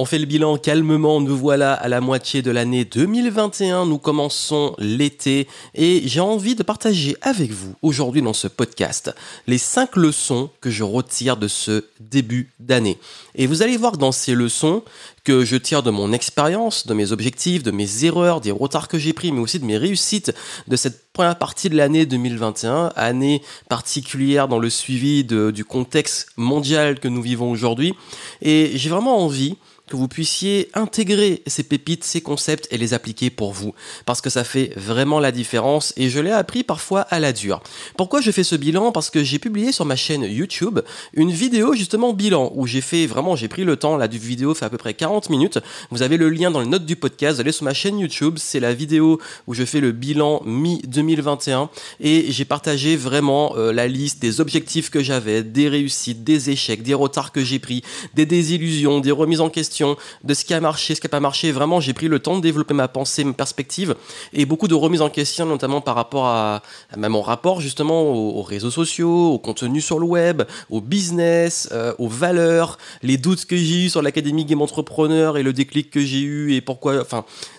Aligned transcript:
On 0.00 0.04
fait 0.04 0.20
le 0.20 0.26
bilan 0.26 0.58
calmement, 0.58 1.20
nous 1.20 1.36
voilà 1.36 1.74
à 1.74 1.88
la 1.88 2.00
moitié 2.00 2.40
de 2.40 2.52
l'année 2.52 2.84
2021, 2.84 3.84
nous 3.84 3.98
commençons 3.98 4.76
l'été 4.78 5.48
et 5.74 6.02
j'ai 6.04 6.20
envie 6.20 6.54
de 6.54 6.62
partager 6.62 7.16
avec 7.20 7.50
vous 7.50 7.74
aujourd'hui 7.82 8.22
dans 8.22 8.32
ce 8.32 8.46
podcast 8.46 9.12
les 9.48 9.58
5 9.58 9.96
leçons 9.96 10.50
que 10.60 10.70
je 10.70 10.84
retire 10.84 11.36
de 11.36 11.48
ce 11.48 11.86
début 11.98 12.52
d'année. 12.60 12.96
Et 13.34 13.48
vous 13.48 13.60
allez 13.62 13.76
voir 13.76 13.96
dans 13.96 14.12
ces 14.12 14.36
leçons 14.36 14.84
que 15.24 15.44
je 15.44 15.56
tire 15.56 15.82
de 15.82 15.90
mon 15.90 16.12
expérience, 16.12 16.86
de 16.86 16.94
mes 16.94 17.10
objectifs, 17.10 17.64
de 17.64 17.72
mes 17.72 18.04
erreurs, 18.04 18.40
des 18.40 18.52
retards 18.52 18.86
que 18.86 19.00
j'ai 19.00 19.12
pris, 19.12 19.32
mais 19.32 19.40
aussi 19.40 19.58
de 19.58 19.64
mes 19.64 19.76
réussites 19.76 20.32
de 20.68 20.76
cette 20.76 21.12
première 21.12 21.38
partie 21.38 21.70
de 21.70 21.76
l'année 21.76 22.06
2021, 22.06 22.92
année 22.94 23.42
particulière 23.68 24.46
dans 24.46 24.60
le 24.60 24.70
suivi 24.70 25.24
du 25.24 25.64
contexte 25.64 26.28
mondial 26.36 27.00
que 27.00 27.08
nous 27.08 27.20
vivons 27.20 27.50
aujourd'hui. 27.50 27.94
Et 28.42 28.70
j'ai 28.76 28.90
vraiment 28.90 29.18
envie 29.18 29.56
que 29.88 29.96
vous 29.96 30.08
puissiez 30.08 30.70
intégrer 30.74 31.42
ces 31.46 31.62
pépites, 31.62 32.04
ces 32.04 32.20
concepts 32.20 32.68
et 32.70 32.78
les 32.78 32.94
appliquer 32.94 33.30
pour 33.30 33.52
vous. 33.52 33.74
Parce 34.06 34.20
que 34.20 34.30
ça 34.30 34.44
fait 34.44 34.72
vraiment 34.76 35.20
la 35.20 35.32
différence 35.32 35.92
et 35.96 36.08
je 36.08 36.20
l'ai 36.20 36.30
appris 36.30 36.62
parfois 36.62 37.00
à 37.02 37.18
la 37.18 37.32
dure. 37.32 37.60
Pourquoi 37.96 38.20
je 38.20 38.30
fais 38.30 38.44
ce 38.44 38.56
bilan? 38.56 38.92
Parce 38.92 39.10
que 39.10 39.24
j'ai 39.24 39.38
publié 39.38 39.72
sur 39.72 39.84
ma 39.84 39.96
chaîne 39.96 40.22
YouTube 40.22 40.80
une 41.12 41.30
vidéo 41.30 41.74
justement 41.74 42.12
bilan 42.12 42.52
où 42.54 42.66
j'ai 42.66 42.80
fait 42.80 43.06
vraiment, 43.06 43.36
j'ai 43.36 43.48
pris 43.48 43.64
le 43.64 43.76
temps, 43.76 43.98
du 44.06 44.18
vidéo 44.18 44.54
fait 44.54 44.64
à 44.64 44.70
peu 44.70 44.78
près 44.78 44.94
40 44.94 45.30
minutes. 45.30 45.58
Vous 45.90 46.02
avez 46.02 46.16
le 46.16 46.30
lien 46.30 46.50
dans 46.50 46.60
les 46.60 46.66
notes 46.66 46.86
du 46.86 46.96
podcast, 46.96 47.36
vous 47.36 47.40
allez 47.40 47.52
sur 47.52 47.64
ma 47.64 47.74
chaîne 47.74 47.98
YouTube, 47.98 48.34
c'est 48.38 48.60
la 48.60 48.74
vidéo 48.74 49.18
où 49.46 49.54
je 49.54 49.64
fais 49.64 49.80
le 49.80 49.92
bilan 49.92 50.42
mi-2021 50.44 51.68
et 52.00 52.30
j'ai 52.30 52.44
partagé 52.44 52.96
vraiment 52.96 53.54
euh, 53.56 53.72
la 53.72 53.88
liste 53.88 54.20
des 54.20 54.40
objectifs 54.40 54.90
que 54.90 55.02
j'avais, 55.02 55.42
des 55.42 55.68
réussites, 55.68 56.24
des 56.24 56.50
échecs, 56.50 56.82
des 56.82 56.94
retards 56.94 57.32
que 57.32 57.42
j'ai 57.42 57.58
pris, 57.58 57.82
des 58.14 58.26
désillusions, 58.26 59.00
des 59.00 59.10
remises 59.10 59.40
en 59.40 59.50
question 59.50 59.77
de 60.24 60.34
ce 60.34 60.44
qui 60.44 60.54
a 60.54 60.60
marché, 60.60 60.94
ce 60.94 61.00
qui 61.00 61.06
n'a 61.06 61.10
pas 61.10 61.20
marché. 61.20 61.52
Vraiment, 61.52 61.80
j'ai 61.80 61.92
pris 61.92 62.08
le 62.08 62.18
temps 62.18 62.36
de 62.36 62.42
développer 62.42 62.74
ma 62.74 62.88
pensée, 62.88 63.24
ma 63.24 63.32
perspective 63.32 63.94
et 64.32 64.46
beaucoup 64.46 64.68
de 64.68 64.74
remises 64.74 65.02
en 65.02 65.10
question, 65.10 65.46
notamment 65.46 65.80
par 65.80 65.94
rapport 65.94 66.26
à, 66.26 66.62
à 66.92 67.08
mon 67.08 67.22
rapport 67.22 67.60
justement 67.60 68.02
aux, 68.02 68.42
réseaux 68.42 68.70
sociaux, 68.70 69.32
au 69.32 69.38
contenu 69.38 69.80
sur 69.80 69.98
le 69.98 70.06
web, 70.06 70.42
au 70.70 70.80
business, 70.80 71.68
euh, 71.72 71.92
aux 71.98 72.08
valeurs, 72.08 72.78
les 73.02 73.16
doutes 73.16 73.44
que 73.44 73.56
j'ai 73.56 73.84
eu 73.84 73.88
sur 73.88 74.02
l'académie 74.02 74.44
Game 74.44 74.62
Entrepreneur 74.62 75.36
et 75.36 75.42
le 75.42 75.52
déclic 75.52 75.90
que 75.90 76.00
j'ai 76.00 76.20
eu 76.20 76.54
et 76.54 76.60
pourquoi, 76.60 77.04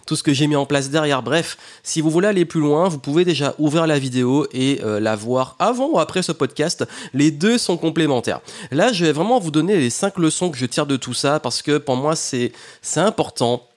tout 0.10 0.16
ce 0.16 0.24
que 0.24 0.34
j'ai 0.34 0.48
mis 0.48 0.56
en 0.56 0.66
place 0.66 0.90
derrière. 0.90 1.22
Bref, 1.22 1.56
si 1.84 2.02
vous 2.02 2.10
voulez 2.10 2.28
aller 2.28 2.44
plus 2.44 2.62
loin, 2.62 2.90
vous 2.90 2.98
pouvez 2.98 3.26
déjà 3.26 3.54
ouvrir 3.60 3.86
la 3.86 4.00
vidéo 4.00 4.48
et 4.52 4.82
euh, 4.84 5.00
la 5.00 5.16
voir 5.16 5.56
avant 5.60 5.88
ou 5.92 6.00
après 6.00 6.24
ce 6.24 6.32
podcast. 6.32 6.84
Les 7.14 7.30
deux 7.30 7.60
sont 7.60 7.78
complémentaires. 7.78 8.42
Là, 8.72 8.92
je 8.92 9.06
vais 9.06 9.12
vraiment 9.12 9.38
vous 9.38 9.52
donner 9.52 9.78
les 9.78 9.92
cinq 9.92 10.18
leçons 10.18 10.50
que 10.50 10.58
je 10.58 10.66
tire 10.66 10.88
de 10.88 10.98
tout 10.98 11.14
ça 11.14 11.40
parce 11.40 11.62
que 11.62 11.78
pour 11.78 11.96
moi, 11.96 12.16
c'est 12.16 12.52
important 12.96 13.68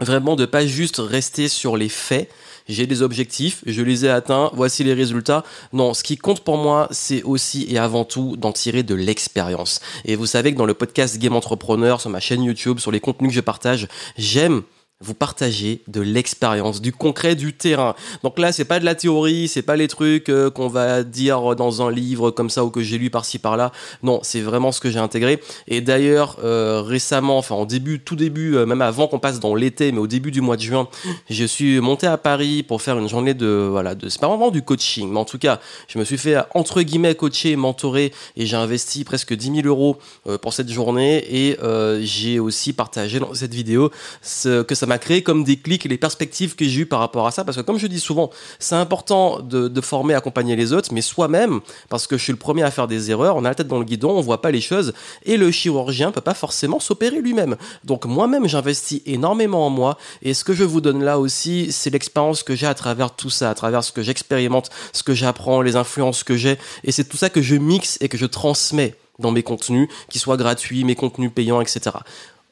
vraiment 0.00 0.34
de 0.34 0.44
pas 0.44 0.66
juste 0.66 0.96
rester 0.98 1.46
sur 1.46 1.76
les 1.76 1.88
faits. 1.88 2.28
J'ai 2.68 2.88
des 2.88 3.00
objectifs, 3.02 3.62
je 3.64 3.80
les 3.80 4.06
ai 4.06 4.08
atteints, 4.08 4.50
voici 4.54 4.82
les 4.82 4.92
résultats. 4.92 5.44
Non, 5.72 5.94
ce 5.94 6.02
qui 6.02 6.16
compte 6.16 6.40
pour 6.40 6.56
moi, 6.56 6.88
c'est 6.90 7.22
aussi 7.22 7.64
et 7.70 7.78
avant 7.78 8.04
tout 8.04 8.36
d'en 8.36 8.50
tirer 8.50 8.82
de 8.82 8.96
l'expérience. 8.96 9.78
Et 10.04 10.16
vous 10.16 10.26
savez 10.26 10.52
que 10.52 10.58
dans 10.58 10.66
le 10.66 10.74
podcast 10.74 11.16
Game 11.18 11.36
Entrepreneur, 11.36 12.00
sur 12.00 12.10
ma 12.10 12.18
chaîne 12.18 12.42
YouTube, 12.42 12.80
sur 12.80 12.90
les 12.90 12.98
contenus 12.98 13.30
que 13.30 13.36
je 13.36 13.40
partage, 13.40 13.86
j'aime 14.18 14.64
vous 15.00 15.12
partagez 15.12 15.82
de 15.88 16.00
l'expérience, 16.00 16.80
du 16.80 16.90
concret, 16.90 17.34
du 17.34 17.52
terrain. 17.52 17.94
Donc 18.22 18.38
là, 18.38 18.50
c'est 18.50 18.64
pas 18.64 18.80
de 18.80 18.86
la 18.86 18.94
théorie, 18.94 19.46
c'est 19.46 19.60
pas 19.60 19.76
les 19.76 19.88
trucs 19.88 20.30
euh, 20.30 20.50
qu'on 20.50 20.68
va 20.68 21.02
dire 21.02 21.54
dans 21.54 21.82
un 21.82 21.90
livre 21.90 22.30
comme 22.30 22.48
ça 22.48 22.64
ou 22.64 22.70
que 22.70 22.80
j'ai 22.80 22.96
lu 22.96 23.10
par-ci 23.10 23.38
par-là. 23.38 23.72
Non, 24.02 24.20
c'est 24.22 24.40
vraiment 24.40 24.72
ce 24.72 24.80
que 24.80 24.90
j'ai 24.90 24.98
intégré. 24.98 25.38
Et 25.68 25.82
d'ailleurs, 25.82 26.38
euh, 26.42 26.80
récemment, 26.80 27.36
enfin 27.36 27.54
en 27.54 27.66
début, 27.66 28.00
tout 28.00 28.16
début, 28.16 28.56
euh, 28.56 28.64
même 28.64 28.80
avant 28.80 29.06
qu'on 29.06 29.18
passe 29.18 29.38
dans 29.38 29.54
l'été, 29.54 29.92
mais 29.92 29.98
au 29.98 30.06
début 30.06 30.30
du 30.30 30.40
mois 30.40 30.56
de 30.56 30.62
juin, 30.62 30.88
je 31.28 31.44
suis 31.44 31.78
monté 31.80 32.06
à 32.06 32.16
Paris 32.16 32.62
pour 32.62 32.80
faire 32.80 32.98
une 32.98 33.08
journée 33.08 33.34
de, 33.34 33.68
voilà, 33.70 33.94
de, 33.94 34.08
c'est 34.08 34.20
pas 34.20 34.28
vraiment 34.28 34.50
du 34.50 34.62
coaching, 34.62 35.10
mais 35.10 35.18
en 35.18 35.26
tout 35.26 35.38
cas, 35.38 35.60
je 35.88 35.98
me 35.98 36.04
suis 36.04 36.16
fait 36.16 36.36
entre 36.54 36.80
guillemets 36.80 37.14
coacher, 37.14 37.54
mentorer, 37.56 38.14
et 38.34 38.46
j'ai 38.46 38.56
investi 38.56 39.04
presque 39.04 39.34
10 39.34 39.62
000 39.62 39.66
euros 39.66 39.98
pour 40.40 40.54
cette 40.54 40.70
journée. 40.70 41.24
Et 41.28 41.58
j'ai 42.00 42.38
aussi 42.38 42.72
partagé 42.72 43.20
dans 43.20 43.34
cette 43.34 43.52
vidéo 43.52 43.90
ce 44.22 44.62
que 44.62 44.74
ça 44.74 44.85
m'a 44.86 44.98
créé 44.98 45.22
comme 45.22 45.44
des 45.44 45.56
clics 45.56 45.86
et 45.86 45.88
les 45.88 45.98
perspectives 45.98 46.54
que 46.54 46.64
j'ai 46.64 46.82
eues 46.82 46.86
par 46.86 47.00
rapport 47.00 47.26
à 47.26 47.30
ça. 47.30 47.44
Parce 47.44 47.56
que 47.56 47.62
comme 47.62 47.78
je 47.78 47.86
dis 47.86 48.00
souvent, 48.00 48.30
c'est 48.58 48.74
important 48.74 49.40
de, 49.40 49.80
former, 49.80 50.14
accompagner 50.14 50.56
les 50.56 50.72
autres, 50.72 50.92
mais 50.92 51.00
soi-même, 51.00 51.60
parce 51.88 52.06
que 52.06 52.16
je 52.16 52.22
suis 52.22 52.32
le 52.32 52.38
premier 52.38 52.62
à 52.62 52.70
faire 52.70 52.88
des 52.88 53.10
erreurs, 53.10 53.36
on 53.36 53.44
a 53.44 53.48
la 53.48 53.54
tête 53.54 53.68
dans 53.68 53.78
le 53.78 53.84
guidon, 53.84 54.10
on 54.10 54.20
voit 54.20 54.42
pas 54.42 54.50
les 54.50 54.60
choses, 54.60 54.92
et 55.24 55.36
le 55.36 55.50
chirurgien 55.50 56.10
peut 56.10 56.20
pas 56.20 56.34
forcément 56.34 56.80
s'opérer 56.80 57.20
lui-même. 57.20 57.56
Donc 57.84 58.04
moi-même, 58.04 58.48
j'investis 58.48 59.02
énormément 59.06 59.66
en 59.66 59.70
moi, 59.70 59.98
et 60.22 60.34
ce 60.34 60.44
que 60.44 60.54
je 60.54 60.64
vous 60.64 60.80
donne 60.80 61.02
là 61.02 61.18
aussi, 61.18 61.70
c'est 61.70 61.90
l'expérience 61.90 62.42
que 62.42 62.54
j'ai 62.54 62.66
à 62.66 62.74
travers 62.74 63.14
tout 63.14 63.30
ça, 63.30 63.50
à 63.50 63.54
travers 63.54 63.84
ce 63.84 63.92
que 63.92 64.02
j'expérimente, 64.02 64.70
ce 64.92 65.02
que 65.02 65.14
j'apprends, 65.14 65.62
les 65.62 65.76
influences 65.76 66.24
que 66.24 66.36
j'ai, 66.36 66.58
et 66.84 66.92
c'est 66.92 67.04
tout 67.04 67.16
ça 67.16 67.30
que 67.30 67.42
je 67.42 67.56
mixe 67.56 67.98
et 68.00 68.08
que 68.08 68.18
je 68.18 68.26
transmets 68.26 68.94
dans 69.18 69.30
mes 69.30 69.42
contenus, 69.42 69.88
qu'ils 70.08 70.20
soient 70.20 70.36
gratuits, 70.36 70.84
mes 70.84 70.94
contenus 70.94 71.30
payants, 71.34 71.60
etc. 71.60 71.96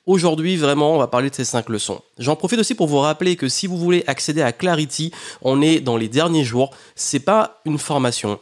Aujourd'hui, 0.07 0.57
vraiment, 0.57 0.95
on 0.95 0.99
va 0.99 1.07
parler 1.07 1.31
de 1.31 1.35
ces 1.35 1.47
cinq 1.47 1.71
leçons. 1.71 2.03
J'en 2.19 2.37
profite 2.37 2.59
aussi 2.59 2.75
pour 2.75 2.89
vous 2.89 2.99
rappeler 2.99 3.37
que 3.37 3.49
si 3.49 3.67
vous 3.67 3.79
voulez 3.79 4.05
accéder 4.07 4.43
à 4.43 4.53
Clarity, 4.53 5.13
on 5.41 5.63
est 5.63 5.81
dans 5.81 5.97
les 5.97 6.09
derniers 6.09 6.45
jours. 6.45 6.71
C'est 6.95 7.21
pas 7.21 7.63
une 7.65 7.79
formation, 7.79 8.39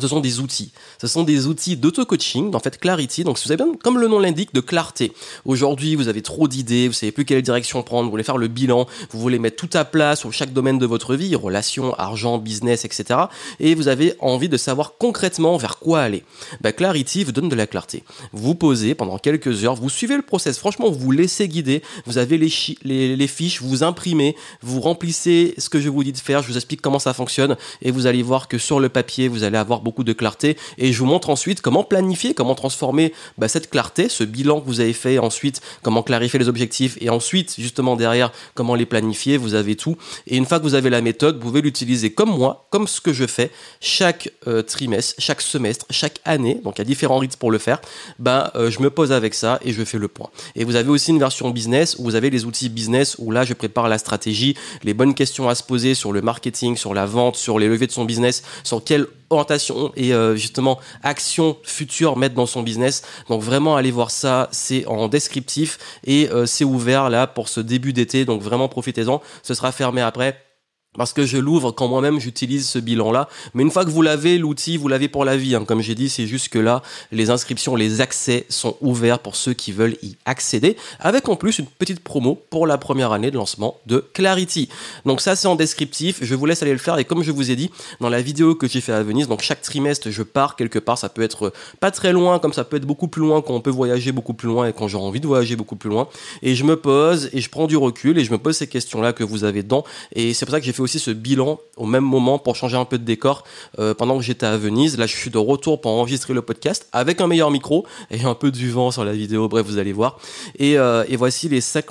ce 0.00 0.08
sont 0.08 0.20
des 0.20 0.40
outils. 0.40 0.72
Ce 1.00 1.06
sont 1.06 1.22
des 1.22 1.46
outils 1.46 1.76
d'auto-coaching, 1.76 2.54
en 2.54 2.60
fait 2.60 2.78
Clarity. 2.78 3.24
Donc, 3.24 3.38
vous 3.44 3.52
avez 3.52 3.62
bien, 3.62 3.72
comme 3.82 3.98
le 3.98 4.08
nom 4.08 4.18
l'indique, 4.18 4.54
de 4.54 4.60
clarté. 4.60 5.12
Aujourd'hui, 5.44 5.94
vous 5.94 6.08
avez 6.08 6.22
trop 6.22 6.48
d'idées, 6.48 6.88
vous 6.88 6.94
savez 6.94 7.12
plus 7.12 7.24
quelle 7.24 7.42
direction 7.42 7.82
prendre, 7.82 8.04
vous 8.04 8.10
voulez 8.10 8.22
faire 8.22 8.38
le 8.38 8.48
bilan, 8.48 8.86
vous 9.10 9.20
voulez 9.20 9.38
mettre 9.38 9.56
tout 9.56 9.76
à 9.76 9.84
plat 9.84 10.16
sur 10.16 10.32
chaque 10.32 10.52
domaine 10.52 10.78
de 10.78 10.86
votre 10.86 11.14
vie, 11.14 11.34
relations, 11.34 11.94
argent, 11.94 12.38
business, 12.38 12.84
etc. 12.84 13.20
Et 13.58 13.74
vous 13.74 13.88
avez 13.88 14.14
envie 14.20 14.48
de 14.48 14.56
savoir 14.56 14.94
concrètement 14.98 15.56
vers 15.56 15.78
quoi 15.78 16.00
aller. 16.00 16.24
Bah, 16.60 16.72
Clarity 16.72 17.24
vous 17.24 17.32
donne 17.32 17.48
de 17.48 17.56
la 17.56 17.66
clarté. 17.66 18.04
Vous 18.32 18.54
posez 18.54 18.94
pendant 18.94 19.18
quelques 19.18 19.64
heures, 19.64 19.74
vous 19.74 19.90
suivez 19.90 20.16
le 20.16 20.22
process. 20.22 20.58
Franchement, 20.58 20.90
vous 20.90 20.98
vous 20.98 21.12
laissez 21.12 21.48
guider. 21.48 21.82
Vous 22.06 22.18
avez 22.18 22.38
les, 22.38 22.52
les, 22.84 23.16
les 23.16 23.26
fiches, 23.26 23.60
vous 23.62 23.82
imprimez, 23.82 24.36
vous 24.62 24.80
remplissez 24.80 25.54
ce 25.58 25.68
que 25.68 25.80
je 25.80 25.88
vous 25.88 26.04
dis 26.04 26.12
de 26.12 26.18
faire. 26.18 26.42
Je 26.42 26.48
vous 26.48 26.56
explique 26.56 26.80
comment 26.80 26.98
ça 26.98 27.14
fonctionne 27.14 27.56
et 27.82 27.90
vous 27.90 28.06
allez 28.06 28.22
voir 28.22 28.46
que 28.48 28.58
sur 28.58 28.78
le 28.80 28.88
papier, 28.88 29.28
vous 29.28 29.42
allez 29.42 29.58
avoir 29.58 29.80
beaucoup 29.80 29.89
de 29.98 30.12
clarté 30.12 30.56
et 30.78 30.92
je 30.92 30.98
vous 30.98 31.06
montre 31.06 31.30
ensuite 31.30 31.60
comment 31.60 31.84
planifier, 31.84 32.34
comment 32.34 32.54
transformer 32.54 33.12
bah, 33.38 33.48
cette 33.48 33.70
clarté, 33.70 34.08
ce 34.08 34.24
bilan 34.24 34.60
que 34.60 34.66
vous 34.66 34.80
avez 34.80 34.92
fait 34.92 35.18
ensuite, 35.18 35.60
comment 35.82 36.02
clarifier 36.02 36.38
les 36.38 36.48
objectifs 36.48 36.96
et 37.00 37.10
ensuite 37.10 37.54
justement 37.58 37.96
derrière 37.96 38.32
comment 38.54 38.74
les 38.74 38.86
planifier, 38.86 39.36
vous 39.36 39.54
avez 39.54 39.76
tout. 39.76 39.96
Et 40.26 40.36
une 40.36 40.46
fois 40.46 40.58
que 40.58 40.64
vous 40.64 40.74
avez 40.74 40.90
la 40.90 41.00
méthode, 41.00 41.36
vous 41.36 41.48
pouvez 41.48 41.60
l'utiliser 41.60 42.12
comme 42.12 42.30
moi, 42.30 42.66
comme 42.70 42.86
ce 42.86 43.00
que 43.00 43.12
je 43.12 43.26
fais 43.26 43.50
chaque 43.80 44.30
euh, 44.46 44.62
trimestre, 44.62 45.14
chaque 45.18 45.40
semestre, 45.40 45.86
chaque 45.90 46.20
année. 46.24 46.60
Donc 46.64 46.76
il 46.76 46.80
y 46.80 46.82
a 46.82 46.84
différents 46.84 47.18
rythmes 47.18 47.38
pour 47.38 47.50
le 47.50 47.58
faire. 47.58 47.80
Ben 48.18 48.50
euh, 48.54 48.70
je 48.70 48.80
me 48.80 48.90
pose 48.90 49.12
avec 49.12 49.34
ça 49.34 49.58
et 49.64 49.72
je 49.72 49.84
fais 49.84 49.98
le 49.98 50.08
point. 50.08 50.30
Et 50.56 50.64
vous 50.64 50.76
avez 50.76 50.90
aussi 50.90 51.10
une 51.10 51.18
version 51.18 51.50
business 51.50 51.96
où 51.98 52.04
vous 52.04 52.14
avez 52.14 52.30
les 52.30 52.44
outils 52.44 52.68
business 52.68 53.16
où 53.18 53.30
là 53.30 53.44
je 53.44 53.54
prépare 53.54 53.88
la 53.88 53.98
stratégie, 53.98 54.54
les 54.82 54.94
bonnes 54.94 55.14
questions 55.14 55.48
à 55.48 55.54
se 55.54 55.62
poser 55.62 55.94
sur 55.94 56.12
le 56.12 56.22
marketing, 56.22 56.76
sur 56.76 56.94
la 56.94 57.06
vente, 57.06 57.36
sur 57.36 57.58
les 57.58 57.68
levées 57.68 57.86
de 57.86 57.92
son 57.92 58.04
business, 58.04 58.42
sur 58.64 58.82
quelle 58.84 59.06
orientation 59.30 59.92
et 59.96 60.12
euh, 60.12 60.36
justement 60.36 60.78
action 61.02 61.56
future 61.62 62.16
mettre 62.16 62.34
dans 62.34 62.46
son 62.46 62.62
business. 62.62 63.02
Donc 63.28 63.42
vraiment 63.42 63.76
allez 63.76 63.90
voir 63.90 64.10
ça, 64.10 64.48
c'est 64.52 64.86
en 64.86 65.08
descriptif 65.08 65.78
et 66.04 66.28
euh, 66.30 66.46
c'est 66.46 66.64
ouvert 66.64 67.08
là 67.08 67.26
pour 67.26 67.48
ce 67.48 67.60
début 67.60 67.92
d'été. 67.92 68.24
Donc 68.24 68.42
vraiment 68.42 68.68
profitez-en. 68.68 69.22
Ce 69.42 69.54
sera 69.54 69.72
fermé 69.72 70.00
après 70.00 70.49
parce 70.96 71.12
que 71.12 71.24
je 71.24 71.38
l'ouvre 71.38 71.70
quand 71.70 71.86
moi-même 71.86 72.18
j'utilise 72.18 72.68
ce 72.68 72.78
bilan-là. 72.78 73.28
Mais 73.54 73.62
une 73.62 73.70
fois 73.70 73.84
que 73.84 73.90
vous 73.90 74.02
l'avez, 74.02 74.38
l'outil, 74.38 74.76
vous 74.76 74.88
l'avez 74.88 75.08
pour 75.08 75.24
la 75.24 75.36
vie. 75.36 75.54
Hein. 75.54 75.64
Comme 75.64 75.80
j'ai 75.80 75.94
dit, 75.94 76.08
c'est 76.08 76.26
juste 76.26 76.48
que 76.48 76.58
là, 76.58 76.82
les 77.12 77.30
inscriptions, 77.30 77.76
les 77.76 78.00
accès 78.00 78.44
sont 78.48 78.76
ouverts 78.80 79.20
pour 79.20 79.36
ceux 79.36 79.52
qui 79.52 79.70
veulent 79.70 79.96
y 80.02 80.16
accéder, 80.24 80.76
avec 80.98 81.28
en 81.28 81.36
plus 81.36 81.60
une 81.60 81.66
petite 81.66 82.00
promo 82.00 82.42
pour 82.50 82.66
la 82.66 82.76
première 82.76 83.12
année 83.12 83.30
de 83.30 83.36
lancement 83.36 83.78
de 83.86 84.04
Clarity. 84.14 84.68
Donc 85.06 85.20
ça, 85.20 85.36
c'est 85.36 85.46
en 85.46 85.54
descriptif. 85.54 86.18
Je 86.22 86.34
vous 86.34 86.44
laisse 86.44 86.62
aller 86.62 86.72
le 86.72 86.78
faire. 86.78 86.98
Et 86.98 87.04
comme 87.04 87.22
je 87.22 87.30
vous 87.30 87.52
ai 87.52 87.56
dit 87.56 87.70
dans 88.00 88.08
la 88.08 88.20
vidéo 88.20 88.56
que 88.56 88.66
j'ai 88.66 88.80
fait 88.80 88.92
à 88.92 89.02
Venise, 89.04 89.28
donc 89.28 89.42
chaque 89.42 89.62
trimestre, 89.62 90.10
je 90.10 90.22
pars 90.24 90.56
quelque 90.56 90.80
part. 90.80 90.98
Ça 90.98 91.08
peut 91.08 91.22
être 91.22 91.52
pas 91.78 91.92
très 91.92 92.12
loin, 92.12 92.40
comme 92.40 92.52
ça 92.52 92.64
peut 92.64 92.76
être 92.76 92.84
beaucoup 92.84 93.08
plus 93.08 93.22
loin 93.22 93.42
quand 93.42 93.54
on 93.54 93.60
peut 93.60 93.70
voyager 93.70 94.10
beaucoup 94.10 94.34
plus 94.34 94.48
loin 94.48 94.66
et 94.66 94.72
quand 94.72 94.88
j'ai 94.88 94.98
envie 94.98 95.20
de 95.20 95.26
voyager 95.28 95.54
beaucoup 95.54 95.76
plus 95.76 95.88
loin. 95.88 96.08
Et 96.42 96.56
je 96.56 96.64
me 96.64 96.74
pose 96.74 97.30
et 97.32 97.40
je 97.40 97.48
prends 97.48 97.68
du 97.68 97.76
recul 97.76 98.18
et 98.18 98.24
je 98.24 98.32
me 98.32 98.38
pose 98.38 98.56
ces 98.56 98.66
questions-là 98.66 99.12
que 99.12 99.22
vous 99.22 99.44
avez 99.44 99.62
dedans. 99.62 99.84
Et 100.16 100.34
c'est 100.34 100.44
pour 100.44 100.52
ça 100.52 100.58
que 100.58 100.66
j'ai 100.66 100.72
fait 100.72 100.79
aussi 100.82 100.98
ce 100.98 101.10
bilan 101.10 101.60
au 101.76 101.86
même 101.86 102.04
moment 102.04 102.38
pour 102.38 102.56
changer 102.56 102.76
un 102.76 102.84
peu 102.84 102.98
de 102.98 103.04
décor 103.04 103.44
euh, 103.78 103.94
pendant 103.94 104.18
que 104.18 104.24
j'étais 104.24 104.46
à 104.46 104.56
Venise. 104.56 104.98
Là, 104.98 105.06
je 105.06 105.16
suis 105.16 105.30
de 105.30 105.38
retour 105.38 105.80
pour 105.80 105.92
enregistrer 105.92 106.34
le 106.34 106.42
podcast 106.42 106.88
avec 106.92 107.20
un 107.20 107.26
meilleur 107.26 107.50
micro 107.50 107.86
et 108.10 108.22
un 108.24 108.34
peu 108.34 108.50
du 108.50 108.70
vent 108.70 108.90
sur 108.90 109.04
la 109.04 109.12
vidéo. 109.12 109.48
Bref, 109.48 109.66
vous 109.66 109.78
allez 109.78 109.92
voir. 109.92 110.18
Et, 110.58 110.78
euh, 110.78 111.04
voici 111.18 111.48
les 111.48 111.60
cinq, 111.60 111.90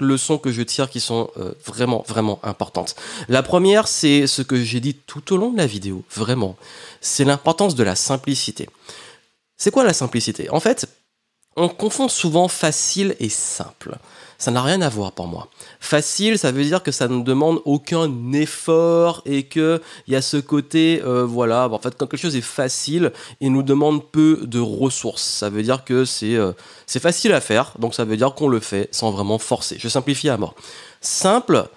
leçons 0.00 0.38
que 0.38 0.52
je 0.52 0.62
tire 0.62 0.90
qui 0.90 1.00
sont 1.00 1.30
euh, 1.38 1.52
vraiment, 1.64 2.04
vraiment 2.06 2.40
importantes. 2.42 2.96
La 3.28 3.42
première, 3.42 3.88
c'est 3.88 4.26
ce 4.26 4.42
que 4.42 4.62
j'ai 4.62 4.80
dit 4.80 4.94
tout 4.94 5.32
au 5.32 5.36
long 5.36 5.52
de 5.52 5.58
la 5.58 5.66
vidéo. 5.66 6.02
Vraiment. 6.14 6.56
C'est 7.00 7.24
l'importance 7.24 7.74
de 7.74 7.82
la 7.82 7.94
simplicité. 7.94 8.68
C'est 9.56 9.70
quoi 9.70 9.84
la 9.84 9.92
simplicité? 9.92 10.50
En 10.50 10.60
fait, 10.60 10.86
on 11.56 11.68
confond 11.68 12.08
souvent 12.08 12.48
facile 12.48 13.16
et 13.18 13.30
simple. 13.30 13.96
Ça 14.38 14.50
n'a 14.50 14.62
rien 14.62 14.82
à 14.82 14.88
voir 14.88 15.12
pour 15.12 15.26
moi. 15.26 15.48
Facile, 15.80 16.38
ça 16.38 16.52
veut 16.52 16.64
dire 16.64 16.82
que 16.82 16.92
ça 16.92 17.08
ne 17.08 17.22
demande 17.22 17.60
aucun 17.64 18.10
effort 18.32 19.22
et 19.24 19.44
que 19.44 19.80
il 20.06 20.12
y 20.12 20.16
a 20.16 20.22
ce 20.22 20.36
côté, 20.36 21.02
euh, 21.04 21.24
voilà, 21.24 21.68
en 21.70 21.78
fait, 21.78 21.96
quand 21.96 22.06
quelque 22.06 22.20
chose 22.20 22.36
est 22.36 22.42
facile, 22.42 23.12
il 23.40 23.52
nous 23.52 23.62
demande 23.62 24.04
peu 24.04 24.40
de 24.42 24.60
ressources. 24.60 25.22
Ça 25.22 25.48
veut 25.48 25.62
dire 25.62 25.84
que 25.84 26.04
c'est 26.04 26.36
euh, 26.36 26.52
c'est 26.86 27.00
facile 27.00 27.32
à 27.32 27.40
faire, 27.40 27.72
donc 27.78 27.94
ça 27.94 28.04
veut 28.04 28.16
dire 28.16 28.34
qu'on 28.34 28.48
le 28.48 28.60
fait 28.60 28.88
sans 28.92 29.10
vraiment 29.10 29.38
forcer. 29.38 29.76
Je 29.78 29.88
simplifie 29.88 30.28
à 30.28 30.36
mort. 30.36 30.54
Simple, 31.00 31.68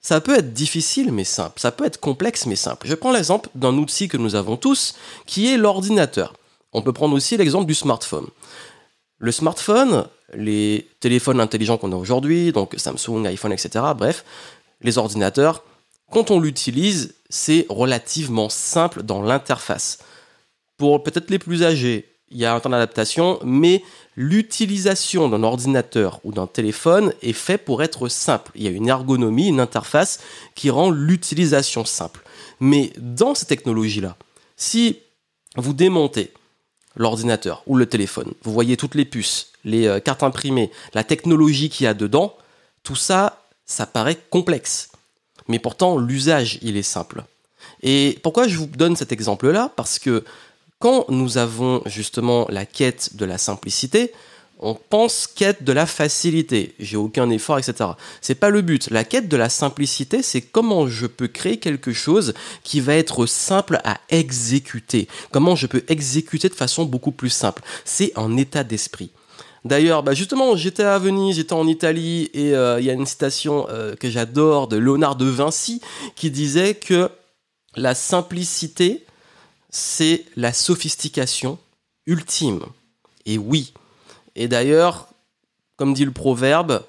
ça 0.00 0.20
peut 0.20 0.38
être 0.38 0.54
difficile 0.54 1.12
mais 1.12 1.24
simple. 1.24 1.60
Ça 1.60 1.72
peut 1.72 1.84
être 1.84 2.00
complexe 2.00 2.46
mais 2.46 2.56
simple. 2.56 2.86
Je 2.88 2.94
prends 2.94 3.12
l'exemple 3.12 3.50
d'un 3.54 3.74
outil 3.74 4.08
que 4.08 4.16
nous 4.16 4.34
avons 4.34 4.56
tous, 4.56 4.94
qui 5.26 5.52
est 5.52 5.56
l'ordinateur. 5.56 6.34
On 6.72 6.82
peut 6.82 6.92
prendre 6.92 7.14
aussi 7.14 7.36
l'exemple 7.36 7.66
du 7.66 7.74
smartphone. 7.74 8.26
Le 9.18 9.32
smartphone, 9.32 10.06
les 10.34 10.88
téléphones 11.00 11.40
intelligents 11.40 11.76
qu'on 11.76 11.92
a 11.92 11.96
aujourd'hui, 11.96 12.52
donc 12.52 12.74
Samsung, 12.76 13.26
iPhone, 13.26 13.52
etc., 13.52 13.84
bref, 13.96 14.24
les 14.82 14.98
ordinateurs, 14.98 15.64
quand 16.10 16.30
on 16.30 16.40
l'utilise, 16.40 17.14
c'est 17.28 17.66
relativement 17.68 18.48
simple 18.48 19.02
dans 19.02 19.20
l'interface. 19.20 19.98
Pour 20.76 21.02
peut-être 21.02 21.30
les 21.30 21.38
plus 21.38 21.64
âgés, 21.64 22.08
il 22.30 22.38
y 22.38 22.44
a 22.44 22.54
un 22.54 22.60
temps 22.60 22.70
d'adaptation, 22.70 23.38
mais 23.42 23.82
l'utilisation 24.16 25.28
d'un 25.28 25.42
ordinateur 25.42 26.20
ou 26.24 26.32
d'un 26.32 26.46
téléphone 26.46 27.12
est 27.22 27.32
fait 27.32 27.58
pour 27.58 27.82
être 27.82 28.08
simple. 28.08 28.52
Il 28.54 28.62
y 28.62 28.68
a 28.68 28.70
une 28.70 28.88
ergonomie, 28.88 29.48
une 29.48 29.60
interface 29.60 30.20
qui 30.54 30.70
rend 30.70 30.90
l'utilisation 30.90 31.84
simple. 31.84 32.22
Mais 32.60 32.92
dans 32.98 33.34
ces 33.34 33.46
technologies-là, 33.46 34.16
si 34.56 34.98
vous 35.56 35.72
démontez 35.72 36.32
l'ordinateur 36.98 37.62
ou 37.66 37.76
le 37.76 37.86
téléphone. 37.86 38.32
Vous 38.42 38.52
voyez 38.52 38.76
toutes 38.76 38.94
les 38.94 39.04
puces, 39.04 39.52
les 39.64 39.86
euh, 39.86 40.00
cartes 40.00 40.22
imprimées, 40.22 40.70
la 40.92 41.04
technologie 41.04 41.70
qu'il 41.70 41.84
y 41.84 41.86
a 41.86 41.94
dedans. 41.94 42.36
Tout 42.82 42.96
ça, 42.96 43.42
ça 43.64 43.86
paraît 43.86 44.18
complexe. 44.30 44.90
Mais 45.48 45.58
pourtant, 45.58 45.96
l'usage, 45.96 46.58
il 46.60 46.76
est 46.76 46.82
simple. 46.82 47.24
Et 47.82 48.18
pourquoi 48.22 48.48
je 48.48 48.56
vous 48.58 48.66
donne 48.66 48.96
cet 48.96 49.12
exemple-là? 49.12 49.72
Parce 49.76 49.98
que 49.98 50.24
quand 50.78 51.06
nous 51.08 51.38
avons 51.38 51.82
justement 51.86 52.46
la 52.50 52.66
quête 52.66 53.16
de 53.16 53.24
la 53.24 53.38
simplicité, 53.38 54.12
on 54.60 54.74
pense 54.74 55.26
quête 55.26 55.62
de 55.62 55.72
la 55.72 55.86
facilité. 55.86 56.74
J'ai 56.78 56.96
aucun 56.96 57.30
effort, 57.30 57.58
etc. 57.58 57.90
C'est 58.20 58.34
pas 58.34 58.50
le 58.50 58.60
but. 58.60 58.90
La 58.90 59.04
quête 59.04 59.28
de 59.28 59.36
la 59.36 59.48
simplicité, 59.48 60.22
c'est 60.22 60.40
comment 60.40 60.88
je 60.88 61.06
peux 61.06 61.28
créer 61.28 61.58
quelque 61.58 61.92
chose 61.92 62.34
qui 62.64 62.80
va 62.80 62.94
être 62.94 63.26
simple 63.26 63.80
à 63.84 63.98
exécuter. 64.10 65.08
Comment 65.30 65.54
je 65.54 65.66
peux 65.66 65.84
exécuter 65.88 66.48
de 66.48 66.54
façon 66.54 66.84
beaucoup 66.84 67.12
plus 67.12 67.30
simple. 67.30 67.62
C'est 67.84 68.12
un 68.16 68.36
état 68.36 68.64
d'esprit. 68.64 69.10
D'ailleurs, 69.64 70.02
bah 70.02 70.14
justement, 70.14 70.56
j'étais 70.56 70.84
à 70.84 70.98
Venise, 70.98 71.36
j'étais 71.36 71.52
en 71.52 71.66
Italie, 71.66 72.30
et 72.32 72.54
euh, 72.54 72.80
il 72.80 72.86
y 72.86 72.90
a 72.90 72.92
une 72.92 73.06
citation 73.06 73.66
euh, 73.68 73.94
que 73.96 74.08
j'adore 74.08 74.68
de 74.68 74.76
Léonard 74.76 75.16
de 75.16 75.26
Vinci 75.26 75.80
qui 76.14 76.30
disait 76.30 76.74
que 76.74 77.10
la 77.76 77.94
simplicité, 77.94 79.04
c'est 79.70 80.24
la 80.36 80.52
sophistication 80.52 81.58
ultime. 82.06 82.62
Et 83.26 83.36
oui, 83.36 83.72
et 84.38 84.46
d'ailleurs, 84.46 85.08
comme 85.76 85.92
dit 85.92 86.04
le 86.04 86.12
proverbe, 86.12 86.84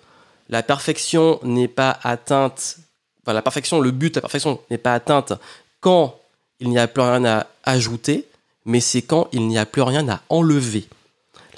la 0.50 0.62
perfection 0.62 1.40
n'est 1.44 1.68
pas 1.68 2.00
atteinte, 2.04 2.78
enfin 3.24 3.34
la 3.34 3.42
perfection, 3.42 3.82
le 3.82 3.90
but, 3.92 4.16
la 4.16 4.22
perfection 4.22 4.62
n'est 4.70 4.78
pas 4.78 4.94
atteinte 4.94 5.34
quand 5.82 6.20
il 6.60 6.70
n'y 6.70 6.78
a 6.78 6.88
plus 6.88 7.02
rien 7.02 7.26
à 7.26 7.48
ajouter, 7.64 8.28
mais 8.66 8.80
c'est 8.80 9.02
quand 9.02 9.30
il 9.32 9.48
n'y 9.48 9.58
a 9.58 9.66
plus 9.66 9.82
rien 9.82 10.08
à 10.10 10.22
enlever. 10.30 10.88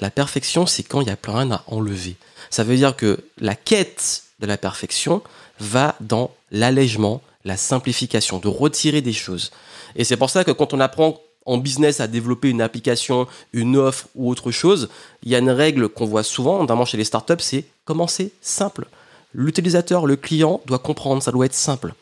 La 0.00 0.10
perfection, 0.10 0.64
c'est 0.66 0.82
quand 0.82 1.02
il 1.02 1.06
n'y 1.06 1.12
a 1.12 1.16
plus 1.16 1.32
rien 1.32 1.52
à 1.52 1.62
enlever. 1.66 2.16
Ça 2.48 2.64
veut 2.64 2.76
dire 2.76 2.96
que 2.96 3.22
la 3.38 3.54
quête 3.54 4.24
de 4.40 4.46
la 4.46 4.56
perfection 4.56 5.22
va 5.60 5.94
dans 6.00 6.30
l'allègement, 6.50 7.20
la 7.44 7.58
simplification, 7.58 8.38
de 8.38 8.48
retirer 8.48 9.02
des 9.02 9.12
choses. 9.12 9.50
Et 9.94 10.04
c'est 10.04 10.16
pour 10.16 10.30
ça 10.30 10.42
que 10.42 10.52
quand 10.52 10.72
on 10.72 10.80
apprend 10.80 11.20
en 11.46 11.58
business 11.58 12.00
à 12.00 12.06
développer 12.06 12.50
une 12.50 12.60
application, 12.60 13.26
une 13.52 13.76
offre 13.76 14.08
ou 14.14 14.30
autre 14.30 14.50
chose, 14.50 14.88
il 15.22 15.30
y 15.30 15.34
a 15.34 15.38
une 15.38 15.50
règle 15.50 15.88
qu'on 15.88 16.06
voit 16.06 16.22
souvent, 16.22 16.60
notamment 16.60 16.84
chez 16.84 16.96
les 16.96 17.04
startups, 17.04 17.34
c'est 17.40 17.64
commencer 17.84 18.32
simple. 18.40 18.86
L'utilisateur, 19.34 20.06
le 20.06 20.16
client 20.16 20.60
doit 20.66 20.78
comprendre, 20.78 21.22
ça 21.22 21.32
doit 21.32 21.46
être 21.46 21.54
simple. 21.54 21.94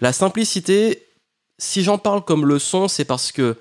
La 0.00 0.12
simplicité, 0.12 1.04
si 1.58 1.82
j'en 1.82 1.98
parle 1.98 2.24
comme 2.24 2.46
leçon, 2.46 2.88
c'est 2.88 3.04
parce 3.04 3.32
que, 3.32 3.56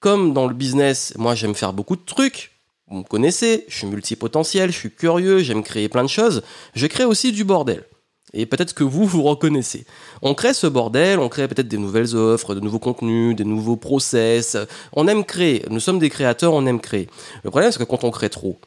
comme 0.00 0.32
dans 0.32 0.46
le 0.46 0.54
business, 0.54 1.12
moi 1.16 1.34
j'aime 1.34 1.54
faire 1.54 1.72
beaucoup 1.72 1.96
de 1.96 2.04
trucs, 2.04 2.52
vous 2.88 2.98
me 2.98 3.04
connaissez, 3.04 3.64
je 3.68 3.78
suis 3.78 3.86
multipotentiel, 3.86 4.72
je 4.72 4.76
suis 4.76 4.90
curieux, 4.90 5.40
j'aime 5.40 5.62
créer 5.62 5.88
plein 5.88 6.02
de 6.02 6.08
choses, 6.08 6.42
je 6.74 6.86
crée 6.86 7.04
aussi 7.04 7.30
du 7.30 7.44
bordel. 7.44 7.84
Et 8.32 8.46
peut-être 8.46 8.74
que 8.74 8.84
vous, 8.84 9.06
vous 9.06 9.22
reconnaissez. 9.22 9.84
On 10.22 10.34
crée 10.34 10.54
ce 10.54 10.66
bordel, 10.66 11.18
on 11.18 11.28
crée 11.28 11.48
peut-être 11.48 11.68
des 11.68 11.78
nouvelles 11.78 12.14
offres, 12.14 12.54
de 12.54 12.60
nouveaux 12.60 12.78
contenus, 12.78 13.34
des 13.34 13.44
nouveaux 13.44 13.76
process. 13.76 14.56
On 14.92 15.08
aime 15.08 15.24
créer. 15.24 15.64
Nous 15.68 15.80
sommes 15.80 15.98
des 15.98 16.10
créateurs, 16.10 16.52
on 16.52 16.66
aime 16.66 16.80
créer. 16.80 17.08
Le 17.42 17.50
problème, 17.50 17.72
c'est 17.72 17.78
que 17.78 17.84
quand 17.84 18.04
on 18.04 18.10
crée 18.10 18.30
trop, 18.30 18.60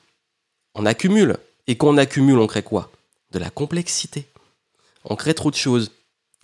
on 0.76 0.86
accumule. 0.86 1.38
Et 1.68 1.78
quand 1.78 1.88
on 1.88 1.98
accumule, 1.98 2.40
on 2.40 2.48
crée 2.48 2.64
quoi? 2.64 2.92
De 3.32 3.40
la 3.40 3.50
complexité. 3.50 4.26
On 5.06 5.16
crée 5.16 5.34
trop 5.34 5.50
de 5.50 5.56
choses. 5.56 5.92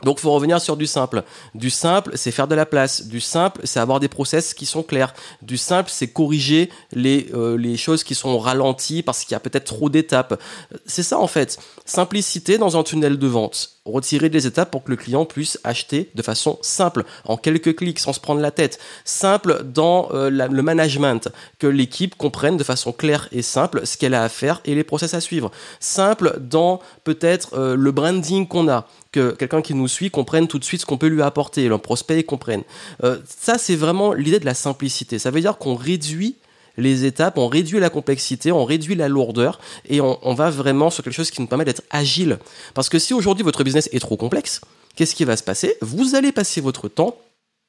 Donc, 0.04 0.20
il 0.20 0.22
faut 0.22 0.32
revenir 0.32 0.62
sur 0.62 0.78
du 0.78 0.88
simple. 0.88 1.24
Du 1.56 1.70
simple, 1.70 2.12
c'est 2.16 2.32
faire 2.32 2.48
de 2.48 2.56
la 2.56 2.66
place. 2.66 3.08
Du 3.08 3.20
simple, 3.20 3.62
c'est 3.64 3.80
avoir 3.80 4.00
des 4.00 4.08
process 4.08 4.54
qui 4.54 4.66
sont 4.66 4.84
clairs. 4.84 5.14
Du 5.42 5.58
simple, 5.58 5.90
c'est 5.92 6.08
corriger 6.08 6.70
les, 6.92 7.28
euh, 7.34 7.58
les 7.58 7.78
choses 7.78 8.04
qui 8.04 8.16
sont 8.16 8.40
ralenties 8.40 9.04
parce 9.04 9.24
qu'il 9.24 9.32
y 9.32 9.36
a 9.36 9.40
peut-être 9.40 9.66
trop 9.66 9.90
d'étapes. 9.90 10.42
C'est 10.86 11.04
ça, 11.04 11.20
en 11.20 11.28
fait. 11.28 11.58
Simplicité 11.86 12.58
dans 12.58 12.78
un 12.78 12.84
tunnel 12.84 13.18
de 13.18 13.28
vente 13.28 13.80
retirer 13.90 14.30
des 14.30 14.48
étapes 14.48 14.72
pour 14.72 14.84
que 14.84 14.92
le 14.92 14.98
client 14.98 15.26
puisse 15.26 15.60
acheter 15.64 16.10
de 16.16 16.22
façon 16.22 16.58
simple, 16.62 17.04
en 17.26 17.38
quelques 17.38 17.76
clics, 17.76 18.00
sans 18.00 18.14
se 18.14 18.20
prendre 18.20 18.42
la 18.42 18.52
tête. 18.52 18.80
Simple 19.06 19.64
dans 19.64 20.10
euh, 20.14 20.30
le 20.30 20.62
management, 20.62 21.30
que 21.60 21.68
l'équipe 21.68 22.16
comprenne 22.16 22.58
de 22.58 22.64
façon 22.64 22.92
claire 22.92 23.28
et 23.32 23.42
simple 23.42 23.86
ce 23.86 23.98
qu'elle 23.98 24.14
a 24.14 24.24
à 24.24 24.30
faire 24.30 24.62
et 24.66 24.76
les 24.76 24.84
process 24.84 25.14
à 25.14 25.22
suivre. 25.22 25.52
Simple 25.80 26.38
dans 26.40 26.80
peut-être 27.04 27.54
euh, 27.54 27.76
le 27.76 27.92
branding 27.92 28.48
qu'on 28.48 28.70
a 28.70 28.88
que 29.12 29.32
quelqu'un 29.32 29.62
qui 29.62 29.74
nous 29.74 29.88
suit 29.88 30.12
comprenne 30.12 30.48
tout 30.48 30.60
de 30.60 30.64
suite 30.64 30.82
ce 30.82 30.86
qu'on 30.86 30.98
peut 30.98 31.08
lui 31.08 31.22
apporter, 31.22 31.68
le 31.68 31.78
prospect 31.78 32.24
comprenne. 32.24 32.64
Euh, 33.04 33.18
ça, 33.26 33.58
c'est 33.58 33.76
vraiment 33.76 34.14
l'idée 34.14 34.40
de 34.40 34.46
la 34.46 34.54
simplicité. 34.54 35.20
Ça 35.20 35.32
veut 35.32 35.42
dire 35.42 35.58
qu'on 35.58 35.76
réduit 35.76 36.36
les 36.78 37.06
étapes, 37.06 37.38
on 37.38 37.48
réduit 37.48 37.80
la 37.80 37.90
complexité, 37.90 38.52
on 38.52 38.66
réduit 38.66 38.96
la 38.96 39.08
lourdeur 39.08 39.60
et 39.88 40.02
on, 40.02 40.34
va 40.34 40.50
vraiment 40.50 40.90
sur 40.90 41.04
quelque 41.04 41.14
chose 41.14 41.32
qui 41.32 41.42
nous 41.42 41.48
permet 41.48 41.66
d'être 41.66 41.84
agile. 41.90 42.40
Parce 42.74 42.90
que 42.90 43.00
si 43.00 43.14
aujourd'hui 43.14 43.44
votre 43.44 43.64
business 43.64 43.90
est 43.92 44.00
trop 44.00 44.18
complexe, 44.18 44.62
qu'est-ce 44.96 45.16
qui 45.16 45.26
va 45.26 45.36
se 45.36 45.44
passer? 45.44 45.76
Vous 45.82 46.16
allez 46.16 46.32
passer 46.32 46.62
votre 46.62 46.88
temps 46.88 47.18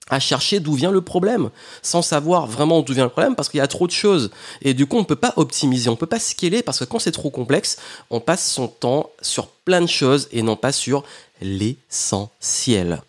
à 0.09 0.19
chercher 0.19 0.59
d'où 0.59 0.75
vient 0.75 0.91
le 0.91 1.03
problème, 1.03 1.51
sans 1.83 2.03
savoir 2.03 2.47
vraiment 2.47 2.83
d'où 2.83 2.93
vient 2.93 3.05
le 3.05 3.11
problème, 3.11 3.37
parce 3.37 3.49
qu'il 3.49 3.59
y 3.59 3.63
a 3.63 3.69
trop 3.69 3.87
de 3.87 3.93
choses. 3.93 4.31
Et 4.61 4.75
du 4.75 4.87
coup, 4.87 4.97
on 4.97 5.01
ne 5.01 5.07
peut 5.07 5.15
pas 5.15 5.33
optimiser, 5.37 5.89
on 5.89 5.93
ne 5.93 5.99
peut 5.99 6.07
pas 6.07 6.19
scaler, 6.19 6.63
parce 6.63 6.81
que 6.81 6.85
quand 6.85 6.99
c'est 6.99 7.13
trop 7.13 7.31
complexe, 7.31 7.77
on 8.11 8.19
passe 8.19 8.51
son 8.51 8.67
temps 8.67 9.11
sur 9.23 9.47
plein 9.47 9.81
de 9.81 9.87
choses 9.87 10.29
et 10.33 10.43
non 10.43 10.57
pas 10.57 10.73
sur 10.73 11.05
l'essentiel. 11.41 13.03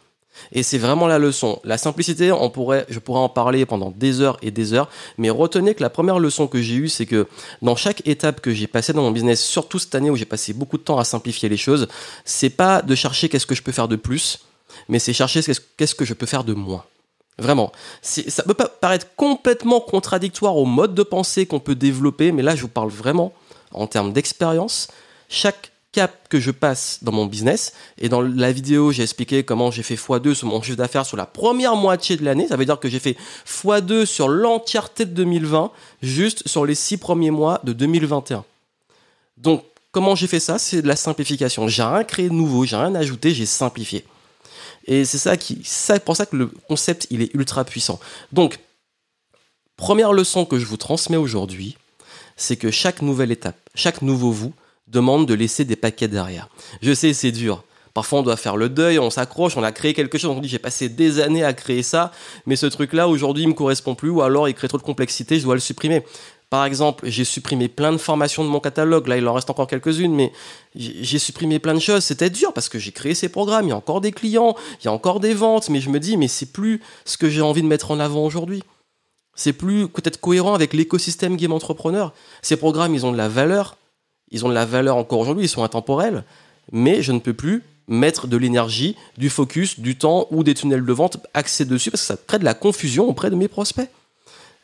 Et 0.52 0.64
c'est 0.64 0.78
vraiment 0.78 1.08
la 1.08 1.20
leçon. 1.20 1.60
La 1.64 1.78
simplicité, 1.78 2.32
on 2.32 2.50
pourrait, 2.50 2.86
je 2.90 3.00
pourrais 3.00 3.20
en 3.20 3.30
parler 3.30 3.66
pendant 3.66 3.92
des 3.92 4.22
heures 4.22 4.38
et 4.42 4.52
des 4.52 4.74
heures, 4.74 4.90
mais 5.18 5.30
retenez 5.30 5.76
que 5.76 5.84
la 5.84 5.90
première 5.90 6.20
leçon 6.20 6.48
que 6.48 6.62
j'ai 6.62 6.76
eue, 6.76 6.90
c'est 6.90 7.06
que 7.06 7.28
dans 7.62 7.76
chaque 7.76 8.06
étape 8.08 8.42
que 8.42 8.54
j'ai 8.54 8.68
passée 8.68 8.94
dans 8.94 9.04
mon 9.04 9.12
business, 9.12 9.42
surtout 9.42 9.80
cette 9.80 9.96
année 9.96 10.10
où 10.10 10.16
j'ai 10.16 10.26
passé 10.26 10.54
beaucoup 10.54 10.78
de 10.78 10.84
temps 10.84 10.98
à 10.98 11.04
simplifier 11.04 11.48
les 11.48 11.58
choses, 11.58 11.88
c'est 12.26 12.50
pas 12.50 12.82
de 12.82 12.96
chercher 12.96 13.30
qu'est-ce 13.30 13.46
que 13.46 13.56
je 13.56 13.62
peux 13.62 13.72
faire 13.72 13.88
de 13.88 13.96
plus, 13.96 14.40
mais 14.90 15.00
c'est 15.00 15.14
chercher 15.14 15.42
qu'est-ce 15.78 15.96
que 15.96 16.06
je 16.06 16.14
peux 16.14 16.26
faire 16.26 16.44
de 16.44 16.54
moins. 16.54 16.84
Vraiment. 17.38 17.72
Ça 18.02 18.44
peut 18.44 18.54
paraître 18.54 19.08
complètement 19.16 19.80
contradictoire 19.80 20.58
au 20.58 20.66
mode 20.66 20.94
de 20.94 21.04
pensée 21.04 21.46
qu'on 21.46 21.60
peut 21.60 21.76
développer, 21.76 22.32
mais 22.32 22.44
là, 22.44 22.56
je 22.56 22.62
vous 22.62 22.68
parle 22.68 22.90
vraiment 22.90 23.34
en 23.72 23.88
termes 23.88 24.14
d'expérience. 24.14 24.90
Chaque 25.30 25.71
cap 25.92 26.28
que 26.30 26.40
je 26.40 26.52
passe 26.52 27.00
dans 27.02 27.12
mon 27.12 27.26
business. 27.26 27.74
Et 27.98 28.10
dans 28.10 28.22
la 28.22 28.52
vidéo, 28.52 28.92
j'ai 28.92 29.04
expliqué 29.04 29.44
comment 29.44 29.72
j'ai 29.72 29.84
fait 29.84 29.96
x2 29.96 30.34
sur 30.34 30.48
mon 30.48 30.62
chiffre 30.62 30.78
d'affaires 30.78 31.06
sur 31.06 31.18
la 31.18 31.26
première 31.26 31.76
moitié 31.76 32.18
de 32.18 32.24
l'année. 32.24 32.48
Ça 32.48 32.56
veut 32.56 32.66
dire 32.66 32.80
que 32.80 32.90
j'ai 32.90 33.00
fait 33.00 33.18
x2 33.46 34.06
sur 34.06 34.28
l'entièreté 34.28 35.06
de 35.06 35.14
2020, 35.14 35.72
juste 36.02 36.48
sur 36.48 36.66
les 36.66 36.76
six 36.76 36.98
premiers 36.98 37.32
mois 37.32 37.60
de 37.64 37.74
2021. 37.74 38.46
Donc, 39.38 39.64
comment 39.92 40.16
j'ai 40.16 40.28
fait 40.28 40.40
ça? 40.40 40.58
C'est 40.58 40.82
de 40.82 40.88
la 40.88 40.96
simplification. 40.96 41.68
J'ai 41.68 41.84
rien 41.84 42.04
créé 42.04 42.30
de 42.30 42.34
nouveau, 42.34 42.66
j'ai 42.66 42.78
rien 42.78 42.96
ajouté, 42.96 43.34
j'ai 43.34 43.46
simplifié. 43.46 44.06
Et 44.86 45.06
c'est 45.06 45.18
ça 45.18 45.38
qui, 45.38 45.62
c'est 45.64 46.04
pour 46.04 46.16
ça 46.16 46.26
que 46.26 46.36
le 46.36 46.48
concept, 46.68 47.08
il 47.12 47.22
est 47.22 47.34
ultra 47.36 47.64
puissant. 47.66 48.00
Donc, 48.32 48.60
première 49.78 50.14
leçon 50.14 50.46
que 50.46 50.58
je 50.58 50.66
vous 50.66 50.78
transmets 50.78 51.18
aujourd'hui, 51.18 51.78
c'est 52.36 52.56
que 52.56 52.72
chaque 52.72 53.02
nouvelle 53.02 53.32
étape, 53.32 53.58
chaque 53.76 54.02
nouveau 54.02 54.32
vous, 54.32 54.54
demande 54.92 55.26
de 55.26 55.34
laisser 55.34 55.66
des 55.66 55.76
paquets 55.76 56.08
derrière. 56.08 56.50
Je 56.82 56.94
sais, 56.94 57.14
c'est 57.14 57.32
dur. 57.32 57.64
Parfois, 57.94 58.20
on 58.20 58.24
doit 58.24 58.38
faire 58.38 58.56
le 58.56 58.70
deuil, 58.70 59.00
on 59.00 59.10
s'accroche, 59.10 59.58
on 59.58 59.64
a 59.64 59.72
créé 59.72 59.94
quelque 59.94 60.18
chose, 60.18 60.32
on 60.32 60.40
dit 60.40 60.48
j'ai 60.48 60.60
passé 60.60 60.88
des 60.88 61.20
années 61.20 61.44
à 61.44 61.54
créer 61.54 61.84
ça, 61.84 62.12
mais 62.46 62.56
ce 62.56 62.66
truc-là, 62.66 63.08
aujourd'hui, 63.08 63.44
il 63.44 63.50
me 63.50 63.54
correspond 63.54 63.96
plus, 63.96 64.10
ou 64.10 64.22
alors 64.22 64.48
il 64.48 64.54
crée 64.54 64.70
trop 64.70 64.78
de 64.78 64.84
complexité, 64.84 65.40
je 65.40 65.44
dois 65.44 65.56
le 65.56 65.60
supprimer. 65.60 66.04
Par 66.50 66.66
exemple, 66.66 67.06
j'ai 67.08 67.24
supprimé 67.24 67.70
plein 67.70 67.94
de 67.94 67.98
formations 67.98 68.44
de 68.44 68.50
mon 68.50 68.60
catalogue. 68.60 69.08
Là, 69.08 69.16
il 69.16 69.26
en 69.26 69.34
reste 69.34 69.50
encore 69.50 69.68
quelques-unes, 69.68 70.14
mais 70.14 70.34
j'ai 70.76 71.18
supprimé 71.18 71.60
plein 71.60 71.74
de 71.74 71.80
choses. 71.80 72.04
C'était 72.04 72.30
dur 72.30 72.52
parce 72.52 72.68
que 72.68 72.78
j'ai 72.78 72.92
créé 72.92 73.16
ces 73.16 73.30
programmes. 73.30 73.68
Il 73.68 73.70
y 73.70 73.72
a 73.72 73.78
encore 73.78 74.02
des 74.02 74.12
clients, 74.12 74.58
il 74.82 74.86
y 74.86 74.88
a 74.90 74.92
encore 74.92 75.22
des 75.22 75.34
ventes, 75.34 75.70
mais 75.70 75.80
je 75.80 75.90
me 75.90 75.98
dis, 75.98 76.18
mais 76.18 76.28
c'est 76.28 76.52
plus 76.52 76.82
ce 77.06 77.16
que 77.16 77.30
j'ai 77.30 77.40
envie 77.40 77.62
de 77.62 77.68
mettre 77.68 77.92
en 77.92 78.02
avant 78.02 78.26
aujourd'hui. 78.26 78.64
C'est 79.34 79.54
plus 79.54 79.88
peut-être 79.88 80.20
cohérent 80.20 80.54
avec 80.54 80.74
l'écosystème 80.74 81.38
game 81.38 81.54
entrepreneur. 81.54 82.14
Ces 82.42 82.58
programmes, 82.58 82.94
ils 82.96 83.06
ont 83.06 83.14
de 83.14 83.18
la 83.18 83.30
valeur. 83.30 83.78
Ils 84.32 84.46
ont 84.46 84.50
de 84.50 84.54
la 84.54 84.66
valeur 84.66 84.98
encore 84.98 85.20
aujourd'hui. 85.20 85.46
Ils 85.46 85.50
sont 85.50 85.64
intemporels. 85.64 86.24
Mais 86.72 87.02
je 87.02 87.12
ne 87.12 87.20
peux 87.20 87.34
plus 87.34 87.64
mettre 87.88 88.28
de 88.28 88.38
l'énergie, 88.38 88.96
du 89.18 89.30
focus, 89.30 89.80
du 89.80 89.98
temps 89.98 90.28
ou 90.32 90.44
des 90.44 90.54
tunnels 90.54 90.86
de 90.86 90.94
vente 90.94 91.18
axés 91.34 91.66
dessus 91.66 91.92
parce 91.92 92.02
que 92.02 92.08
ça 92.08 92.18
crée 92.26 92.40
de 92.40 92.46
la 92.46 92.54
confusion 92.54 93.08
auprès 93.08 93.30
de 93.30 93.36
mes 93.36 93.48
prospects. 93.48 93.90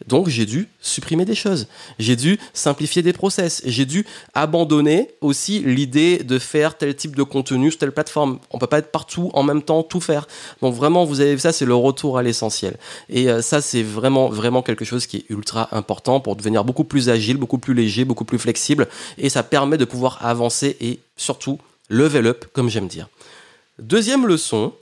Donc 0.05 0.29
j'ai 0.29 0.45
dû 0.45 0.69
supprimer 0.79 1.25
des 1.25 1.33
choses, 1.33 1.67
j'ai 1.97 2.15
dû 2.15 2.39
simplifier 2.53 3.01
des 3.01 3.13
process, 3.13 3.63
j'ai 3.65 3.85
dû 3.85 4.05
abandonner 4.35 5.09
aussi 5.21 5.59
l'idée 5.59 6.19
de 6.19 6.37
faire 6.37 6.77
tel 6.77 6.95
type 6.95 7.15
de 7.15 7.23
contenu 7.23 7.71
sur 7.71 7.79
telle 7.79 7.91
plateforme. 7.91 8.39
On 8.51 8.59
peut 8.59 8.67
pas 8.67 8.77
être 8.77 8.91
partout 8.91 9.31
en 9.33 9.41
même 9.41 9.63
temps, 9.63 9.81
tout 9.81 9.99
faire. 9.99 10.27
Donc 10.61 10.75
vraiment, 10.75 11.03
vous 11.03 11.19
avez 11.19 11.37
ça, 11.39 11.51
c'est 11.51 11.65
le 11.65 11.73
retour 11.73 12.19
à 12.19 12.23
l'essentiel. 12.23 12.77
Et 13.09 13.29
euh, 13.29 13.41
ça, 13.41 13.59
c'est 13.59 13.81
vraiment 13.81 14.29
vraiment 14.29 14.61
quelque 14.61 14.85
chose 14.85 15.07
qui 15.07 15.17
est 15.17 15.25
ultra 15.29 15.67
important 15.75 16.19
pour 16.19 16.35
devenir 16.35 16.63
beaucoup 16.63 16.83
plus 16.83 17.09
agile, 17.09 17.37
beaucoup 17.37 17.57
plus 17.57 17.73
léger, 17.73 18.05
beaucoup 18.05 18.25
plus 18.25 18.39
flexible. 18.39 18.87
Et 19.17 19.29
ça 19.29 19.41
permet 19.41 19.77
de 19.77 19.85
pouvoir 19.85 20.19
avancer 20.23 20.77
et 20.79 20.99
surtout 21.15 21.59
level 21.89 22.27
up, 22.27 22.45
comme 22.53 22.69
j'aime 22.69 22.87
dire. 22.87 23.09
Deuxième 23.79 24.27
leçon, 24.27 24.73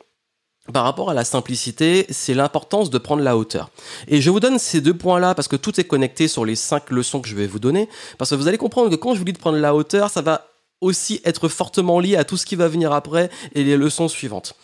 par 0.73 0.83
rapport 0.83 1.09
à 1.09 1.13
la 1.13 1.23
simplicité, 1.23 2.05
c'est 2.09 2.33
l'importance 2.33 2.89
de 2.89 2.97
prendre 2.97 3.21
la 3.21 3.37
hauteur. 3.37 3.69
Et 4.07 4.21
je 4.21 4.29
vous 4.29 4.39
donne 4.39 4.57
ces 4.57 4.81
deux 4.81 4.95
points-là 4.95 5.35
parce 5.35 5.47
que 5.47 5.55
tout 5.55 5.79
est 5.79 5.83
connecté 5.83 6.27
sur 6.27 6.45
les 6.45 6.55
cinq 6.55 6.89
leçons 6.89 7.21
que 7.21 7.27
je 7.27 7.35
vais 7.35 7.47
vous 7.47 7.59
donner. 7.59 7.87
Parce 8.17 8.31
que 8.31 8.35
vous 8.35 8.47
allez 8.47 8.57
comprendre 8.57 8.89
que 8.89 8.95
quand 8.95 9.13
je 9.13 9.19
vous 9.19 9.25
dis 9.25 9.33
de 9.33 9.37
prendre 9.37 9.59
la 9.59 9.75
hauteur, 9.75 10.09
ça 10.09 10.21
va 10.21 10.47
aussi 10.81 11.21
être 11.23 11.47
fortement 11.47 11.99
lié 11.99 12.15
à 12.15 12.23
tout 12.23 12.37
ce 12.37 12.45
qui 12.45 12.55
va 12.55 12.67
venir 12.67 12.91
après 12.93 13.29
et 13.53 13.63
les 13.63 13.77
leçons 13.77 14.07
suivantes. 14.07 14.55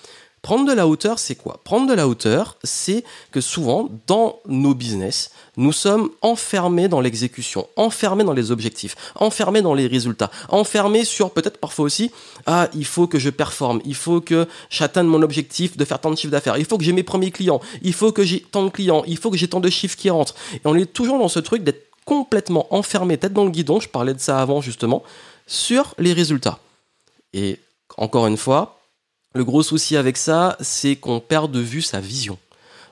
Prendre 0.42 0.68
de 0.68 0.74
la 0.74 0.88
hauteur, 0.88 1.20
c'est 1.20 1.36
quoi? 1.36 1.60
Prendre 1.64 1.88
de 1.88 1.94
la 1.94 2.08
hauteur, 2.08 2.58
c'est 2.64 3.04
que 3.32 3.42
souvent, 3.42 3.90
dans 4.08 4.40
nos 4.48 4.74
business, 4.74 5.30
nous 5.56 5.72
sommes 5.72 6.10
enfermés 6.24 6.88
dans 6.88 7.00
l'exécution, 7.00 7.68
enfermés 7.76 8.24
dans 8.24 8.34
les 8.34 8.50
objectifs, 8.50 8.96
enfermés 9.14 9.62
dans 9.62 9.76
les 9.76 9.86
résultats, 9.86 10.32
enfermés 10.50 11.06
sur 11.06 11.30
peut-être 11.30 11.60
parfois 11.60 11.86
aussi, 11.86 12.12
ah, 12.48 12.70
il 12.74 12.86
faut 12.86 13.06
que 13.06 13.20
je 13.20 13.30
performe, 13.30 13.82
il 13.86 13.94
faut 13.94 14.20
que 14.20 14.48
j'atteigne 14.72 15.06
mon 15.06 15.22
objectif 15.22 15.78
de 15.78 15.86
faire 15.86 16.00
tant 16.00 16.10
de 16.10 16.16
chiffres 16.16 16.32
d'affaires, 16.32 16.58
il 16.58 16.66
faut 16.66 16.80
que 16.80 16.84
j'ai 16.84 16.94
mes 16.94 17.04
premiers 17.04 17.30
clients, 17.30 17.62
il 17.84 17.94
faut 17.94 18.12
que 18.12 18.24
j'ai 18.24 18.42
tant 18.42 18.64
de 18.64 18.70
clients, 18.70 19.04
il 19.06 19.18
faut 19.18 19.30
que 19.30 19.38
j'ai 19.38 19.48
tant 19.48 19.60
de 19.60 19.70
chiffres 19.70 19.96
qui 19.96 20.10
rentrent. 20.10 20.34
Et 20.54 20.62
on 20.66 20.74
est 20.74 20.92
toujours 20.92 21.20
dans 21.20 21.30
ce 21.30 21.40
truc 21.40 21.64
d'être 21.64 21.86
complètement 22.04 22.66
enfermé, 22.74 23.16
tête 23.20 23.34
dans 23.34 23.46
le 23.46 23.52
guidon, 23.52 23.80
je 23.80 23.90
parlais 23.90 24.16
de 24.16 24.20
ça 24.20 24.42
avant 24.42 24.60
justement, 24.60 25.04
sur 25.46 25.94
les 26.00 26.14
résultats. 26.14 26.58
Et 27.34 27.60
encore 27.98 28.26
une 28.26 28.38
fois, 28.38 28.81
le 29.34 29.44
gros 29.44 29.64
souci 29.64 29.96
avec 29.96 30.18
ça, 30.18 30.58
c'est 30.60 30.96
qu'on 30.96 31.20
perd 31.20 31.52
de 31.52 31.60
vue 31.60 31.82
sa 31.82 32.00
vision. 32.00 32.38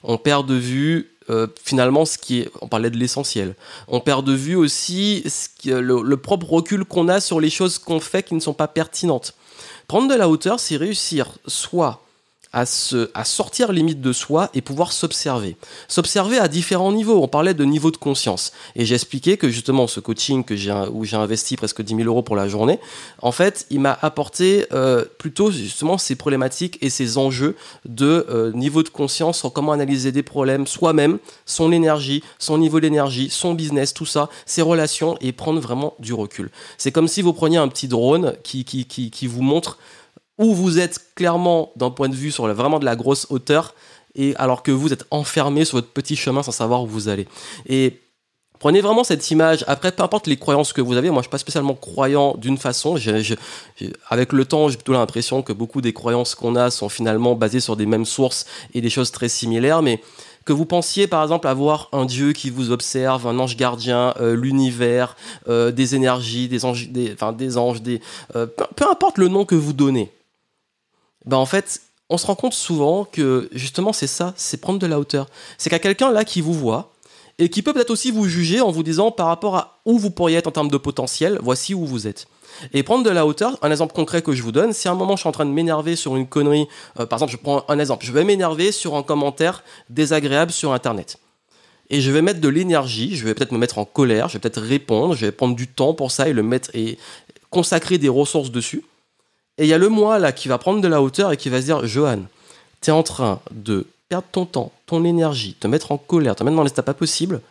On 0.04 0.18
perd 0.18 0.48
de 0.48 0.56
vue 0.56 1.12
euh, 1.30 1.48
finalement 1.64 2.06
ce 2.06 2.18
qui 2.18 2.40
est, 2.40 2.50
on 2.62 2.68
parlait 2.68 2.90
de 2.90 2.98
l'essentiel. 2.98 3.56
On 3.88 4.00
perd 4.00 4.26
de 4.26 4.34
vue 4.34 4.56
aussi 4.56 5.24
le, 5.66 6.16
propre 6.16 6.50
recul 6.50 6.86
qu'on 6.86 7.08
a 7.08 7.20
sur 7.20 7.40
les 7.40 7.50
choses 7.50 7.78
qu'on 7.78 8.00
fait 8.00 8.24
qui 8.24 8.36
ne 8.36 8.40
sont 8.40 8.54
pas 8.54 8.68
pertinentes. 8.68 9.36
Prendre 9.88 10.08
de 10.08 10.16
la 10.16 10.30
hauteur, 10.30 10.60
c'est 10.60 10.78
réussir 10.78 11.38
soit 11.46 12.04
à, 12.52 12.66
se, 12.66 13.12
à 13.14 13.26
sortir 13.26 13.72
limite 13.72 14.02
de 14.02 14.12
soi 14.12 14.50
et 14.54 14.62
pouvoir 14.62 14.92
s'observer. 14.92 15.56
S'observer 15.88 16.40
à 16.40 16.48
différents 16.48 16.92
niveaux. 16.92 17.22
On 17.22 17.28
parlait 17.28 17.54
de 17.54 17.64
niveau 17.64 17.92
de 17.92 17.98
conscience. 17.98 18.52
Et 18.76 18.86
j'ai 18.86 18.96
expliqué 18.96 19.38
que 19.38 19.50
justement 19.50 19.88
ce 19.88 20.00
coaching 20.00 20.44
que 20.44 20.56
j'ai, 20.56 20.74
où 20.92 21.06
j'ai 21.06 21.18
investi 21.18 21.58
presque 21.58 21.82
10 21.82 21.96
000 21.96 22.08
euros 22.08 22.24
pour 22.24 22.36
la 22.36 22.48
journée, 22.48 22.80
en 23.22 23.32
fait, 23.32 23.68
il 23.70 23.80
m'a 23.80 23.98
apporté 24.02 24.66
euh, 24.72 25.06
plutôt 25.18 25.52
justement 25.52 25.98
ces 25.98 26.16
problématiques 26.16 26.78
et 26.82 26.90
ces 26.90 27.18
enjeux 27.18 27.56
de 27.86 28.26
euh, 28.30 28.52
niveau 28.54 28.82
de 28.82 28.90
conscience 28.90 29.40
sur 29.40 29.54
comment 29.54 29.72
analyser 29.72 30.12
des 30.12 30.24
problèmes 30.24 30.66
soi-même, 30.66 31.20
son 31.46 31.72
énergie, 31.72 32.24
son 32.40 32.58
niveau 32.58 32.80
d'énergie, 32.80 33.30
son 33.30 33.54
business, 33.54 33.94
tout 33.94 34.06
ça, 34.06 34.30
ses 34.46 34.62
relations 34.62 35.18
et 35.22 35.32
prendre 35.32 35.60
vraiment 35.60 35.94
du 36.00 36.14
recul. 36.14 36.50
C'est 36.78 36.92
comme 36.92 37.08
si 37.08 37.22
vous 37.22 37.34
preniez 37.34 37.58
un 37.58 37.68
petit 37.68 37.88
drone 37.88 38.36
qui, 38.44 38.66
qui, 38.66 38.86
qui 38.86 39.28
vous 39.28 39.42
montre 39.42 39.78
où 40.40 40.56
vous 40.56 40.80
êtes 40.80 41.14
clairement 41.16 41.72
d'un 41.76 41.92
point 41.92 42.10
de 42.10 42.16
vue 42.16 42.32
sur 42.32 42.48
vraiment 42.54 42.80
de 42.80 42.86
la 42.86 42.96
grosse 42.96 43.28
hauteur, 43.30 43.76
et 44.16 44.36
alors 44.38 44.64
que 44.64 44.72
vous 44.72 44.92
êtes 44.92 45.06
enfermé 45.12 45.66
sur 45.66 45.78
votre 45.78 45.90
petit 45.90 46.16
chemin 46.16 46.42
sans 46.42 46.52
savoir 46.52 46.82
où 46.84 46.88
vous 46.88 47.10
allez. 47.10 47.28
Et 47.68 48.00
prenez 48.58 48.82
vraiment 48.82 49.04
cette 49.04 49.30
image. 49.30 49.64
Après, 49.68 49.92
peu 49.92 50.02
importe 50.02 50.28
les 50.28 50.38
croyances 50.38 50.74
que 50.74 50.82
vous 50.82 50.98
avez, 50.98 51.10
moi 51.10 51.22
je 51.22 51.26
suis 51.26 51.32
pas 51.32 51.38
spécialement 51.38 51.76
croyant 51.76 52.36
d'une 52.38 52.58
façon. 52.58 52.98
avec 54.10 54.34
le 54.34 54.46
temps, 54.46 54.70
j'ai 54.70 54.78
plutôt 54.78 54.94
l'impression 54.94 55.44
que 55.44 55.54
beaucoup 55.54 55.82
des 55.82 55.94
croyances 55.94 56.34
qu'on 56.36 56.56
a 56.56 56.72
sont 56.72 56.90
finalement 56.90 57.36
basées 57.36 57.60
sur 57.60 57.76
des 57.76 57.86
mêmes 57.86 58.06
sources 58.06 58.46
et 58.74 58.82
des 58.82 58.90
choses 58.90 59.12
très 59.12 59.30
similaires, 59.30 59.82
mais 59.82 60.02
que 60.46 60.54
vous 60.54 60.66
pensiez 60.66 61.06
par 61.06 61.22
exemple 61.22 61.48
avoir 61.48 61.90
un 61.92 62.06
dieu 62.06 62.34
qui 62.34 62.50
vous 62.50 62.72
observe, 62.72 63.28
un 63.28 63.38
ange 63.38 63.56
gardien, 63.56 64.16
euh, 64.20 64.36
l'univers, 64.36 65.16
euh, 65.48 65.70
des 65.72 65.96
énergies, 65.96 66.48
des 66.48 66.66
anges, 66.66 66.90
enfin, 67.14 67.34
des 67.34 67.58
anges, 67.58 67.82
euh, 68.36 68.48
peu, 68.48 68.90
importe 68.90 69.18
le 69.18 69.28
nom 69.28 69.46
que 69.46 69.56
vous 69.56 69.74
donnez 69.74 70.12
bah 71.26 71.38
en 71.38 71.46
fait, 71.46 71.82
on 72.10 72.18
se 72.18 72.26
rend 72.26 72.36
compte 72.36 72.54
souvent 72.54 73.06
que 73.06 73.50
justement 73.52 73.94
c'est 73.94 74.08
ça, 74.08 74.34
c'est 74.36 74.60
prendre 74.60 74.80
de 74.80 74.88
la 74.88 75.00
hauteur. 75.00 75.28
C'est 75.58 75.70
qu'il 75.70 75.76
y 75.76 75.76
a 75.76 75.80
quelqu'un 75.80 76.12
là 76.12 76.26
qui 76.26 76.42
vous 76.42 76.54
voit 76.54 76.92
et 77.38 77.50
qui 77.50 77.62
peut 77.62 77.74
peut-être 77.74 77.92
aussi 77.92 78.12
vous 78.12 78.28
juger 78.28 78.62
en 78.62 78.72
vous 78.72 78.84
disant 78.84 79.12
par 79.12 79.28
rapport 79.28 79.56
à 79.56 79.80
où 79.86 79.98
vous 79.98 80.12
pourriez 80.12 80.38
être 80.38 80.48
en 80.48 80.52
termes 80.52 80.70
de 80.70 80.78
potentiel, 80.78 81.40
voici 81.42 81.74
où 81.74 81.86
vous 81.86 82.08
êtes. 82.08 82.28
Et 82.74 82.84
prendre 82.84 83.04
de 83.04 83.10
la 83.10 83.26
hauteur, 83.26 83.58
un 83.62 83.72
exemple 83.72 83.94
concret 83.94 84.22
que 84.22 84.34
je 84.34 84.44
vous 84.44 84.52
donne, 84.52 84.74
si 84.74 84.88
à 84.88 84.92
un 84.92 84.96
moment 84.96 85.16
je 85.16 85.22
suis 85.22 85.30
en 85.30 85.32
train 85.32 85.46
de 85.46 85.52
m'énerver 85.52 85.96
sur 85.96 86.16
une 86.18 86.28
connerie, 86.28 86.68
euh, 87.00 87.06
par 87.06 87.18
exemple 87.18 87.32
je 87.32 87.38
prends 87.38 87.64
un 87.70 87.80
exemple, 87.80 88.06
je 88.06 88.12
vais 88.12 88.24
m'énerver 88.24 88.72
sur 88.72 88.96
un 88.96 89.04
commentaire 89.04 89.64
désagréable 89.90 90.52
sur 90.52 90.74
Internet. 90.74 91.18
Et 91.90 92.02
je 92.02 92.12
vais 92.12 92.22
mettre 92.22 92.42
de 92.42 92.50
l'énergie, 92.50 93.16
je 93.16 93.26
vais 93.26 93.34
peut-être 93.34 93.52
me 93.52 93.58
mettre 93.58 93.78
en 93.78 93.86
colère, 93.86 94.28
je 94.28 94.34
vais 94.34 94.40
peut-être 94.40 94.62
répondre, 94.62 95.16
je 95.16 95.26
vais 95.26 95.32
prendre 95.32 95.56
du 95.56 95.68
temps 95.68 95.94
pour 95.94 96.12
ça 96.12 96.28
et 96.28 96.34
le 96.34 96.44
mettre 96.44 96.70
et 96.74 96.98
consacrer 97.50 97.98
des 97.98 98.10
ressources 98.10 98.52
dessus. 98.52 98.84
Et 99.60 99.66
il 99.66 99.68
y 99.68 99.74
a 99.74 99.78
le 99.78 99.90
moi 99.90 100.18
là 100.20 100.32
qui 100.32 100.48
va 100.48 100.58
prendre 100.58 100.82
de 100.82 100.88
la 100.88 101.02
hauteur 101.02 101.34
et 101.34 101.38
qui 101.38 101.50
va 101.50 101.60
se 101.60 101.66
dire 101.66 101.86
Johan, 101.86 102.22
tu 102.82 102.90
es 102.90 102.94
en 102.94 103.04
train 103.04 103.42
de 103.52 103.86
perdre 104.08 104.28
ton 104.32 104.46
temps, 104.46 104.72
ton 104.86 105.04
énergie, 105.04 105.54
te 105.60 105.68
mettre 105.68 105.92
en 105.92 105.98
colère, 105.98 106.36
te 106.36 106.44
mettre 106.44 106.56
dans 106.56 106.64
l'état 106.64 106.82
pas 106.82 106.94
possible 106.94 107.42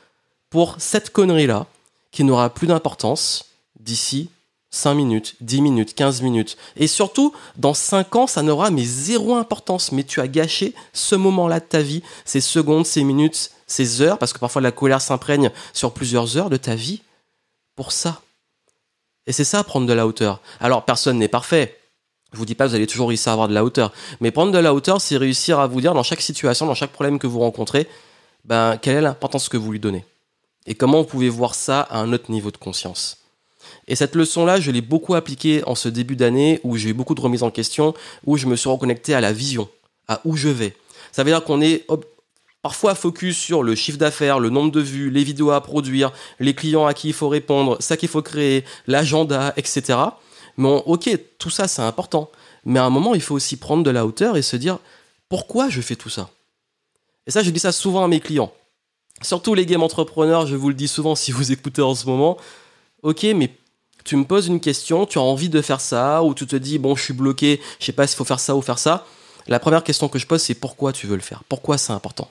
pour 0.48 0.76
cette 0.78 1.10
connerie 1.10 1.46
là 1.46 1.66
qui 2.10 2.24
n'aura 2.24 2.48
plus 2.48 2.66
d'importance 2.66 3.44
d'ici 3.78 4.30
5 4.70 4.94
minutes, 4.94 5.36
10 5.42 5.60
minutes, 5.60 5.94
15 5.94 6.22
minutes. 6.22 6.56
Et 6.76 6.86
surtout, 6.86 7.34
dans 7.56 7.74
5 7.74 8.16
ans, 8.16 8.26
ça 8.26 8.42
n'aura 8.42 8.70
mais 8.70 8.84
zéro 8.84 9.34
importance. 9.34 9.92
Mais 9.92 10.04
tu 10.04 10.20
as 10.20 10.28
gâché 10.28 10.74
ce 10.92 11.14
moment-là 11.14 11.60
de 11.60 11.64
ta 11.64 11.80
vie, 11.80 12.02
ces 12.24 12.40
secondes, 12.40 12.86
ces 12.86 13.04
minutes, 13.04 13.50
ces 13.66 14.02
heures, 14.02 14.18
parce 14.18 14.32
que 14.32 14.38
parfois 14.38 14.62
la 14.62 14.72
colère 14.72 15.00
s'imprègne 15.00 15.50
sur 15.72 15.92
plusieurs 15.92 16.36
heures 16.36 16.50
de 16.50 16.56
ta 16.56 16.74
vie, 16.74 17.02
pour 17.76 17.92
ça. 17.92 18.20
Et 19.26 19.32
c'est 19.32 19.44
ça, 19.44 19.62
prendre 19.64 19.86
de 19.86 19.92
la 19.92 20.06
hauteur. 20.06 20.40
Alors, 20.60 20.84
personne 20.84 21.18
n'est 21.18 21.28
parfait. 21.28 21.77
Je 22.32 22.38
vous 22.38 22.44
dis 22.44 22.54
pas, 22.54 22.66
vous 22.66 22.74
allez 22.74 22.86
toujours 22.86 23.08
réussir 23.08 23.30
à 23.30 23.32
avoir 23.32 23.48
de 23.48 23.54
la 23.54 23.64
hauteur. 23.64 23.92
Mais 24.20 24.30
prendre 24.30 24.52
de 24.52 24.58
la 24.58 24.74
hauteur, 24.74 25.00
c'est 25.00 25.16
réussir 25.16 25.58
à 25.58 25.66
vous 25.66 25.80
dire 25.80 25.94
dans 25.94 26.02
chaque 26.02 26.20
situation, 26.20 26.66
dans 26.66 26.74
chaque 26.74 26.92
problème 26.92 27.18
que 27.18 27.26
vous 27.26 27.40
rencontrez, 27.40 27.88
ben, 28.44 28.76
quelle 28.76 28.96
est 28.96 29.00
l'importance 29.00 29.48
que 29.48 29.56
vous 29.56 29.72
lui 29.72 29.80
donnez? 29.80 30.04
Et 30.66 30.74
comment 30.74 30.98
vous 30.98 31.08
pouvez 31.08 31.30
voir 31.30 31.54
ça 31.54 31.80
à 31.80 31.98
un 31.98 32.12
autre 32.12 32.30
niveau 32.30 32.50
de 32.50 32.58
conscience? 32.58 33.18
Et 33.86 33.96
cette 33.96 34.14
leçon-là, 34.14 34.60
je 34.60 34.70
l'ai 34.70 34.82
beaucoup 34.82 35.14
appliquée 35.14 35.62
en 35.66 35.74
ce 35.74 35.88
début 35.88 36.16
d'année 36.16 36.60
où 36.62 36.76
j'ai 36.76 36.90
eu 36.90 36.94
beaucoup 36.94 37.14
de 37.14 37.20
remises 37.20 37.42
en 37.42 37.50
question, 37.50 37.94
où 38.26 38.36
je 38.36 38.46
me 38.46 38.56
suis 38.56 38.68
reconnecté 38.68 39.14
à 39.14 39.20
la 39.20 39.32
vision, 39.32 39.68
à 40.08 40.20
où 40.24 40.36
je 40.36 40.48
vais. 40.48 40.76
Ça 41.12 41.24
veut 41.24 41.30
dire 41.30 41.42
qu'on 41.42 41.62
est 41.62 41.86
parfois 42.62 42.94
focus 42.94 43.38
sur 43.38 43.62
le 43.62 43.74
chiffre 43.74 43.98
d'affaires, 43.98 44.40
le 44.40 44.50
nombre 44.50 44.70
de 44.70 44.80
vues, 44.80 45.10
les 45.10 45.24
vidéos 45.24 45.50
à 45.50 45.62
produire, 45.62 46.12
les 46.38 46.54
clients 46.54 46.86
à 46.86 46.92
qui 46.92 47.08
il 47.08 47.14
faut 47.14 47.28
répondre, 47.28 47.78
ça 47.80 47.96
qu'il 47.96 48.08
faut 48.10 48.22
créer, 48.22 48.64
l'agenda, 48.86 49.54
etc. 49.56 49.98
Mais 50.58 50.82
ok, 50.84 51.08
tout 51.38 51.50
ça 51.50 51.68
c'est 51.68 51.82
important. 51.82 52.30
Mais 52.64 52.78
à 52.78 52.84
un 52.84 52.90
moment, 52.90 53.14
il 53.14 53.22
faut 53.22 53.34
aussi 53.34 53.56
prendre 53.56 53.82
de 53.82 53.90
la 53.90 54.04
hauteur 54.04 54.36
et 54.36 54.42
se 54.42 54.56
dire 54.56 54.78
pourquoi 55.30 55.70
je 55.70 55.80
fais 55.80 55.96
tout 55.96 56.10
ça? 56.10 56.28
Et 57.26 57.30
ça, 57.30 57.42
je 57.42 57.50
dis 57.50 57.60
ça 57.60 57.72
souvent 57.72 58.04
à 58.04 58.08
mes 58.08 58.20
clients. 58.20 58.52
Surtout 59.22 59.54
les 59.54 59.66
game 59.66 59.82
entrepreneurs, 59.82 60.46
je 60.46 60.56
vous 60.56 60.68
le 60.68 60.74
dis 60.74 60.88
souvent 60.88 61.14
si 61.14 61.32
vous 61.32 61.52
écoutez 61.52 61.80
en 61.80 61.94
ce 61.94 62.06
moment. 62.06 62.36
Ok, 63.02 63.22
mais 63.22 63.54
tu 64.04 64.16
me 64.16 64.24
poses 64.24 64.48
une 64.48 64.60
question, 64.60 65.06
tu 65.06 65.18
as 65.18 65.22
envie 65.22 65.48
de 65.48 65.62
faire 65.62 65.80
ça, 65.80 66.22
ou 66.24 66.34
tu 66.34 66.46
te 66.46 66.56
dis 66.56 66.78
bon, 66.78 66.96
je 66.96 67.04
suis 67.04 67.14
bloqué, 67.14 67.60
je 67.78 67.86
sais 67.86 67.92
pas 67.92 68.06
s'il 68.06 68.16
faut 68.16 68.24
faire 68.24 68.40
ça 68.40 68.56
ou 68.56 68.62
faire 68.62 68.78
ça. 68.78 69.06
La 69.46 69.60
première 69.60 69.84
question 69.84 70.08
que 70.08 70.18
je 70.18 70.26
pose, 70.26 70.42
c'est 70.42 70.54
pourquoi 70.54 70.92
tu 70.92 71.06
veux 71.06 71.16
le 71.16 71.22
faire? 71.22 71.44
Pourquoi 71.48 71.78
c'est 71.78 71.92
important? 71.92 72.30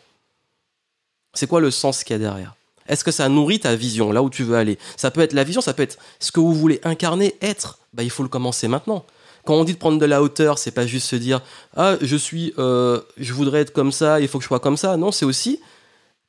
C'est 1.34 1.48
quoi 1.48 1.62
le 1.62 1.72
sens 1.72 2.04
qu'il 2.04 2.14
y 2.14 2.16
a 2.16 2.20
derrière? 2.20 2.57
Est-ce 2.88 3.04
que 3.04 3.12
ça 3.12 3.30
nourrit 3.30 3.60
ta 3.60 3.76
vision, 3.76 4.12
là 4.12 4.24
où 4.24 4.30
tu 4.30 4.44
veux 4.44 4.56
aller? 4.56 4.78
Ça 4.96 5.12
peut 5.12 5.22
être 5.22 5.34
la 5.34 5.44
vision, 5.44 5.62
ça 5.62 5.74
peut 5.74 5.84
être 5.84 5.98
ce 6.20 6.32
que 6.32 6.40
vous 6.40 6.54
voulez 6.54 6.80
incarner, 6.84 7.36
être. 7.42 7.80
Bah, 7.94 8.04
il 8.04 8.10
faut 8.10 8.24
le 8.24 8.30
commencer 8.30 8.68
maintenant. 8.68 9.06
Quand 9.46 9.56
on 9.56 9.64
dit 9.64 9.74
de 9.74 9.78
prendre 9.78 9.98
de 9.98 10.06
la 10.06 10.22
hauteur, 10.22 10.58
c'est 10.58 10.72
pas 10.72 10.86
juste 10.86 11.08
se 11.08 11.16
dire 11.16 11.42
ah 11.78 11.96
je 12.02 12.18
suis, 12.18 12.54
euh, 12.58 13.00
je 13.18 13.32
voudrais 13.32 13.62
être 13.62 13.72
comme 13.72 13.94
ça, 13.94 14.20
il 14.20 14.28
faut 14.28 14.40
que 14.40 14.44
je 14.44 14.48
sois 14.48 14.60
comme 14.60 14.76
ça. 14.76 14.98
Non, 14.98 15.12
c'est 15.12 15.24
aussi 15.24 15.62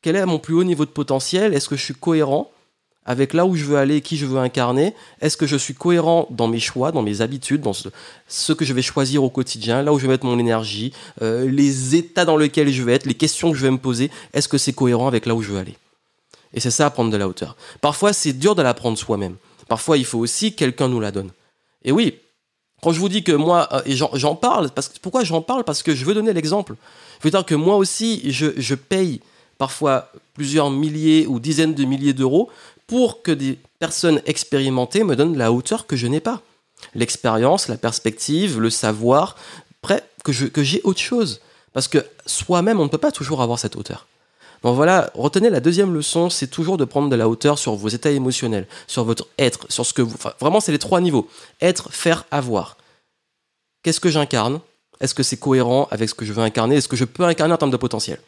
quel 0.02 0.14
est 0.14 0.24
mon 0.24 0.38
plus 0.38 0.54
haut 0.54 0.64
niveau 0.64 0.84
de 0.84 0.90
potentiel? 0.90 1.54
Est-ce 1.54 1.68
que 1.68 1.76
je 1.76 1.82
suis 1.82 1.94
cohérent 1.94 2.50
avec 3.04 3.32
là 3.32 3.44
où 3.46 3.56
je 3.56 3.64
veux 3.64 3.76
aller, 3.76 4.00
qui 4.02 4.16
je 4.16 4.26
veux 4.26 4.38
incarner? 4.38 4.94
Est-ce 5.20 5.36
que 5.36 5.46
je 5.46 5.56
suis 5.56 5.74
cohérent 5.74 6.28
dans 6.30 6.46
mes 6.46 6.60
choix, 6.60 6.92
dans 6.92 7.02
mes 7.02 7.20
habitudes, 7.20 7.62
dans 7.62 7.72
ce, 7.72 8.52
que 8.52 8.64
je 8.64 8.72
vais 8.72 8.82
choisir 8.82 9.24
au 9.24 9.30
quotidien, 9.30 9.82
là 9.82 9.92
où 9.92 9.98
je 9.98 10.02
vais 10.06 10.12
mettre 10.12 10.26
mon 10.26 10.38
énergie, 10.38 10.92
euh, 11.22 11.50
les 11.50 11.96
états 11.96 12.24
dans 12.24 12.36
lesquels 12.36 12.70
je 12.70 12.82
vais 12.84 12.92
être, 12.92 13.06
les 13.06 13.14
questions 13.14 13.50
que 13.50 13.56
je 13.56 13.62
vais 13.62 13.72
me 13.72 13.78
poser? 13.78 14.12
Est-ce 14.32 14.46
que 14.46 14.58
c'est 14.58 14.72
cohérent 14.72 15.08
avec 15.08 15.26
là 15.26 15.34
où 15.34 15.42
je 15.42 15.50
veux 15.50 15.58
aller? 15.58 15.74
Et 16.54 16.60
c'est 16.60 16.70
ça, 16.70 16.88
prendre 16.90 17.10
de 17.10 17.16
la 17.16 17.28
hauteur. 17.28 17.56
Parfois, 17.80 18.12
c'est 18.12 18.32
dur 18.32 18.54
de 18.54 18.62
la 18.62 18.74
prendre 18.74 18.96
soi-même. 18.96 19.36
Parfois, 19.68 19.98
il 19.98 20.04
faut 20.04 20.18
aussi 20.18 20.52
que 20.52 20.58
quelqu'un 20.58 20.88
nous 20.88 21.00
la 21.00 21.10
donne. 21.10 21.30
Et 21.84 21.92
oui, 21.92 22.18
quand 22.82 22.92
je 22.92 23.00
vous 23.00 23.08
dis 23.08 23.22
que 23.22 23.32
moi, 23.32 23.68
euh, 23.72 23.82
et 23.84 23.96
j'en 23.96 24.36
parle, 24.36 24.70
parce 24.70 24.88
que, 24.88 24.98
pourquoi 25.00 25.24
j'en 25.24 25.42
parle? 25.42 25.64
Parce 25.64 25.82
que 25.82 25.94
je 25.94 26.04
veux 26.04 26.14
donner 26.14 26.32
l'exemple. 26.32 26.74
Je 27.20 27.24
veux 27.24 27.30
dire 27.30 27.44
que 27.44 27.54
moi 27.54 27.76
aussi, 27.76 28.30
je, 28.30 28.46
je 28.56 28.74
paye 28.74 29.20
parfois 29.58 30.10
plusieurs 30.34 30.70
milliers 30.70 31.26
ou 31.26 31.40
dizaines 31.40 31.74
de 31.74 31.84
milliers 31.84 32.12
d'euros 32.12 32.50
pour 32.86 33.22
que 33.22 33.32
des 33.32 33.58
personnes 33.78 34.22
expérimentées 34.24 35.04
me 35.04 35.16
donnent 35.16 35.36
la 35.36 35.52
hauteur 35.52 35.86
que 35.86 35.96
je 35.96 36.06
n'ai 36.06 36.20
pas. 36.20 36.42
L'expérience, 36.94 37.68
la 37.68 37.76
perspective, 37.76 38.60
le 38.60 38.70
savoir, 38.70 39.36
prêt, 39.82 40.02
que, 40.24 40.32
que 40.32 40.62
j'ai 40.62 40.80
autre 40.84 41.00
chose. 41.00 41.40
Parce 41.72 41.88
que 41.88 41.98
soi-même, 42.26 42.80
on 42.80 42.84
ne 42.84 42.88
peut 42.88 42.98
pas 42.98 43.12
toujours 43.12 43.42
avoir 43.42 43.58
cette 43.58 43.76
hauteur. 43.76 44.07
Donc 44.62 44.74
voilà, 44.74 45.10
retenez 45.14 45.50
la 45.50 45.60
deuxième 45.60 45.94
leçon, 45.94 46.30
c'est 46.30 46.48
toujours 46.48 46.76
de 46.76 46.84
prendre 46.84 47.08
de 47.08 47.16
la 47.16 47.28
hauteur 47.28 47.58
sur 47.58 47.74
vos 47.74 47.88
états 47.88 48.10
émotionnels, 48.10 48.66
sur 48.86 49.04
votre 49.04 49.28
être, 49.38 49.66
sur 49.70 49.86
ce 49.86 49.92
que 49.92 50.02
vous... 50.02 50.16
Vraiment, 50.40 50.60
c'est 50.60 50.72
les 50.72 50.78
trois 50.78 51.00
niveaux. 51.00 51.28
Être, 51.60 51.92
faire, 51.92 52.24
avoir. 52.30 52.76
Qu'est-ce 53.82 54.00
que 54.00 54.10
j'incarne? 54.10 54.60
Est-ce 55.00 55.14
que 55.14 55.22
c'est 55.22 55.36
cohérent 55.36 55.86
avec 55.90 56.08
ce 56.08 56.14
que 56.14 56.24
je 56.24 56.32
veux 56.32 56.42
incarner? 56.42 56.76
Est-ce 56.76 56.88
que 56.88 56.96
je 56.96 57.04
peux 57.04 57.24
incarner 57.24 57.54
en 57.54 57.56
termes 57.56 57.70
de 57.70 57.76
potentiel? 57.76 58.18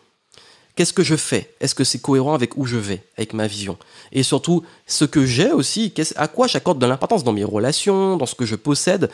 Qu'est-ce 0.77 0.93
que 0.93 1.03
je 1.03 1.17
fais? 1.17 1.53
Est-ce 1.61 1.75
que 1.75 1.83
c'est 1.83 1.99
cohérent 1.99 2.33
avec 2.33 2.57
où 2.57 2.65
je 2.65 2.77
vais, 2.77 3.03
avec 3.17 3.33
ma 3.35 3.49
vision? 3.49 3.77
Et 4.13 4.23
surtout, 4.23 4.65
ce 4.87 5.05
que 5.05 5.27
j'ai 5.27 5.51
aussi, 5.51 5.93
à 6.15 6.29
quoi 6.29 6.47
j'accorde 6.47 6.79
de 6.79 6.87
l'importance 6.87 7.25
dans 7.25 7.33
mes 7.33 7.45
relations, 7.45 8.17
dans 8.17 8.27
ce 8.27 8.37
que 8.37 8.47
je 8.47 8.55
possède? 8.55 9.11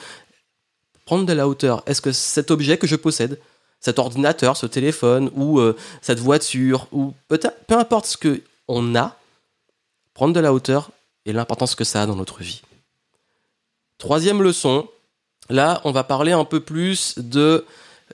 Prendre 1.07 1.25
de 1.25 1.33
la 1.33 1.49
hauteur. 1.49 1.83
Est-ce 1.87 2.03
que 2.03 2.13
cet 2.13 2.51
objet 2.51 2.77
que 2.77 2.87
je 2.87 2.97
possède, 2.97 3.41
cet 3.87 4.01
ordinateur, 4.01 4.57
ce 4.57 4.67
téléphone, 4.67 5.31
ou 5.37 5.61
euh, 5.61 5.77
cette 6.03 6.19
voiture, 6.19 6.89
ou 6.91 7.15
peu 7.29 7.39
importe 7.79 8.07
ce 8.07 8.17
qu'on 8.17 8.97
a, 8.97 9.17
prendre 10.13 10.35
de 10.35 10.41
la 10.41 10.53
hauteur 10.53 10.91
et 11.25 11.33
l'importance 11.33 11.77
que 11.77 11.85
ça 11.85 12.03
a 12.03 12.07
dans 12.07 12.17
notre 12.17 12.41
vie. 12.41 12.63
Troisième 13.99 14.43
leçon, 14.43 14.89
là, 15.51 15.81
on 15.85 15.93
va 15.93 16.03
parler 16.03 16.33
un 16.33 16.45
peu 16.45 16.59
plus 16.59 17.17
de 17.17 17.65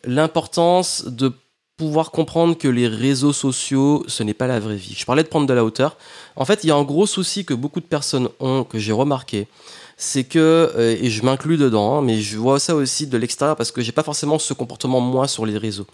l'importance 0.05 1.07
de 1.07 1.33
pouvoir 1.79 2.11
comprendre 2.11 2.59
que 2.59 2.69
les 2.69 2.87
réseaux 2.87 3.33
sociaux, 3.33 4.05
ce 4.09 4.23
n'est 4.23 4.35
pas 4.35 4.47
la 4.47 4.61
vraie 4.61 4.77
vie. 4.77 4.95
Je 4.95 5.07
parlais 5.07 5.23
de 5.23 5.29
prendre 5.29 5.47
de 5.47 5.55
la 5.55 5.65
hauteur. 5.65 5.97
En 6.37 6.45
fait, 6.45 6.65
il 6.65 6.67
y 6.67 6.71
a 6.71 6.77
un 6.77 6.85
gros 6.85 7.07
souci 7.07 7.47
que 7.47 7.55
beaucoup 7.55 7.81
de 7.81 7.87
personnes 7.87 8.29
ont, 8.41 8.63
que 8.63 8.79
j'ai 8.79 8.93
remarqué, 8.93 9.49
c'est 9.97 10.25
que, 10.25 10.73
euh, 10.77 10.97
et 11.01 11.11
je 11.11 11.23
m'inclus 11.25 11.57
dedans, 11.57 11.99
hein, 11.99 12.03
mais 12.03 12.21
je 12.21 12.39
vois 12.39 12.59
ça 12.59 12.75
aussi 12.75 13.07
de 13.07 13.17
l'extérieur 13.17 13.57
parce 13.57 13.71
que 13.71 13.83
j'ai 13.83 13.93
pas 13.93 14.03
forcément 14.03 14.39
ce 14.39 14.55
comportement 14.55 15.01
moi 15.01 15.29
sur 15.29 15.47
les 15.47 15.59
réseaux. 15.59 15.87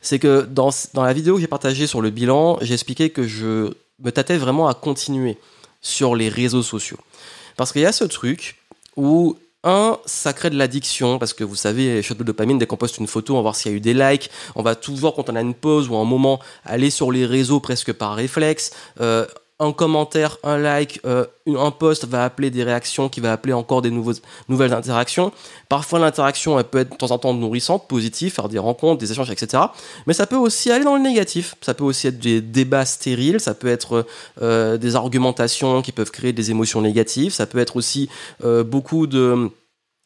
C'est 0.00 0.18
que 0.18 0.42
dans, 0.42 0.70
dans 0.94 1.02
la 1.02 1.12
vidéo 1.12 1.34
que 1.34 1.40
j'ai 1.40 1.46
partagée 1.46 1.86
sur 1.86 2.00
le 2.00 2.10
bilan, 2.10 2.58
j'ai 2.60 2.74
expliqué 2.74 3.10
que 3.10 3.26
je 3.26 3.72
me 4.02 4.10
tâtais 4.12 4.36
vraiment 4.36 4.68
à 4.68 4.74
continuer 4.74 5.38
sur 5.80 6.14
les 6.14 6.28
réseaux 6.28 6.62
sociaux. 6.62 6.98
Parce 7.56 7.72
qu'il 7.72 7.82
y 7.82 7.86
a 7.86 7.92
ce 7.92 8.04
truc 8.04 8.56
où 8.96 9.36
un, 9.62 9.98
ça 10.06 10.32
crée 10.32 10.48
de 10.48 10.56
l'addiction, 10.56 11.18
parce 11.18 11.34
que 11.34 11.44
vous 11.44 11.54
savez, 11.54 12.02
shot 12.02 12.14
de 12.14 12.24
dopamine, 12.24 12.58
dès 12.58 12.66
qu'on 12.66 12.76
poste 12.76 12.98
une 12.98 13.06
photo, 13.06 13.34
on 13.34 13.36
va 13.36 13.42
voir 13.42 13.56
s'il 13.56 13.70
y 13.70 13.74
a 13.74 13.76
eu 13.76 13.80
des 13.80 13.92
likes, 13.92 14.30
on 14.54 14.62
va 14.62 14.74
toujours, 14.74 15.14
quand 15.14 15.28
on 15.28 15.36
a 15.36 15.40
une 15.40 15.54
pause 15.54 15.88
ou 15.88 15.96
un 15.96 16.04
moment, 16.04 16.40
aller 16.64 16.88
sur 16.88 17.12
les 17.12 17.26
réseaux 17.26 17.60
presque 17.60 17.92
par 17.92 18.14
réflexe. 18.14 18.70
Euh, 19.00 19.26
un 19.60 19.72
commentaire, 19.72 20.38
un 20.42 20.56
like, 20.56 21.00
euh, 21.04 21.26
un 21.46 21.70
post 21.70 22.06
va 22.06 22.24
appeler 22.24 22.50
des 22.50 22.64
réactions, 22.64 23.08
qui 23.08 23.20
va 23.20 23.32
appeler 23.32 23.52
encore 23.52 23.82
des 23.82 23.90
nouvelles 23.90 24.72
interactions. 24.72 25.32
Parfois, 25.68 25.98
l'interaction, 25.98 26.58
elle 26.58 26.64
peut 26.64 26.78
être 26.78 26.92
de 26.92 26.96
temps 26.96 27.10
en 27.10 27.18
temps 27.18 27.34
nourrissante, 27.34 27.86
positive, 27.86 28.32
faire 28.32 28.48
des 28.48 28.58
rencontres, 28.58 28.98
des 28.98 29.12
échanges, 29.12 29.30
etc. 29.30 29.64
Mais 30.06 30.14
ça 30.14 30.26
peut 30.26 30.36
aussi 30.36 30.72
aller 30.72 30.84
dans 30.84 30.96
le 30.96 31.02
négatif. 31.02 31.54
Ça 31.60 31.74
peut 31.74 31.84
aussi 31.84 32.06
être 32.06 32.18
des 32.18 32.40
débats 32.40 32.86
stériles, 32.86 33.38
ça 33.38 33.54
peut 33.54 33.68
être 33.68 34.06
euh, 34.40 34.78
des 34.78 34.96
argumentations 34.96 35.82
qui 35.82 35.92
peuvent 35.92 36.10
créer 36.10 36.32
des 36.32 36.50
émotions 36.50 36.80
négatives, 36.80 37.32
ça 37.32 37.46
peut 37.46 37.58
être 37.58 37.76
aussi 37.76 38.08
euh, 38.44 38.64
beaucoup 38.64 39.06
de 39.06 39.50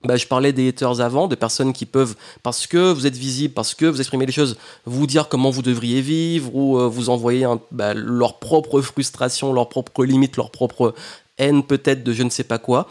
bah, 0.05 0.17
je 0.17 0.27
parlais 0.27 0.53
des 0.53 0.69
haters 0.69 1.01
avant, 1.01 1.29
de 1.29 1.35
personnes 1.35 1.73
qui 1.73 1.87
peuvent, 1.87 2.15
parce 2.43 2.67
que 2.67 2.93
vous 2.93 3.07
êtes 3.07 3.17
visible, 3.17 3.55
parce 3.55 3.75
que 3.75 3.87
vous 3.87 4.01
exprimez 4.01 4.27
les 4.27 4.33
choses, 4.33 4.57
vous 4.85 5.07
dire 5.07 5.29
comment 5.29 5.51
vous 5.51 5.63
devriez 5.63 6.01
vivre 6.01 6.55
ou 6.55 6.79
euh, 6.79 6.89
vous 6.89 7.09
envoyer 7.11 7.47
bah, 7.71 7.95
leur 7.95 8.39
propre 8.39 8.81
frustration, 8.81 9.53
leur 9.53 9.69
propre 9.69 10.05
limite, 10.05 10.37
leur 10.37 10.51
propre 10.51 10.95
haine 11.39 11.63
peut-être 11.65 12.05
de 12.05 12.13
je 12.13 12.23
ne 12.23 12.31
sais 12.31 12.45
pas 12.45 12.59
quoi. 12.59 12.87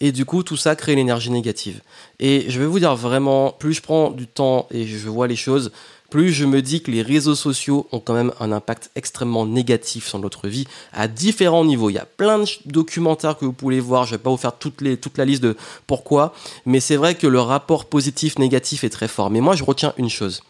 Et 0.00 0.10
du 0.10 0.24
coup, 0.24 0.42
tout 0.42 0.56
ça 0.56 0.74
crée 0.74 0.94
une 0.94 0.98
énergie 0.98 1.30
négative. 1.30 1.80
Et 2.18 2.46
je 2.48 2.58
vais 2.58 2.66
vous 2.66 2.78
dire 2.78 2.96
vraiment, 2.96 3.52
plus 3.52 3.74
je 3.74 3.82
prends 3.82 4.10
du 4.10 4.26
temps 4.26 4.66
et 4.70 4.86
je 4.86 5.08
vois 5.08 5.28
les 5.28 5.36
choses, 5.36 5.70
plus 6.12 6.30
je 6.30 6.44
me 6.44 6.60
dis 6.60 6.82
que 6.82 6.90
les 6.90 7.00
réseaux 7.00 7.34
sociaux 7.34 7.88
ont 7.90 7.98
quand 7.98 8.12
même 8.12 8.32
un 8.38 8.52
impact 8.52 8.90
extrêmement 8.96 9.46
négatif 9.46 10.06
sur 10.06 10.18
notre 10.18 10.46
vie 10.46 10.66
à 10.92 11.08
différents 11.08 11.64
niveaux. 11.64 11.88
Il 11.88 11.94
y 11.94 11.98
a 11.98 12.04
plein 12.04 12.40
de 12.40 12.46
documentaires 12.66 13.38
que 13.38 13.46
vous 13.46 13.54
pouvez 13.54 13.80
voir, 13.80 14.04
je 14.04 14.12
ne 14.12 14.18
vais 14.18 14.22
pas 14.22 14.28
vous 14.28 14.36
faire 14.36 14.52
toute 14.52 14.82
la 14.82 15.24
liste 15.24 15.42
de 15.42 15.56
pourquoi, 15.86 16.34
mais 16.66 16.80
c'est 16.80 16.96
vrai 16.96 17.14
que 17.14 17.26
le 17.26 17.40
rapport 17.40 17.86
positif-négatif 17.86 18.84
est 18.84 18.90
très 18.90 19.08
fort. 19.08 19.30
Mais 19.30 19.40
moi, 19.40 19.56
je 19.56 19.64
retiens 19.64 19.94
une 19.96 20.10
chose, 20.10 20.42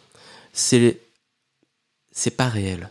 c'est 0.52 0.98
c'est 2.10 2.36
pas 2.36 2.48
réel. 2.48 2.90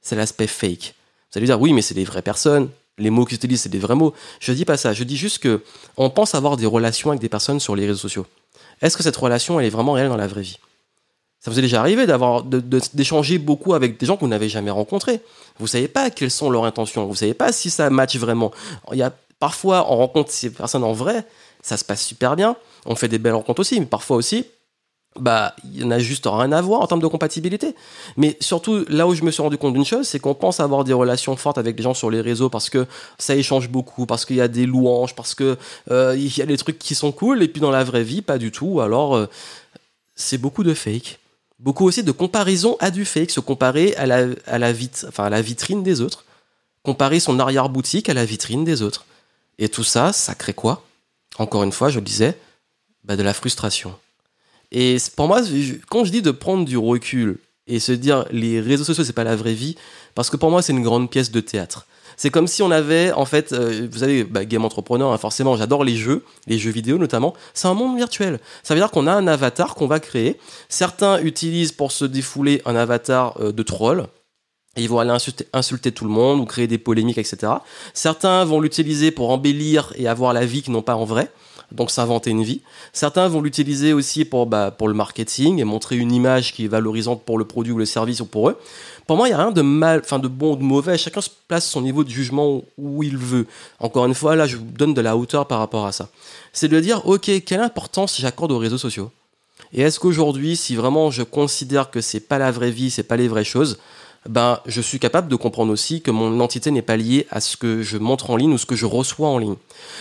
C'est 0.00 0.14
l'aspect 0.14 0.46
fake. 0.46 0.94
Vous 1.32 1.38
allez 1.38 1.46
dire, 1.46 1.60
oui, 1.60 1.72
mais 1.72 1.82
c'est 1.82 1.94
des 1.94 2.04
vraies 2.04 2.22
personnes. 2.22 2.68
Les 2.96 3.10
mots 3.10 3.24
qu'ils 3.24 3.38
utilisent, 3.38 3.62
c'est 3.62 3.68
des 3.68 3.80
vrais 3.80 3.96
mots. 3.96 4.14
Je 4.38 4.52
dis 4.52 4.64
pas 4.64 4.76
ça. 4.76 4.92
Je 4.92 5.02
dis 5.02 5.16
juste 5.16 5.38
que 5.38 5.64
on 5.96 6.10
pense 6.10 6.36
avoir 6.36 6.56
des 6.56 6.66
relations 6.66 7.10
avec 7.10 7.20
des 7.20 7.28
personnes 7.28 7.58
sur 7.58 7.74
les 7.74 7.86
réseaux 7.88 7.98
sociaux. 7.98 8.26
Est-ce 8.80 8.96
que 8.96 9.02
cette 9.02 9.16
relation, 9.16 9.58
elle 9.58 9.66
est 9.66 9.70
vraiment 9.70 9.94
réelle 9.94 10.10
dans 10.10 10.16
la 10.16 10.28
vraie 10.28 10.42
vie? 10.42 10.58
Ça 11.44 11.50
vous 11.50 11.58
est 11.58 11.62
déjà 11.62 11.80
arrivé 11.80 12.06
d'avoir 12.06 12.42
d'échanger 12.42 13.36
beaucoup 13.36 13.74
avec 13.74 14.00
des 14.00 14.06
gens 14.06 14.16
que 14.16 14.20
vous 14.20 14.28
n'avez 14.28 14.48
jamais 14.48 14.70
rencontrés. 14.70 15.20
Vous 15.58 15.66
savez 15.66 15.88
pas 15.88 16.08
quelles 16.08 16.30
sont 16.30 16.48
leurs 16.48 16.64
intentions. 16.64 17.04
Vous 17.04 17.16
savez 17.16 17.34
pas 17.34 17.52
si 17.52 17.68
ça 17.68 17.90
match 17.90 18.16
vraiment. 18.16 18.50
Il 18.92 18.98
y 18.98 19.02
a 19.02 19.12
parfois 19.38 19.84
on 19.92 19.96
rencontre 19.98 20.30
ces 20.30 20.50
personnes 20.50 20.84
en 20.84 20.94
vrai, 20.94 21.26
ça 21.60 21.76
se 21.76 21.84
passe 21.84 22.02
super 22.02 22.34
bien. 22.34 22.56
On 22.86 22.96
fait 22.96 23.08
des 23.08 23.18
belles 23.18 23.34
rencontres 23.34 23.60
aussi, 23.60 23.78
mais 23.78 23.84
parfois 23.84 24.16
aussi, 24.16 24.46
bah, 25.20 25.54
il 25.64 25.82
y 25.82 25.84
en 25.84 25.90
a 25.90 25.98
juste 25.98 26.24
rien 26.26 26.50
à 26.50 26.62
voir 26.62 26.80
en 26.80 26.86
termes 26.86 27.02
de 27.02 27.06
compatibilité. 27.08 27.74
Mais 28.16 28.38
surtout, 28.40 28.86
là 28.88 29.06
où 29.06 29.14
je 29.14 29.22
me 29.22 29.30
suis 29.30 29.42
rendu 29.42 29.58
compte 29.58 29.74
d'une 29.74 29.84
chose, 29.84 30.08
c'est 30.08 30.20
qu'on 30.20 30.34
pense 30.34 30.60
avoir 30.60 30.82
des 30.82 30.94
relations 30.94 31.36
fortes 31.36 31.58
avec 31.58 31.76
des 31.76 31.82
gens 31.82 31.92
sur 31.92 32.10
les 32.10 32.22
réseaux 32.22 32.48
parce 32.48 32.70
que 32.70 32.86
ça 33.18 33.36
échange 33.36 33.68
beaucoup, 33.68 34.06
parce 34.06 34.24
qu'il 34.24 34.36
y 34.36 34.40
a 34.40 34.48
des 34.48 34.64
louanges, 34.64 35.14
parce 35.14 35.34
que 35.34 35.58
euh, 35.90 36.16
il 36.16 36.34
y 36.34 36.40
a 36.40 36.46
des 36.46 36.56
trucs 36.56 36.78
qui 36.78 36.94
sont 36.94 37.12
cool, 37.12 37.42
et 37.42 37.48
puis 37.48 37.60
dans 37.60 37.70
la 37.70 37.84
vraie 37.84 38.02
vie, 38.02 38.22
pas 38.22 38.38
du 38.38 38.50
tout. 38.50 38.80
Alors, 38.80 39.14
euh, 39.14 39.28
c'est 40.16 40.38
beaucoup 40.38 40.64
de 40.64 40.72
fake. 40.72 41.18
Beaucoup 41.58 41.86
aussi 41.86 42.02
de 42.02 42.12
comparaison 42.12 42.76
à 42.80 42.90
du 42.90 43.04
fake, 43.04 43.30
se 43.30 43.40
comparer 43.40 43.94
à 43.96 44.06
la, 44.06 45.42
vitrine 45.42 45.82
des 45.82 46.00
autres, 46.00 46.24
comparer 46.82 47.20
son 47.20 47.38
arrière-boutique 47.38 48.08
à 48.08 48.14
la 48.14 48.24
vitrine 48.24 48.64
des 48.64 48.82
autres. 48.82 49.06
Et 49.58 49.68
tout 49.68 49.84
ça, 49.84 50.12
ça 50.12 50.34
crée 50.34 50.52
quoi? 50.52 50.84
Encore 51.38 51.62
une 51.62 51.72
fois, 51.72 51.90
je 51.90 52.00
le 52.00 52.04
disais, 52.04 52.36
bah 53.04 53.16
de 53.16 53.22
la 53.22 53.34
frustration. 53.34 53.96
Et 54.72 54.96
pour 55.16 55.28
moi, 55.28 55.42
quand 55.88 56.04
je 56.04 56.10
dis 56.10 56.22
de 56.22 56.32
prendre 56.32 56.64
du 56.64 56.76
recul 56.76 57.38
et 57.66 57.78
se 57.78 57.92
dire 57.92 58.26
les 58.30 58.60
réseaux 58.60 58.84
sociaux, 58.84 59.04
c'est 59.04 59.12
pas 59.12 59.24
la 59.24 59.36
vraie 59.36 59.54
vie, 59.54 59.76
parce 60.14 60.30
que 60.30 60.36
pour 60.36 60.50
moi, 60.50 60.62
c'est 60.62 60.72
une 60.72 60.82
grande 60.82 61.10
pièce 61.10 61.30
de 61.30 61.40
théâtre. 61.40 61.86
C'est 62.16 62.30
comme 62.30 62.46
si 62.46 62.62
on 62.62 62.70
avait, 62.70 63.12
en 63.12 63.24
fait, 63.24 63.52
euh, 63.52 63.88
vous 63.90 63.98
savez, 63.98 64.24
bah, 64.24 64.44
Game 64.44 64.64
Entrepreneur, 64.64 65.12
hein, 65.12 65.18
forcément, 65.18 65.56
j'adore 65.56 65.84
les 65.84 65.96
jeux, 65.96 66.24
les 66.46 66.58
jeux 66.58 66.70
vidéo 66.70 66.98
notamment. 66.98 67.34
C'est 67.54 67.68
un 67.68 67.74
monde 67.74 67.96
virtuel. 67.96 68.40
Ça 68.62 68.74
veut 68.74 68.80
dire 68.80 68.90
qu'on 68.90 69.06
a 69.06 69.12
un 69.12 69.26
avatar 69.26 69.74
qu'on 69.74 69.86
va 69.86 70.00
créer. 70.00 70.38
Certains 70.68 71.20
utilisent 71.20 71.72
pour 71.72 71.92
se 71.92 72.04
défouler 72.04 72.62
un 72.64 72.76
avatar 72.76 73.40
euh, 73.40 73.52
de 73.52 73.62
troll. 73.62 74.06
Ils 74.76 74.88
vont 74.88 74.98
aller 74.98 75.10
insulter, 75.10 75.46
insulter, 75.52 75.92
tout 75.92 76.04
le 76.04 76.10
monde 76.10 76.40
ou 76.40 76.44
créer 76.46 76.66
des 76.66 76.78
polémiques, 76.78 77.18
etc. 77.18 77.52
Certains 77.92 78.44
vont 78.44 78.60
l'utiliser 78.60 79.12
pour 79.12 79.30
embellir 79.30 79.92
et 79.96 80.08
avoir 80.08 80.32
la 80.32 80.44
vie 80.44 80.62
qu'ils 80.62 80.72
n'ont 80.72 80.82
pas 80.82 80.96
en 80.96 81.04
vrai 81.04 81.30
donc 81.74 81.90
s'inventer 81.90 82.30
une 82.30 82.42
vie. 82.42 82.60
Certains 82.92 83.28
vont 83.28 83.42
l'utiliser 83.42 83.92
aussi 83.92 84.24
pour, 84.24 84.46
bah, 84.46 84.70
pour 84.70 84.88
le 84.88 84.94
marketing 84.94 85.58
et 85.58 85.64
montrer 85.64 85.96
une 85.96 86.12
image 86.12 86.52
qui 86.52 86.64
est 86.64 86.68
valorisante 86.68 87.24
pour 87.24 87.38
le 87.38 87.44
produit 87.44 87.72
ou 87.72 87.78
le 87.78 87.84
service 87.84 88.20
ou 88.20 88.26
pour 88.26 88.48
eux. 88.48 88.58
Pour 89.06 89.16
moi, 89.16 89.28
il 89.28 89.32
n'y 89.32 89.34
a 89.34 89.38
rien 89.38 89.50
de 89.50 89.62
mal, 89.62 90.00
enfin 90.04 90.18
de 90.18 90.28
bon 90.28 90.54
ou 90.54 90.56
de 90.56 90.62
mauvais. 90.62 90.96
Chacun 90.96 91.20
se 91.20 91.30
place 91.48 91.66
son 91.66 91.82
niveau 91.82 92.04
de 92.04 92.08
jugement 92.08 92.62
où 92.78 93.02
il 93.02 93.16
veut. 93.16 93.46
Encore 93.78 94.06
une 94.06 94.14
fois, 94.14 94.34
là, 94.34 94.46
je 94.46 94.56
vous 94.56 94.64
donne 94.64 94.94
de 94.94 95.00
la 95.00 95.16
hauteur 95.16 95.46
par 95.46 95.58
rapport 95.58 95.86
à 95.86 95.92
ça. 95.92 96.08
C'est 96.52 96.68
de 96.68 96.80
dire, 96.80 97.06
ok, 97.06 97.30
quelle 97.44 97.60
importance 97.60 98.18
j'accorde 98.18 98.52
aux 98.52 98.58
réseaux 98.58 98.78
sociaux? 98.78 99.10
Et 99.72 99.82
est-ce 99.82 100.00
qu'aujourd'hui, 100.00 100.56
si 100.56 100.74
vraiment 100.76 101.10
je 101.10 101.22
considère 101.22 101.90
que 101.90 102.00
c'est 102.00 102.20
pas 102.20 102.38
la 102.38 102.50
vraie 102.50 102.70
vie, 102.70 102.90
c'est 102.90 103.02
pas 103.02 103.16
les 103.16 103.28
vraies 103.28 103.44
choses, 103.44 103.78
ben, 104.28 104.60
je 104.64 104.80
suis 104.80 104.98
capable 104.98 105.28
de 105.28 105.36
comprendre 105.36 105.72
aussi 105.72 106.00
que 106.00 106.10
mon 106.10 106.34
identité 106.34 106.70
n'est 106.70 106.82
pas 106.82 106.96
liée 106.96 107.26
à 107.30 107.40
ce 107.40 107.56
que 107.56 107.82
je 107.82 107.98
montre 107.98 108.30
en 108.30 108.36
ligne 108.36 108.54
ou 108.54 108.58
ce 108.58 108.66
que 108.66 108.76
je 108.76 108.86
reçois 108.86 109.28
en 109.28 109.38
ligne. 109.38 109.56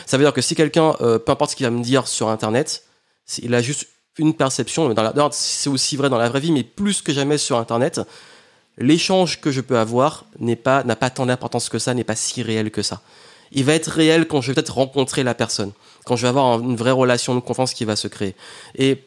Ça 0.06 0.18
veut 0.18 0.24
dire 0.24 0.34
que 0.34 0.42
si 0.42 0.56
quelqu'un, 0.56 0.96
euh, 1.02 1.20
peu 1.20 1.32
importe 1.32 1.52
ce 1.52 1.56
qu'il 1.56 1.66
va 1.66 1.72
me 1.72 1.84
dire 1.84 2.08
sur 2.08 2.30
Internet, 2.30 2.84
il 3.42 3.54
a 3.54 3.62
juste 3.62 3.88
une 4.18 4.34
perception, 4.34 4.94
c'est 5.32 5.70
aussi 5.70 5.98
vrai 5.98 6.10
dans 6.10 6.18
la 6.18 6.30
vraie 6.30 6.40
vie, 6.40 6.52
mais 6.52 6.64
plus 6.64 7.02
que 7.02 7.12
jamais 7.12 7.38
sur 7.38 7.58
Internet, 7.58 8.00
l'échange 8.78 9.40
que 9.42 9.52
je 9.52 9.62
peux 9.62 9.78
avoir 9.78 10.26
n'est 10.40 10.56
pas 10.56 10.84
n'a 10.84 10.96
pas 10.96 11.10
tant 11.10 11.26
d'importance 11.26 11.70
que 11.70 11.80
ça, 11.80 11.94
n'est 11.94 12.04
pas 12.04 12.16
si 12.16 12.42
réel 12.42 12.72
que 12.72 12.82
ça. 12.82 13.02
Il 13.52 13.64
va 13.66 13.74
être 13.74 13.88
réel 13.90 14.28
quand 14.28 14.42
je 14.42 14.48
vais 14.48 14.56
peut-être 14.56 14.74
rencontrer 14.74 15.24
la 15.24 15.36
personne, 15.36 15.72
quand 16.06 16.16
je 16.16 16.24
vais 16.24 16.30
avoir 16.30 16.60
une 16.60 16.76
vraie 16.76 16.92
relation 16.92 17.36
de 17.36 17.40
confiance 17.40 17.74
qui 17.74 17.86
va 17.86 17.96
se 17.96 18.08
créer. 18.08 18.36
Et 18.76 19.04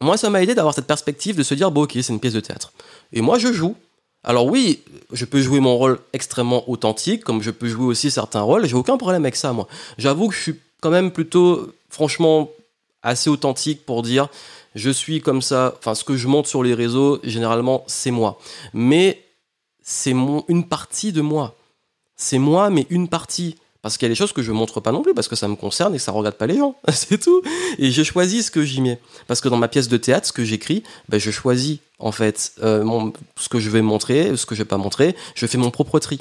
moi, 0.00 0.16
ça 0.16 0.28
m'a 0.28 0.42
aidé 0.42 0.54
d'avoir 0.54 0.74
cette 0.74 0.86
perspective 0.86 1.36
de 1.36 1.42
se 1.42 1.54
dire, 1.54 1.70
bon, 1.70 1.84
ok, 1.84 1.92
c'est 1.94 2.12
une 2.12 2.20
pièce 2.20 2.34
de 2.34 2.40
théâtre. 2.40 2.72
Et 3.12 3.20
moi, 3.20 3.38
je 3.38 3.52
joue. 3.52 3.76
Alors 4.24 4.46
oui, 4.46 4.82
je 5.12 5.24
peux 5.24 5.40
jouer 5.40 5.60
mon 5.60 5.76
rôle 5.76 6.00
extrêmement 6.12 6.68
authentique, 6.68 7.22
comme 7.22 7.42
je 7.42 7.52
peux 7.52 7.68
jouer 7.68 7.86
aussi 7.86 8.10
certains 8.10 8.40
rôles. 8.40 8.66
J'ai 8.66 8.74
aucun 8.74 8.96
problème 8.96 9.24
avec 9.24 9.36
ça, 9.36 9.52
moi. 9.52 9.68
J'avoue 9.98 10.28
que 10.28 10.34
je 10.34 10.40
suis 10.40 10.60
quand 10.80 10.90
même 10.90 11.12
plutôt, 11.12 11.72
franchement, 11.88 12.50
assez 13.02 13.30
authentique 13.30 13.86
pour 13.86 14.02
dire, 14.02 14.28
je 14.76 14.90
suis 14.90 15.20
comme 15.20 15.42
ça. 15.42 15.74
Enfin, 15.78 15.94
ce 15.94 16.04
que 16.04 16.16
je 16.16 16.28
monte 16.28 16.46
sur 16.46 16.62
les 16.62 16.74
réseaux, 16.74 17.18
généralement, 17.24 17.82
c'est 17.86 18.10
moi. 18.10 18.38
Mais 18.74 19.24
c'est 19.82 20.10
une 20.10 20.68
partie 20.68 21.12
de 21.12 21.22
moi. 21.22 21.56
C'est 22.16 22.38
moi, 22.38 22.70
mais 22.70 22.86
une 22.90 23.08
partie. 23.08 23.56
Parce 23.80 23.96
qu'il 23.96 24.06
y 24.06 24.10
a 24.10 24.10
des 24.10 24.16
choses 24.16 24.32
que 24.32 24.42
je 24.42 24.52
montre 24.52 24.80
pas 24.80 24.92
non 24.92 25.02
plus, 25.02 25.14
parce 25.14 25.28
que 25.28 25.36
ça 25.36 25.48
me 25.48 25.56
concerne 25.56 25.94
et 25.94 25.98
que 25.98 26.02
ça 26.02 26.12
regarde 26.12 26.36
pas 26.36 26.46
les 26.46 26.58
gens. 26.58 26.76
c'est 26.90 27.18
tout. 27.18 27.40
Et 27.78 27.90
je 27.90 28.02
choisis 28.02 28.46
ce 28.46 28.50
que 28.50 28.64
j'y 28.64 28.82
mets. 28.82 28.98
Parce 29.28 29.40
que 29.40 29.48
dans 29.48 29.56
ma 29.56 29.68
pièce 29.68 29.88
de 29.88 29.96
théâtre, 29.96 30.26
ce 30.26 30.32
que 30.32 30.44
j'écris, 30.44 30.82
ben, 31.08 31.18
je 31.18 31.30
choisis, 31.30 31.78
en 31.98 32.12
fait, 32.12 32.52
euh, 32.62 33.10
ce 33.38 33.48
que 33.48 33.58
je 33.58 33.70
vais 33.70 33.82
montrer, 33.82 34.36
ce 34.36 34.44
que 34.44 34.54
je 34.54 34.62
vais 34.62 34.68
pas 34.68 34.76
montrer. 34.76 35.16
Je 35.34 35.46
fais 35.46 35.58
mon 35.58 35.70
propre 35.70 35.98
tri. 36.00 36.20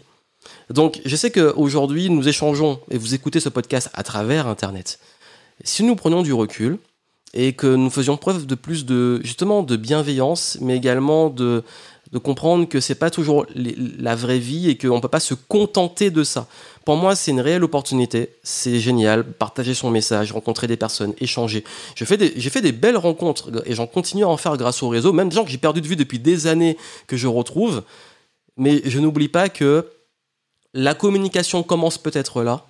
Donc, 0.70 1.02
je 1.04 1.16
sais 1.16 1.32
qu'aujourd'hui, 1.32 2.10
nous 2.10 2.28
échangeons 2.28 2.80
et 2.90 2.98
vous 2.98 3.16
écoutez 3.16 3.42
ce 3.42 3.50
podcast 3.50 3.90
à 3.94 4.04
travers 4.04 4.48
Internet. 4.48 5.00
Si 5.64 5.84
nous 5.84 5.96
prenions 5.96 6.22
du 6.22 6.34
recul 6.34 6.78
et 7.36 7.54
que 7.54 7.68
nous 7.68 7.90
faisions 7.90 8.18
preuve 8.18 8.46
de 8.46 8.56
plus 8.56 8.86
de, 8.86 9.20
justement, 9.24 9.62
de 9.62 9.76
bienveillance, 9.76 10.58
mais 10.62 10.76
également 10.76 11.30
de, 11.30 11.64
comprendre 12.24 12.66
que 12.66 12.80
c'est 12.80 12.96
pas 12.96 13.10
toujours 13.10 13.46
la 13.54 14.16
vraie 14.16 14.40
vie 14.40 14.70
et 14.70 14.78
qu'on 14.78 15.02
peut 15.02 15.10
pas 15.10 15.20
se 15.20 15.34
contenter 15.34 16.12
de 16.12 16.24
ça. 16.24 16.48
Pour 16.86 16.96
moi, 16.96 17.14
c'est 17.14 17.32
une 17.32 17.42
réelle 17.42 17.66
opportunité. 17.66 18.30
C'est 18.42 18.80
génial. 18.80 19.26
Partager 19.26 19.74
son 19.74 19.90
message, 19.90 20.32
rencontrer 20.32 20.68
des 20.68 20.78
personnes, 20.78 21.14
échanger. 21.20 21.66
J'ai 21.94 22.06
fait 22.06 22.16
des, 22.16 22.32
j'ai 22.38 22.50
fait 22.50 22.62
des 22.62 22.72
belles 22.72 22.96
rencontres 22.96 23.52
et 23.66 23.76
j'en 23.76 23.86
continue 23.86 24.24
à 24.24 24.30
en 24.30 24.38
faire 24.38 24.56
grâce 24.56 24.82
au 24.82 24.88
réseau. 24.88 25.12
Même 25.12 25.28
des 25.28 25.36
gens 25.36 25.44
que 25.44 25.52
j'ai 25.52 25.58
perdu 25.58 25.82
de 25.82 25.88
vue 25.88 25.98
depuis 25.98 26.20
des 26.20 26.48
années 26.48 26.78
que 27.08 27.18
je 27.18 27.28
retrouve. 27.28 27.84
Mais 28.56 28.82
je 28.86 29.00
n'oublie 29.00 29.28
pas 29.28 29.50
que 29.50 29.86
la 30.74 30.94
communication 30.94 31.64
commence 31.64 31.98
peut-être 31.98 32.44
là, 32.44 32.66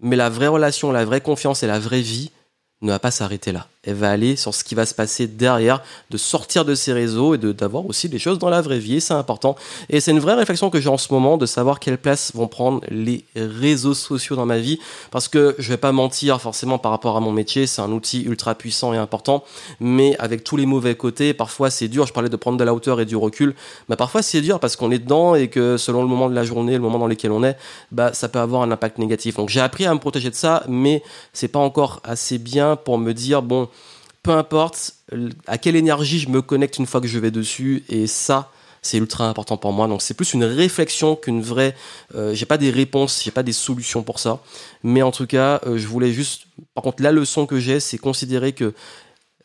mais 0.00 0.16
la 0.16 0.28
vraie 0.28 0.48
relation, 0.48 0.90
la 0.90 1.04
vraie 1.04 1.20
confiance 1.20 1.62
et 1.62 1.68
la 1.68 1.78
vraie 1.78 2.00
vie, 2.00 2.32
ne 2.80 2.90
va 2.90 2.98
pas 2.98 3.10
s'arrêter 3.10 3.52
là. 3.52 3.68
Elle 3.88 3.94
va 3.94 4.10
aller 4.10 4.36
sur 4.36 4.54
ce 4.54 4.64
qui 4.64 4.74
va 4.74 4.84
se 4.84 4.94
passer 4.94 5.26
derrière, 5.26 5.82
de 6.10 6.18
sortir 6.18 6.66
de 6.66 6.74
ces 6.74 6.92
réseaux 6.92 7.34
et 7.34 7.38
d'avoir 7.38 7.86
aussi 7.86 8.10
des 8.10 8.18
choses 8.18 8.38
dans 8.38 8.50
la 8.50 8.60
vraie 8.60 8.78
vie. 8.78 9.00
C'est 9.00 9.14
important. 9.14 9.56
Et 9.88 10.00
c'est 10.00 10.10
une 10.10 10.18
vraie 10.18 10.34
réflexion 10.34 10.68
que 10.68 10.78
j'ai 10.78 10.90
en 10.90 10.98
ce 10.98 11.10
moment 11.10 11.38
de 11.38 11.46
savoir 11.46 11.80
quelle 11.80 11.96
place 11.96 12.32
vont 12.34 12.48
prendre 12.48 12.82
les 12.90 13.24
réseaux 13.34 13.94
sociaux 13.94 14.36
dans 14.36 14.44
ma 14.44 14.58
vie. 14.58 14.78
Parce 15.10 15.26
que 15.26 15.54
je 15.58 15.70
vais 15.70 15.78
pas 15.78 15.92
mentir 15.92 16.38
forcément 16.38 16.76
par 16.76 16.90
rapport 16.90 17.16
à 17.16 17.20
mon 17.20 17.32
métier, 17.32 17.66
c'est 17.66 17.80
un 17.80 17.90
outil 17.90 18.24
ultra 18.24 18.54
puissant 18.54 18.92
et 18.92 18.98
important. 18.98 19.42
Mais 19.80 20.14
avec 20.18 20.44
tous 20.44 20.58
les 20.58 20.66
mauvais 20.66 20.94
côtés, 20.94 21.32
parfois 21.32 21.70
c'est 21.70 21.88
dur. 21.88 22.06
Je 22.06 22.12
parlais 22.12 22.28
de 22.28 22.36
prendre 22.36 22.58
de 22.58 22.64
la 22.64 22.74
hauteur 22.74 23.00
et 23.00 23.06
du 23.06 23.16
recul. 23.16 23.54
Mais 23.88 23.96
parfois 23.96 24.20
c'est 24.20 24.42
dur 24.42 24.60
parce 24.60 24.76
qu'on 24.76 24.90
est 24.90 24.98
dedans 24.98 25.34
et 25.34 25.48
que 25.48 25.78
selon 25.78 26.02
le 26.02 26.08
moment 26.08 26.28
de 26.28 26.34
la 26.34 26.44
journée, 26.44 26.74
le 26.74 26.80
moment 26.80 26.98
dans 26.98 27.06
lequel 27.06 27.32
on 27.32 27.42
est, 27.42 27.56
bah, 27.90 28.12
ça 28.12 28.28
peut 28.28 28.38
avoir 28.38 28.60
un 28.60 28.70
impact 28.70 28.98
négatif. 28.98 29.36
Donc 29.36 29.48
j'ai 29.48 29.60
appris 29.60 29.86
à 29.86 29.94
me 29.94 29.98
protéger 29.98 30.28
de 30.28 30.34
ça, 30.34 30.62
mais 30.68 31.02
c'est 31.32 31.48
pas 31.48 31.58
encore 31.58 32.00
assez 32.04 32.36
bien 32.36 32.76
pour 32.76 32.98
me 32.98 33.14
dire, 33.14 33.40
bon, 33.40 33.70
peu 34.28 34.34
importe 34.34 34.92
à 35.46 35.56
quelle 35.56 35.74
énergie 35.74 36.18
je 36.18 36.28
me 36.28 36.42
connecte 36.42 36.76
une 36.76 36.84
fois 36.84 37.00
que 37.00 37.06
je 37.08 37.18
vais 37.18 37.30
dessus, 37.30 37.82
et 37.88 38.06
ça, 38.06 38.52
c'est 38.82 38.98
ultra 38.98 39.26
important 39.26 39.56
pour 39.56 39.72
moi. 39.72 39.88
Donc 39.88 40.02
c'est 40.02 40.12
plus 40.12 40.34
une 40.34 40.44
réflexion 40.44 41.16
qu'une 41.16 41.40
vraie. 41.40 41.74
Euh, 42.14 42.34
j'ai 42.34 42.44
pas 42.44 42.58
des 42.58 42.68
réponses, 42.68 43.22
j'ai 43.24 43.30
pas 43.30 43.42
des 43.42 43.54
solutions 43.54 44.02
pour 44.02 44.18
ça. 44.18 44.42
Mais 44.82 45.00
en 45.00 45.12
tout 45.12 45.26
cas, 45.26 45.62
euh, 45.66 45.78
je 45.78 45.86
voulais 45.86 46.12
juste. 46.12 46.42
Par 46.74 46.84
contre, 46.84 47.02
la 47.02 47.10
leçon 47.10 47.46
que 47.46 47.58
j'ai, 47.58 47.80
c'est 47.80 47.96
considérer 47.96 48.52
que 48.52 48.74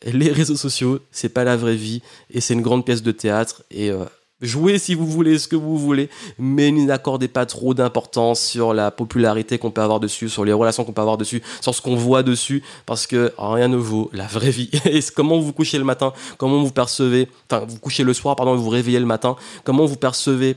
les 0.04 0.30
réseaux 0.30 0.56
sociaux, 0.56 0.98
c'est 1.10 1.30
pas 1.30 1.44
la 1.44 1.56
vraie 1.56 1.76
vie 1.76 2.02
et 2.28 2.42
c'est 2.42 2.52
une 2.52 2.60
grande 2.60 2.84
pièce 2.84 3.02
de 3.02 3.12
théâtre. 3.12 3.62
Et 3.70 3.88
euh, 3.88 4.04
Jouez 4.40 4.78
si 4.78 4.94
vous 4.94 5.06
voulez 5.06 5.38
ce 5.38 5.46
que 5.46 5.56
vous 5.56 5.78
voulez, 5.78 6.10
mais 6.38 6.70
n'accordez 6.70 7.28
pas 7.28 7.46
trop 7.46 7.72
d'importance 7.72 8.40
sur 8.40 8.74
la 8.74 8.90
popularité 8.90 9.58
qu'on 9.58 9.70
peut 9.70 9.80
avoir 9.80 10.00
dessus, 10.00 10.28
sur 10.28 10.44
les 10.44 10.52
relations 10.52 10.84
qu'on 10.84 10.92
peut 10.92 11.00
avoir 11.00 11.16
dessus, 11.16 11.40
sur 11.60 11.74
ce 11.74 11.80
qu'on 11.80 11.94
voit 11.94 12.22
dessus, 12.22 12.62
parce 12.84 13.06
que 13.06 13.32
rien 13.38 13.68
ne 13.68 13.76
vaut 13.76 14.10
la 14.12 14.26
vraie 14.26 14.50
vie. 14.50 14.70
Et 14.84 15.00
comment 15.14 15.38
vous 15.38 15.52
couchez 15.52 15.78
le 15.78 15.84
matin, 15.84 16.12
comment 16.36 16.62
vous 16.62 16.72
percevez, 16.72 17.28
enfin 17.48 17.64
vous 17.64 17.78
couchez 17.78 18.02
le 18.02 18.12
soir, 18.12 18.34
pardon, 18.34 18.56
vous 18.56 18.68
réveillez 18.68 18.98
le 18.98 19.06
matin, 19.06 19.36
comment 19.62 19.86
vous 19.86 19.96
percevez 19.96 20.56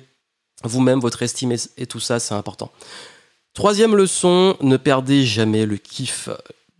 vous-même 0.64 1.00
votre 1.00 1.22
estime 1.22 1.54
et 1.78 1.86
tout 1.86 2.00
ça, 2.00 2.20
c'est 2.20 2.34
important. 2.34 2.72
Troisième 3.54 3.96
leçon, 3.96 4.58
ne 4.62 4.78
perdez 4.78 5.24
jamais 5.24 5.66
le 5.66 5.78
kiff. 5.78 6.30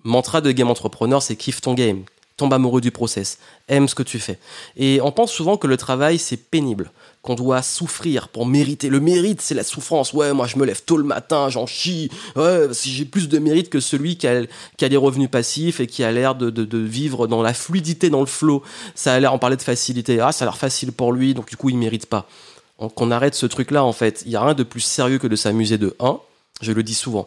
Mantra 0.04 0.42
de 0.42 0.52
Game 0.52 0.70
Entrepreneur, 0.70 1.22
c'est 1.22 1.36
kiff 1.36 1.62
ton 1.62 1.74
game 1.74 2.04
tombe 2.38 2.54
amoureux 2.54 2.82
du 2.82 2.92
process, 2.92 3.40
aime 3.68 3.88
ce 3.88 3.96
que 3.96 4.04
tu 4.04 4.20
fais. 4.20 4.38
Et 4.78 5.02
on 5.02 5.12
pense 5.12 5.32
souvent 5.32 5.58
que 5.58 5.66
le 5.66 5.76
travail, 5.76 6.20
c'est 6.20 6.38
pénible, 6.38 6.92
qu'on 7.24 7.34
doit 7.34 7.64
souffrir 7.64 8.30
pour 8.30 8.46
mériter. 8.46 8.90
Le 8.90 9.00
mérite, 9.00 9.42
c'est 9.42 9.56
la 9.56 9.64
souffrance. 9.64 10.14
Ouais, 10.14 10.32
moi, 10.34 10.46
je 10.46 10.58
me 10.58 10.66
lève 10.66 10.84
tôt 10.84 10.98
le 10.98 11.04
matin, 11.04 11.50
j'en 11.50 11.66
chie. 11.66 12.12
Ouais, 12.36 12.68
si 12.74 12.92
j'ai 12.92 13.06
plus 13.06 13.28
de 13.28 13.40
mérite 13.40 13.70
que 13.70 13.80
celui 13.80 14.18
qui 14.18 14.28
a, 14.28 14.44
qui 14.78 14.86
a 14.86 14.90
des 14.90 14.98
revenus 14.98 15.30
passifs 15.30 15.80
et 15.80 15.88
qui 15.88 16.04
a 16.04 16.12
l'air 16.12 16.36
de, 16.36 16.78
vivre 16.78 17.26
dans 17.26 17.42
la 17.42 17.56
fluidité, 17.56 18.12
dans 18.12 18.20
le 18.20 18.28
flow. 18.28 18.62
Ça 18.94 19.16
a 19.16 19.20
l'air, 19.20 19.34
on 19.34 19.40
parlait 19.40 19.58
de 19.58 19.64
facilité. 19.64 20.20
Ah, 20.20 20.32
ça 20.32 20.46
a 20.46 20.48
l'air 20.48 20.58
facile 20.58 20.92
pour 20.92 21.12
lui, 21.12 21.34
donc 21.34 21.50
du 21.50 21.58
coup, 21.58 21.70
il 21.70 21.78
mérite 21.78 22.06
pas. 22.06 22.30
Qu'on 22.78 23.10
arrête 23.10 23.34
ce 23.34 23.48
truc-là, 23.48 23.84
en 23.84 23.94
fait. 23.94 24.22
Il 24.28 24.32
y 24.32 24.36
a 24.36 24.44
rien 24.44 24.54
de 24.54 24.64
plus 24.64 24.82
sérieux 24.82 25.18
que 25.18 25.26
de 25.26 25.36
s'amuser 25.36 25.80
de 25.80 25.96
un. 26.00 26.20
Je 26.62 26.72
le 26.72 26.84
dis 26.84 26.94
souvent 26.94 27.26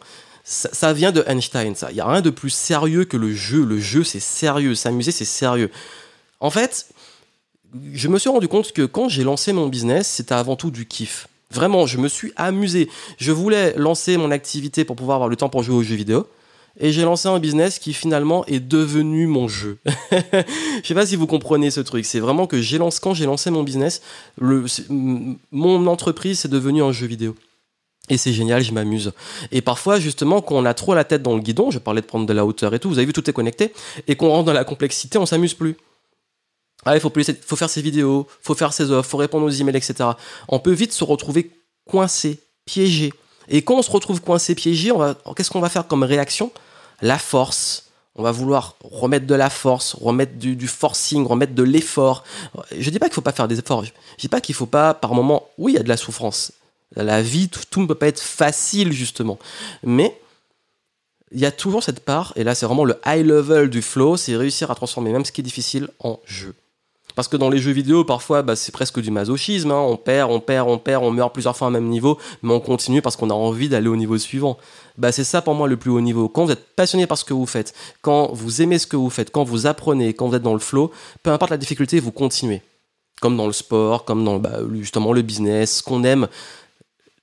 ça, 0.50 0.92
vient 0.92 1.12
de 1.12 1.22
Einstein, 1.28 1.76
ça. 1.76 1.90
Il 1.90 1.94
n'y 1.94 2.00
a 2.00 2.08
rien 2.10 2.22
de 2.22 2.30
plus 2.30 2.50
sérieux 2.50 3.04
que 3.04 3.16
le 3.16 3.32
jeu. 3.32 3.64
Le 3.64 3.78
jeu, 3.78 4.02
c'est 4.02 4.20
sérieux. 4.20 4.74
S'amuser, 4.74 5.12
c'est 5.12 5.24
sérieux. 5.24 5.70
En 6.40 6.50
fait, 6.50 6.88
je 7.92 8.08
me 8.08 8.18
suis 8.18 8.30
rendu 8.30 8.48
compte 8.48 8.72
que 8.72 8.82
quand 8.82 9.08
j'ai 9.08 9.22
lancé 9.22 9.52
mon 9.52 9.68
business, 9.68 10.08
c'était 10.08 10.34
avant 10.34 10.56
tout 10.56 10.72
du 10.72 10.86
kiff. 10.86 11.28
Sais 11.52 11.60
je 11.60 11.98
me 11.98 12.08
suis 12.08 12.32
amusé. 12.34 12.88
Je 13.18 13.30
voulais 13.30 13.74
lancer 13.76 14.16
mon 14.16 14.32
activité 14.32 14.84
pour 14.84 14.96
pouvoir 14.96 15.16
avoir 15.16 15.28
le 15.28 15.36
temps 15.36 15.48
pour 15.48 15.62
jouer 15.62 15.76
aux 15.76 15.82
jeux 15.82 15.94
vidéo. 15.94 16.26
Et 16.80 16.92
j'ai 16.92 17.02
lancé 17.02 17.28
un 17.28 17.38
business 17.38 17.78
qui 17.78 17.92
finalement 17.92 18.44
est 18.46 18.60
devenu 18.60 19.26
mon 19.26 19.48
jeu. 19.48 19.78
Je 20.12 20.86
sais 20.86 20.94
pas 20.94 21.04
si 21.04 21.16
vous 21.16 21.26
comprenez 21.26 21.70
ce 21.70 21.80
truc. 21.80 22.04
C'est 22.04 22.20
vraiment 22.20 22.46
que 22.46 22.60
j'ai 22.60 22.78
lancé, 22.78 23.00
quand 23.02 23.12
j'ai 23.12 23.26
lancé 23.26 23.50
mon 23.50 23.64
business, 23.64 24.02
mon 24.40 25.86
entreprise 25.88 26.38
c'est 26.38 26.48
devenu 26.48 26.82
un 26.82 26.92
jeu 26.92 27.08
vidéo. 27.08 27.34
Et 28.11 28.16
c'est 28.16 28.33
génial, 28.33 28.62
je 28.62 28.73
m'amuse. 28.73 29.12
Et 29.53 29.62
parfois, 29.62 30.01
justement, 30.01 30.42
quand 30.42 30.57
on 30.57 30.64
a 30.64 30.75
trop 30.75 30.94
la 30.94 31.05
tête 31.05 31.23
dans 31.23 31.35
le 31.35 31.40
guidon, 31.40 31.70
je 31.70 31.79
parlais 31.79 32.01
de 32.01 32.07
prendre 32.07 32.27
de 32.27 32.33
la 32.33 32.44
hauteur 32.44 32.75
et 32.75 32.81
tout, 32.81 32.88
vous 32.88 32.99
avez 32.99 33.07
vu, 33.07 33.12
tout 33.12 33.31
est 33.31 33.33
connecté, 33.33 33.73
et 34.09 34.16
qu'on 34.16 34.29
rentre 34.29 34.46
dans 34.46 34.53
la 34.53 34.64
complexité, 34.64 35.16
on 35.16 35.27
s'amuse 35.27 35.55
plus. 35.55 35.77
Ah, 36.85 36.96
il 36.96 37.01
faut, 37.01 37.12
faire 37.57 37.70
ses 37.70 37.83
vidéos, 37.83 38.27
faut 38.42 38.55
faire 38.55 38.73
ses 38.73 38.90
offres, 38.90 39.09
faut 39.09 39.18
répondre 39.18 39.46
aux 39.46 39.51
emails, 39.51 39.77
etc. 39.77 40.11
On 40.49 40.59
peut 40.59 40.73
vite 40.73 40.92
se 40.92 41.05
retrouver 41.05 41.51
coincé, 41.88 42.40
piégé. 42.64 43.12
Et 43.49 43.62
quand 43.62 43.75
on 43.75 43.83
se 43.83 43.90
retrouve 43.90 44.20
coincé, 44.20 44.55
piégé, 44.55 44.90
qu'est-ce 45.37 45.51
qu'on 45.51 45.61
va 45.61 45.68
faire 45.68 45.87
comme 45.87 46.03
réaction? 46.03 46.51
La 47.03 47.18
force. 47.18 47.87
On 48.16 48.23
va 48.23 48.33
vouloir 48.33 48.77
remettre 48.83 49.27
de 49.27 49.35
la 49.35 49.51
force, 49.51 49.94
remettre 49.94 50.35
du, 50.35 50.66
forcing, 50.66 51.25
remettre 51.27 51.55
de 51.55 51.62
l'effort. 51.62 52.25
Je 52.77 52.90
dis 52.90 52.99
pas 52.99 53.07
qu'il 53.07 53.14
faut 53.14 53.20
pas 53.20 53.33
faire 53.33 53.46
des 53.46 53.59
efforts. 53.59 53.85
Je 53.85 53.92
dis 54.18 54.29
pas 54.29 54.40
qu'il 54.40 54.55
faut 54.55 54.66
pas, 54.66 54.94
par 54.94 55.14
moment, 55.14 55.49
oui, 55.59 55.73
il 55.73 55.75
y 55.77 55.79
a 55.79 55.83
de 55.83 55.88
la 55.88 55.96
souffrance. 55.96 56.53
La 56.96 57.22
vie, 57.22 57.48
tout, 57.48 57.81
ne 57.81 57.87
peut 57.87 57.94
pas 57.94 58.09
être 58.09 58.20
facile, 58.20 58.92
justement. 58.92 59.38
Mais 59.83 60.18
il 61.33 61.40
y 61.40 61.46
a 61.46 61.53
toujours 61.53 61.83
cette 61.83 62.00
part, 62.00 62.33
et 62.37 62.42
là 62.42 62.55
c'est 62.55 62.66
vraiment 62.66 62.85
le 62.85 62.96
high 63.07 63.24
level 63.24 63.70
du 63.70 63.83
flow, 63.83 64.16
c'est 64.16 64.37
réussir 64.37 64.70
à 64.70 64.74
transformer 64.74 65.12
même 65.12 65.24
ce 65.24 65.31
qui 65.31 65.40
est 65.40 65.44
difficile 65.44 65.88
en 66.00 66.18
jeu. 66.26 66.55
Parce 67.14 67.29
que 67.29 67.37
dans 67.37 67.50
les 67.50 67.59
jeux 67.59 67.72
vidéo, 67.72 68.05
parfois, 68.05 68.42
bah, 68.42 68.57
c'est 68.57 68.72
presque 68.72 69.00
du 69.00 69.11
masochisme. 69.11 69.70
Hein. 69.70 69.81
On 69.81 69.96
perd, 69.96 70.31
on 70.31 70.40
perd, 70.40 70.68
on 70.68 70.79
perd, 70.79 71.05
on 71.05 71.11
meurt 71.11 71.33
plusieurs 71.33 71.57
fois 71.57 71.68
au 71.68 71.70
même 71.70 71.88
niveau, 71.88 72.18
mais 72.42 72.53
on 72.53 72.61
continue 72.61 73.03
parce 73.03 73.16
qu'on 73.16 73.31
a 73.31 73.35
envie 73.35 73.68
d'aller 73.68 73.88
au 73.88 73.96
niveau 73.96 74.16
suivant. 74.18 74.59
Bah, 74.96 75.12
c'est 75.12 75.24
ça 75.24 75.42
pour 75.42 75.55
moi 75.55 75.68
le 75.68 75.76
plus 75.76 75.90
haut 75.90 76.00
niveau. 76.00 76.29
Quand 76.29 76.44
vous 76.44 76.53
êtes 76.53 76.74
passionné 76.76 77.07
par 77.07 77.18
ce 77.18 77.24
que 77.24 77.35
vous 77.35 77.46
faites, 77.46 77.74
quand 78.03 78.33
vous 78.33 78.62
aimez 78.62 78.79
ce 78.79 78.87
que 78.87 78.96
vous 78.96 79.11
faites, 79.11 79.31
quand 79.31 79.44
vous 79.44 79.66
apprenez, 79.66 80.14
quand 80.14 80.29
vous 80.29 80.37
êtes 80.37 80.42
dans 80.42 80.55
le 80.55 80.61
flow, 80.61 80.90
peu 81.22 81.31
importe 81.31 81.50
la 81.50 81.57
difficulté, 81.57 82.00
vous 82.00 82.12
continuez. 82.12 82.62
Comme 83.20 83.37
dans 83.37 83.46
le 83.46 83.53
sport, 83.53 84.05
comme 84.05 84.24
dans 84.24 84.38
bah, 84.38 84.61
justement 84.72 85.12
le 85.12 85.22
business, 85.22 85.79
ce 85.79 85.83
qu'on 85.83 86.05
aime 86.05 86.29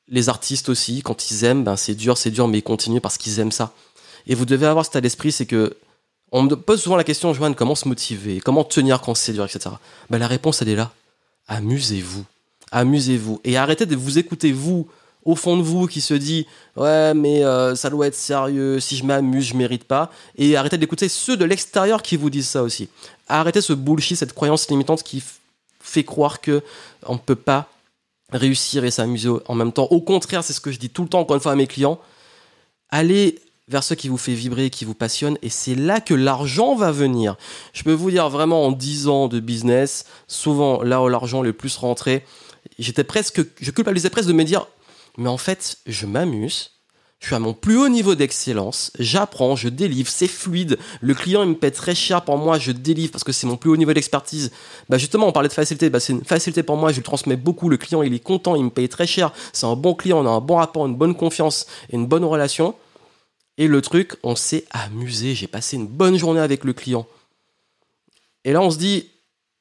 les 0.10 0.30
artistes 0.30 0.70
aussi, 0.70 1.02
quand 1.02 1.32
ils 1.32 1.44
aiment, 1.44 1.64
ben 1.64 1.76
c'est 1.76 1.96
dur, 1.96 2.18
c'est 2.18 2.32
dur, 2.32 2.48
mais 2.48 2.60
ils 2.60 2.64
continuent 2.64 3.00
parce 3.00 3.18
qu'ils 3.18 3.40
aiment 3.40 3.52
ça. 3.52 3.74
Et 4.26 4.36
vous 4.36 4.46
devez 4.46 4.66
avoir 4.66 4.86
cet 4.86 4.94
état 4.94 5.02
d'esprit, 5.02 5.32
c'est 5.32 5.46
que 5.46 5.76
on 6.32 6.44
me 6.44 6.56
pose 6.56 6.82
souvent 6.82 6.98
la 6.98 7.06
question, 7.06 7.34
Joanne, 7.34 7.56
comment 7.56 7.76
se 7.76 7.88
motiver, 7.88 8.42
comment 8.42 8.64
tenir 8.64 9.02
quand 9.02 9.16
c'est 9.16 9.34
dur, 9.34 9.46
etc. 9.46 9.76
Ben, 10.10 10.18
la 10.18 10.28
réponse, 10.28 10.62
elle 10.62 10.70
est 10.70 10.76
là. 10.76 10.92
Amusez-vous. 11.48 12.26
Amusez-vous. 12.72 13.40
Et 13.46 13.56
arrêtez 13.56 13.86
de 13.86 13.96
vous 13.96 14.18
écouter, 14.18 14.52
vous, 14.52 14.90
au 15.24 15.36
fond 15.36 15.56
de 15.56 15.62
vous, 15.62 15.88
qui 15.88 16.02
se 16.02 16.14
dit 16.14 16.46
Ouais, 16.76 17.14
mais 17.14 17.46
euh, 17.46 17.76
ça 17.76 17.90
doit 17.90 18.08
être 18.08 18.16
sérieux, 18.16 18.82
si 18.82 18.98
je 18.98 19.06
m'amuse, 19.06 19.46
je 19.46 19.56
mérite 19.56 19.86
pas. 19.86 20.12
Et 20.38 20.58
arrêtez 20.58 20.78
d'écouter 20.78 21.08
ceux 21.08 21.38
de 21.38 21.46
l'extérieur 21.46 22.02
qui 22.02 22.18
vous 22.18 22.30
disent 22.30 22.50
ça 22.50 22.62
aussi. 22.62 22.90
Arrêtez 23.30 23.62
ce 23.62 23.72
bullshit, 23.72 24.18
cette 24.18 24.34
croyance 24.34 24.70
limitante 24.70 25.04
qui 25.04 25.24
fait 25.80 26.04
croire 26.04 26.42
que 26.42 26.62
on 27.06 27.14
ne 27.14 27.20
peut 27.20 27.36
pas 27.36 27.70
réussir 28.32 28.84
et 28.84 28.92
s'amuser 28.92 29.30
en 29.48 29.56
même 29.56 29.72
temps. 29.72 29.86
Au 29.86 30.02
contraire, 30.02 30.44
c'est 30.44 30.54
ce 30.54 30.62
que 30.62 30.72
je 30.72 30.80
dis 30.80 30.90
tout 30.90 31.04
le 31.04 31.10
temps, 31.10 31.20
encore 31.20 31.36
une 31.36 31.42
fois, 31.42 31.54
à 31.54 31.56
mes 31.56 31.68
clients. 31.68 32.00
allez 32.90 33.40
vers 33.70 33.84
ce 33.84 33.94
qui 33.94 34.08
vous 34.08 34.18
fait 34.18 34.34
vibrer, 34.34 34.70
qui 34.70 34.86
vous 34.86 34.94
passionne, 34.94 35.38
et 35.42 35.50
c'est 35.50 35.76
là 35.76 36.00
que 36.00 36.14
l'argent 36.14 36.74
va 36.76 36.92
venir. 36.92 37.36
Je 37.74 37.84
peux 37.84 37.92
vous 37.92 38.10
dire 38.12 38.30
vraiment 38.30 38.66
en 38.66 38.72
10 38.72 39.10
ans 39.10 39.28
de 39.28 39.42
business, 39.42 40.06
souvent 40.28 40.82
là 40.82 41.02
où 41.02 41.10
l'argent 41.10 41.42
le 41.42 41.52
plus 41.52 41.76
rentré, 41.76 42.26
j'étais 42.80 43.04
presque, 43.04 43.42
je 43.60 43.72
culpabilisais 43.72 44.10
presque 44.10 44.30
de 44.30 44.34
me 44.34 44.46
dire, 44.46 44.68
mais 45.18 45.28
en 45.28 45.38
fait, 45.38 45.80
je 45.86 46.06
m'amuse, 46.06 46.77
je 47.20 47.28
suis 47.28 47.36
à 47.36 47.40
mon 47.40 47.54
plus 47.54 47.78
haut 47.78 47.90
niveau 47.90 48.14
d'excellence, 48.14 48.92
j'apprends, 49.00 49.56
je 49.56 49.70
délivre, 49.70 50.08
c'est 50.08 50.28
fluide, 50.28 50.78
le 51.02 51.14
client 51.16 51.44
il 51.44 51.50
me 51.50 51.56
paie 51.56 51.72
très 51.72 51.96
cher 51.96 52.24
pour 52.24 52.38
moi, 52.38 52.60
je 52.60 52.72
délivre 52.72 53.12
parce 53.12 53.24
que 53.24 53.32
c'est 53.32 53.48
mon 53.48 53.58
plus 53.58 53.72
haut 53.72 53.78
niveau 53.78 53.92
d'expertise. 53.92 54.52
Bah 54.88 54.98
justement, 55.00 55.28
on 55.28 55.32
parlait 55.32 55.50
de 55.50 55.54
facilité, 55.54 55.90
bah 55.90 56.00
c'est 56.00 56.14
une 56.14 56.24
facilité 56.24 56.62
pour 56.62 56.78
moi, 56.78 56.92
je 56.92 56.98
lui 56.98 57.04
transmets 57.04 57.36
beaucoup, 57.36 57.70
le 57.70 57.78
client 57.78 58.04
il 58.04 58.14
est 58.14 58.20
content, 58.20 58.56
il 58.56 58.64
me 58.66 58.70
paye 58.70 58.88
très 58.88 59.08
cher, 59.08 59.34
c'est 59.52 59.66
un 59.66 59.76
bon 59.76 59.96
client, 59.96 60.24
on 60.24 60.28
a 60.28 60.30
un 60.30 60.42
bon 60.42 60.56
rapport, 60.58 60.86
une 60.86 60.96
bonne 60.96 61.16
confiance 61.16 61.66
et 61.90 61.96
une 61.96 62.06
bonne 62.06 62.24
relation. 62.26 62.76
Et 63.60 63.68
le 63.68 63.82
truc, 63.82 64.14
on 64.22 64.36
s'est 64.36 64.66
amusé, 64.70 65.34
j'ai 65.34 65.48
passé 65.48 65.78
une 65.78 65.88
bonne 65.88 66.18
journée 66.18 66.40
avec 66.40 66.64
le 66.64 66.74
client. 66.74 67.08
Et 68.46 68.54
là 68.54 68.62
on 68.62 68.70
se 68.70 68.78
dit, 68.78 69.10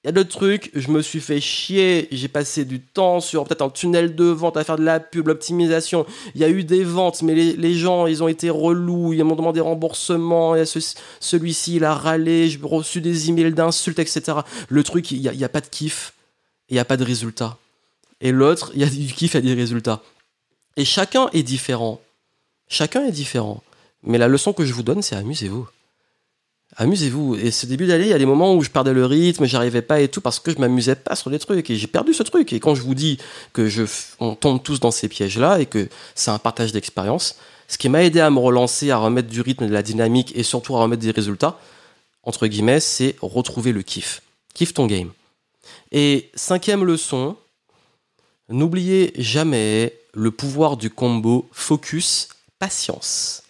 y 0.07 0.11
a 0.11 0.13
d'autres 0.13 0.31
trucs, 0.31 0.71
je 0.73 0.89
me 0.93 1.03
suis 1.03 1.19
fait 1.19 1.41
chier, 1.41 2.07
j'ai 2.13 2.29
passé 2.29 2.65
du 2.65 2.81
temps 2.81 3.19
sur 3.19 3.43
peut-être 3.43 3.63
un 3.63 3.71
tunnel 3.71 4.15
de 4.15 4.27
vente 4.27 4.57
à 4.57 4.63
faire 4.63 4.77
de 4.77 4.85
la 4.85 5.01
pub, 5.01 5.27
l'optimisation. 5.27 6.07
Il 6.37 6.41
y 6.41 6.45
a 6.45 6.49
eu 6.49 6.63
des 6.63 6.85
ventes, 6.85 7.23
mais 7.23 7.35
les, 7.35 7.75
gens, 7.75 8.07
ils 8.07 8.23
ont 8.23 8.29
été 8.29 8.49
relous, 8.49 9.13
ils 9.13 9.25
m'ont 9.25 9.35
demandé 9.35 9.59
remboursement, 9.59 10.55
et 10.55 10.63
celui-ci, 11.19 11.77
il 11.77 11.85
a 11.85 11.93
râlé, 11.93 12.49
j'ai 12.49 12.61
reçu 12.63 13.01
des 13.01 13.31
emails 13.31 13.53
d'insultes, 13.53 13.99
etc. 13.99 14.39
Le 14.69 14.85
truc, 14.85 15.11
il 15.11 15.21
n'y 15.21 15.43
a, 15.43 15.47
a, 15.47 15.49
pas 15.49 15.61
de 15.61 15.67
kiff, 15.67 16.13
il 16.69 16.75
n'y 16.75 16.79
a 16.79 16.85
pas 16.85 16.97
de 16.97 17.05
résultat. 17.05 17.59
Et 18.21 18.31
l'autre, 18.31 18.71
il 18.75 18.83
y 18.83 18.85
a 18.85 18.89
du 18.89 19.13
kiff, 19.13 19.35
il 19.35 19.45
y 19.45 19.51
a 19.51 19.55
des 19.55 19.61
résultats. 19.61 20.03
Et 20.77 20.85
chacun 20.85 21.31
est 21.33 21.43
différent. 21.43 22.01
Chacun 22.69 23.05
est 23.05 23.13
différent. 23.13 23.61
Mais 24.05 24.19
la 24.19 24.29
leçon 24.29 24.53
que 24.53 24.65
je 24.65 24.73
vous 24.73 24.85
donne, 24.85 25.03
c'est 25.03 25.17
amusez-vous 25.17 25.67
amusez-vous. 26.77 27.37
Et 27.37 27.51
ce 27.51 27.67
début 27.67 27.87
d'année, 27.87 28.05
il 28.05 28.11
y 28.11 28.15
a 28.15 28.19
des 28.19 28.27
moments 28.27 28.55
où 28.55 28.63
je 28.63 28.71
perdais 28.71 28.93
le 28.93 29.07
rythme, 29.07 29.45
j'arrivais 29.47 29.83
pas 29.83 30.01
et 30.01 30.09
tout 30.09 30.21
parce 30.21 30.39
que 30.39 30.53
je 30.53 30.59
m'amusais 30.59 30.95
pas 30.95 31.17
sur 31.17 31.31
des 31.31 31.39
trucs 31.39 31.69
et 31.71 31.77
j'ai 31.77 31.87
perdu 31.87 32.15
ce 32.15 32.23
truc. 32.23 32.53
Et 32.53 32.61
quand 32.61 32.75
je 32.75 32.83
vous 32.83 32.95
dis 32.95 33.19
que 33.53 33.69
on 34.21 34.35
tombe 34.35 34.63
tous 34.63 34.81
dans 34.81 34.91
ces 34.91 35.09
pièges-là 35.09 35.61
et 35.61 35.67
que 35.67 35.89
c'est 36.15 36.31
un 36.31 36.39
partage 36.39 36.73
d'expérience, 36.73 37.37
ce 37.69 37.79
qui 37.79 37.89
m'a 37.89 38.05
aidé 38.05 38.21
à 38.21 38.31
me 38.31 38.39
relancer, 38.39 38.91
à 38.91 38.99
remettre 38.99 39.29
du 39.29 39.41
rythme, 39.41 39.67
de 39.67 39.73
la 39.73 39.83
dynamique 39.83 40.33
et 40.37 40.43
surtout 40.43 40.77
à 40.77 40.81
remettre 40.81 41.03
des 41.03 41.11
résultats, 41.11 41.59
entre 42.23 42.47
guillemets, 42.47 42.81
c'est 42.81 43.17
retrouver 43.21 43.73
le 43.73 43.83
kiff. 43.83 44.23
Kiff 44.55 44.75
ton 44.75 44.87
game. 44.87 45.13
Et 45.93 46.31
cinquième 46.35 46.85
leçon, 46.85 47.37
n'oubliez 48.49 49.13
jamais 49.17 49.99
le 50.13 50.31
pouvoir 50.31 50.77
du 50.77 50.91
combo 50.91 51.49
focus 51.53 52.29
patience. 52.59 53.43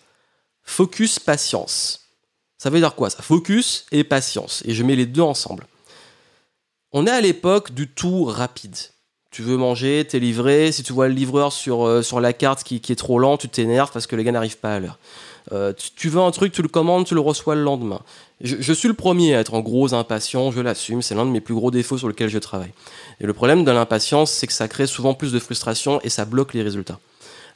Ça 2.58 2.70
veut 2.70 2.78
dire 2.78 2.94
quoi 2.94 3.10
ça? 3.10 3.22
Focus 3.22 3.86
et 3.92 4.04
patience. 4.04 4.62
Et 4.66 4.74
je 4.74 4.82
mets 4.82 4.96
les 4.96 5.06
deux 5.06 5.22
ensemble. 5.22 5.66
On 6.92 7.06
est 7.06 7.10
à 7.10 7.20
l'époque 7.20 7.72
du 7.72 7.88
tout 7.88 8.24
rapide. 8.24 8.76
Tu 9.30 9.42
veux 9.42 9.56
manger, 9.56 10.06
t'es 10.08 10.18
livré. 10.18 10.72
Si 10.72 10.82
tu 10.82 10.94
vois 10.94 11.08
le 11.08 11.14
livreur 11.14 11.52
sur, 11.52 11.86
euh, 11.86 12.02
sur 12.02 12.20
la 12.20 12.32
carte 12.32 12.62
qui, 12.62 12.76
est 12.76 12.96
trop 12.96 13.18
lent, 13.18 13.36
tu 13.36 13.48
t'énerves 13.48 13.90
parce 13.92 14.06
que 14.06 14.16
les 14.16 14.24
gars 14.24 14.32
n'arrivent 14.32 14.56
pas 14.56 14.76
à 14.76 14.80
l'heure. 14.80 14.98
Euh, 15.52 15.72
tu, 15.94 16.08
veux 16.08 16.20
un 16.20 16.30
truc, 16.30 16.52
tu 16.52 16.62
le 16.62 16.68
commandes, 16.68 17.04
tu 17.04 17.14
le 17.14 17.20
reçois 17.20 17.54
le 17.54 17.62
lendemain. 17.62 18.00
Je, 18.40 18.56
je 18.58 18.72
suis 18.72 18.88
le 18.88 18.94
premier 18.94 19.36
à 19.36 19.40
être 19.40 19.54
en 19.54 19.60
gros 19.60 19.94
impatient, 19.94 20.50
je 20.50 20.60
l'assume, 20.60 21.02
c'est 21.02 21.14
l'un 21.14 21.24
de 21.24 21.30
mes 21.30 21.40
plus 21.40 21.54
gros 21.54 21.70
défauts 21.70 21.98
sur 21.98 22.08
lesquels 22.08 22.30
je 22.30 22.38
travaille. 22.38 22.72
Et 23.20 23.26
le 23.26 23.32
problème 23.32 23.64
de 23.64 23.70
l'impatience, 23.70 24.32
c'est 24.32 24.46
que 24.46 24.52
ça 24.52 24.66
crée 24.66 24.86
souvent 24.86 25.14
plus 25.14 25.32
de 25.32 25.38
frustration 25.38 26.00
et 26.02 26.08
ça 26.08 26.24
bloque 26.24 26.54
les 26.54 26.62
résultats. 26.62 26.98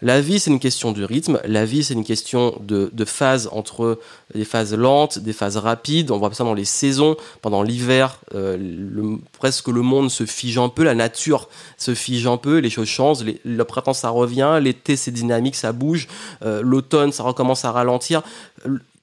La 0.03 0.23
vie, 0.23 0.41
c'est 0.41 0.51
une 0.51 0.61
question 0.61 0.93
de 0.93 1.05
rythme. 1.05 1.41
La 1.45 1.67
vie, 1.67 1.85
c'est 1.85 1.93
une 1.93 2.05
question 2.05 2.57
de, 2.61 2.91
de 2.93 3.05
phase 3.05 3.51
entre 3.53 3.99
des 4.35 4.47
phases 4.47 4.75
lentes, 4.75 5.19
des 5.19 5.35
phases 5.35 5.59
rapides. 5.59 6.11
On 6.11 6.19
voit 6.19 6.33
ça 6.33 6.45
dans 6.45 6.55
les 6.55 6.65
saisons. 6.65 7.17
Pendant 7.43 7.63
l'hiver, 7.63 8.19
euh, 8.35 9.17
presque 9.39 9.69
le 9.69 9.83
monde 9.83 10.11
se 10.11 10.25
fige 10.25 10.57
un 10.57 10.71
peu, 10.71 10.85
la 10.85 10.95
nature 10.95 11.51
se 11.77 11.95
fige 11.95 12.27
un 12.27 12.39
peu, 12.39 12.59
les 12.59 12.71
choses 12.71 12.89
changent. 12.89 13.25
le 13.45 13.65
printemps, 13.65 13.93
ça 13.93 14.09
revient. 14.09 14.59
L'été, 14.63 14.97
c'est 14.97 15.11
dynamique, 15.11 15.55
ça 15.55 15.73
bouge. 15.73 16.09
Euh, 16.43 16.63
l'automne, 16.63 17.13
ça 17.13 17.23
recommence 17.23 17.67
à 17.67 17.73
ralentir. 17.73 18.23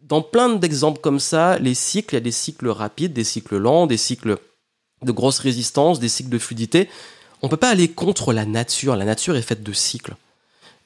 Dans 0.02 0.24
plein 0.24 0.50
d'exemples 0.50 1.00
comme 1.00 1.20
ça, 1.20 1.60
les 1.60 1.76
cycles, 1.76 2.16
il 2.16 2.18
y 2.18 2.22
a 2.22 2.22
des 2.22 2.32
cycles 2.32 2.70
rapides, 2.70 3.14
des 3.14 3.24
cycles 3.24 3.58
lents, 3.58 3.86
des 3.86 3.98
cycles 3.98 4.38
de 5.04 5.12
grosse 5.12 5.38
résistance, 5.38 6.00
des 6.00 6.10
cycles 6.10 6.30
de 6.30 6.40
fluidité. 6.40 6.90
On 7.44 7.48
ne 7.48 7.52
peut 7.52 7.58
pas 7.58 7.70
aller 7.70 7.88
contre 7.88 8.34
la 8.34 8.46
nature. 8.46 8.96
La 8.96 9.06
nature 9.06 9.36
est 9.36 9.44
faite 9.44 9.62
de 9.62 9.74
cycles. 9.74 10.16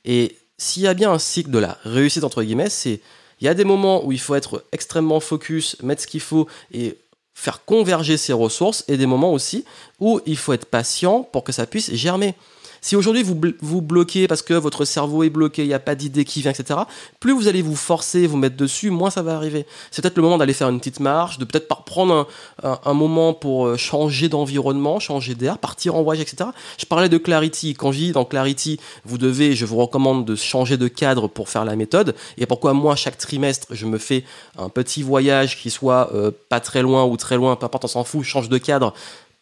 Et 0.05 0.37
s'il 0.57 0.83
y 0.83 0.87
a 0.87 0.93
bien 0.93 1.11
un 1.11 1.19
cycle 1.19 1.51
de 1.51 1.59
la 1.59 1.77
réussite, 1.83 2.23
entre 2.23 2.43
guillemets, 2.43 2.69
c'est 2.69 3.01
il 3.39 3.45
y 3.45 3.47
a 3.47 3.53
des 3.53 3.63
moments 3.63 4.05
où 4.05 4.11
il 4.11 4.19
faut 4.19 4.35
être 4.35 4.65
extrêmement 4.71 5.19
focus, 5.19 5.75
mettre 5.81 6.03
ce 6.03 6.07
qu'il 6.07 6.21
faut 6.21 6.47
et 6.71 6.97
faire 7.33 7.65
converger 7.65 8.17
ses 8.17 8.33
ressources, 8.33 8.83
et 8.87 8.97
des 8.97 9.07
moments 9.07 9.33
aussi 9.33 9.65
où 9.99 10.21
il 10.27 10.37
faut 10.37 10.53
être 10.53 10.65
patient 10.65 11.23
pour 11.23 11.43
que 11.43 11.51
ça 11.51 11.65
puisse 11.65 11.91
germer. 11.93 12.35
Si 12.83 12.95
aujourd'hui 12.95 13.21
vous 13.21 13.39
vous 13.61 13.81
bloquez 13.81 14.27
parce 14.27 14.41
que 14.41 14.55
votre 14.55 14.85
cerveau 14.85 15.23
est 15.23 15.29
bloqué, 15.29 15.63
il 15.63 15.67
n'y 15.67 15.73
a 15.75 15.79
pas 15.79 15.93
d'idée 15.93 16.25
qui 16.25 16.41
vient, 16.41 16.49
etc., 16.49 16.79
plus 17.19 17.31
vous 17.31 17.47
allez 17.47 17.61
vous 17.61 17.75
forcer, 17.75 18.25
vous 18.25 18.37
mettre 18.37 18.57
dessus, 18.57 18.89
moins 18.89 19.11
ça 19.11 19.21
va 19.21 19.35
arriver. 19.35 19.67
C'est 19.91 20.01
peut-être 20.01 20.17
le 20.17 20.23
moment 20.23 20.39
d'aller 20.39 20.53
faire 20.53 20.67
une 20.69 20.79
petite 20.79 20.99
marche, 20.99 21.37
de 21.37 21.45
peut-être 21.45 21.67
prendre 21.83 22.27
un, 22.63 22.93
moment 22.93 23.33
pour 23.33 23.67
euh, 23.67 23.77
changer 23.77 24.29
d'environnement, 24.29 24.99
changer 24.99 25.35
d'air, 25.35 25.59
partir 25.59 25.95
en 25.95 26.01
voyage, 26.01 26.23
etc. 26.23 26.49
Je 26.79 26.85
parlais 26.85 27.07
de 27.07 27.17
Clarity. 27.17 27.75
Quand 27.75 27.91
je 27.91 27.99
dis 27.99 28.11
dans 28.13 28.25
Clarity, 28.25 28.79
vous 29.05 29.19
devez, 29.19 29.55
je 29.55 29.65
vous 29.65 29.77
recommande 29.77 30.25
de 30.25 30.35
changer 30.35 30.77
de 30.77 30.87
cadre 30.87 31.27
pour 31.27 31.49
faire 31.49 31.65
la 31.65 31.75
méthode. 31.75 32.15
Et 32.37 32.47
pourquoi 32.47 32.73
moi, 32.73 32.95
chaque 32.95 33.17
trimestre, 33.17 33.67
je 33.69 33.85
me 33.85 33.99
fais 33.99 34.23
un 34.57 34.69
petit 34.69 35.03
voyage 35.03 35.61
qui 35.61 35.69
soit 35.69 36.09
euh, 36.15 36.31
pas 36.49 36.59
très 36.59 36.81
loin 36.81 37.05
ou 37.05 37.15
très 37.15 37.35
loin, 37.35 37.55
peu 37.55 37.65
importe, 37.65 37.85
on 37.85 37.89
s'en 37.89 38.03
fout, 38.03 38.23
change 38.23 38.49
de 38.49 38.57
cadre 38.57 38.93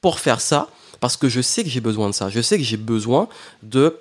pour 0.02 0.20
faire 0.20 0.42
ça 0.42 0.68
parce 1.00 1.18
que 1.18 1.30
je 1.30 1.42
sais 1.42 1.64
que 1.64 1.70
j'ai 1.70 1.82
besoin 1.82 2.10
de 2.10 2.14
ça. 2.14 2.30
Je 2.30 2.42
sais 2.42 2.58
que 2.58 2.64
j'ai 2.64 2.78
besoin 2.78 3.28
de 3.64 3.98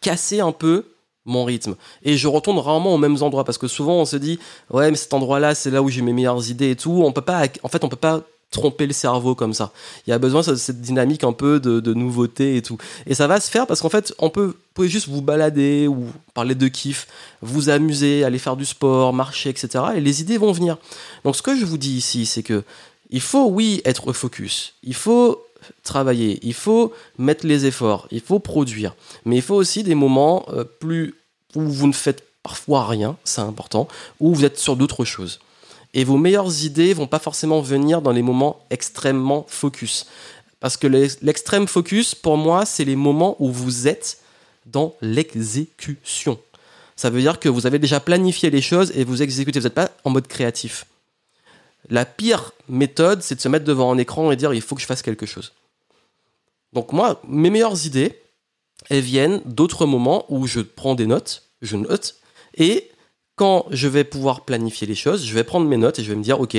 casser 0.00 0.40
un 0.40 0.52
peu 0.52 0.84
mon 1.24 1.44
rythme. 1.44 1.76
Et 2.02 2.16
je 2.16 2.28
retourne 2.28 2.58
rarement 2.58 2.94
aux 2.94 2.98
mêmes 2.98 3.22
endroits 3.22 3.44
parce 3.44 3.58
que 3.58 3.66
souvent 3.66 3.94
on 3.94 4.04
se 4.04 4.16
dit 4.16 4.38
ouais 4.70 4.90
mais 4.90 4.96
cet 4.96 5.14
endroit-là 5.14 5.54
c'est 5.54 5.70
là 5.70 5.82
où 5.82 5.88
j'ai 5.88 6.02
mes 6.02 6.12
meilleures 6.12 6.50
idées 6.50 6.70
et 6.70 6.76
tout. 6.76 7.02
On 7.04 7.12
peut 7.12 7.22
pas, 7.22 7.46
en 7.62 7.68
fait 7.68 7.82
on 7.84 7.88
peut 7.88 7.96
pas 7.96 8.22
tromper 8.50 8.86
le 8.86 8.92
cerveau 8.92 9.34
comme 9.34 9.52
ça. 9.52 9.72
Il 10.06 10.10
y 10.10 10.12
a 10.12 10.18
besoin 10.18 10.42
de 10.42 10.54
cette 10.54 10.80
dynamique 10.80 11.24
un 11.24 11.32
peu 11.32 11.58
de, 11.60 11.94
nouveauté 11.94 12.56
et 12.56 12.62
tout. 12.62 12.78
Et 13.06 13.14
ça 13.14 13.26
va 13.26 13.40
se 13.40 13.50
faire 13.50 13.66
parce 13.66 13.80
qu'en 13.80 13.88
fait 13.88 14.14
on 14.18 14.30
peut, 14.30 14.54
vous 14.76 14.86
juste 14.86 15.08
vous 15.08 15.22
balader 15.22 15.88
ou 15.88 16.06
parler 16.34 16.54
de 16.54 16.68
kiff, 16.68 17.08
vous 17.40 17.68
amuser, 17.68 18.22
aller 18.22 18.38
faire 18.38 18.56
du 18.56 18.64
sport, 18.64 19.12
marcher, 19.12 19.50
etc. 19.50 19.84
Et 19.96 20.00
les 20.00 20.20
idées 20.20 20.38
vont 20.38 20.52
venir. 20.52 20.76
Donc 21.24 21.36
ce 21.36 21.42
que 21.42 21.56
je 21.56 21.64
vous 21.64 21.78
dis 21.78 21.96
ici 21.96 22.26
c'est 22.26 22.42
que 22.42 22.62
il 23.10 23.20
faut 23.20 23.46
oui 23.46 23.80
être 23.84 24.12
focus. 24.12 24.74
Il 24.82 24.94
faut 24.94 25.44
travailler, 25.82 26.38
il 26.42 26.54
faut 26.54 26.92
mettre 27.18 27.46
les 27.46 27.66
efforts, 27.66 28.08
il 28.10 28.20
faut 28.20 28.38
produire. 28.38 28.94
Mais 29.24 29.36
il 29.36 29.42
faut 29.42 29.54
aussi 29.54 29.82
des 29.82 29.94
moments 29.94 30.46
euh, 30.48 30.64
plus 30.64 31.14
où 31.54 31.62
vous 31.62 31.86
ne 31.86 31.92
faites 31.92 32.24
parfois 32.42 32.86
rien, 32.86 33.16
c'est 33.24 33.40
important, 33.40 33.88
où 34.20 34.34
vous 34.34 34.44
êtes 34.44 34.58
sur 34.58 34.76
d'autres 34.76 35.04
choses. 35.04 35.40
Et 35.94 36.04
vos 36.04 36.18
meilleures 36.18 36.64
idées 36.64 36.92
vont 36.92 37.06
pas 37.06 37.18
forcément 37.18 37.60
venir 37.60 38.02
dans 38.02 38.10
les 38.12 38.22
moments 38.22 38.60
extrêmement 38.70 39.46
focus. 39.48 40.06
Parce 40.60 40.76
que 40.76 40.86
l'extrême 40.86 41.66
focus, 41.66 42.14
pour 42.14 42.36
moi, 42.36 42.66
c'est 42.66 42.84
les 42.84 42.96
moments 42.96 43.36
où 43.38 43.50
vous 43.50 43.86
êtes 43.86 44.18
dans 44.66 44.94
l'exécution. 45.00 46.38
Ça 46.96 47.10
veut 47.10 47.20
dire 47.20 47.38
que 47.38 47.48
vous 47.48 47.66
avez 47.66 47.78
déjà 47.78 48.00
planifié 48.00 48.50
les 48.50 48.62
choses 48.62 48.92
et 48.94 49.04
vous 49.04 49.22
exécutez. 49.22 49.60
Vous 49.60 49.64
n'êtes 49.64 49.74
pas 49.74 49.90
en 50.04 50.10
mode 50.10 50.26
créatif. 50.26 50.86
La 51.90 52.04
pire 52.04 52.52
méthode, 52.68 53.22
c'est 53.22 53.34
de 53.34 53.40
se 53.40 53.48
mettre 53.48 53.64
devant 53.64 53.92
un 53.92 53.98
écran 53.98 54.30
et 54.30 54.36
dire 54.36 54.54
il 54.54 54.62
faut 54.62 54.74
que 54.74 54.80
je 54.80 54.86
fasse 54.86 55.02
quelque 55.02 55.26
chose. 55.26 55.52
Donc 56.72 56.92
moi, 56.92 57.20
mes 57.28 57.50
meilleures 57.50 57.86
idées, 57.86 58.20
elles 58.90 59.00
viennent 59.00 59.40
d'autres 59.44 59.86
moments 59.86 60.26
où 60.28 60.46
je 60.46 60.60
prends 60.60 60.94
des 60.94 61.06
notes, 61.06 61.50
je 61.62 61.76
note, 61.76 62.16
et 62.56 62.90
quand 63.36 63.66
je 63.70 63.88
vais 63.88 64.04
pouvoir 64.04 64.44
planifier 64.44 64.86
les 64.86 64.94
choses, 64.94 65.24
je 65.24 65.34
vais 65.34 65.44
prendre 65.44 65.66
mes 65.66 65.76
notes 65.76 65.98
et 65.98 66.04
je 66.04 66.10
vais 66.10 66.16
me 66.16 66.22
dire, 66.22 66.40
ok, 66.40 66.56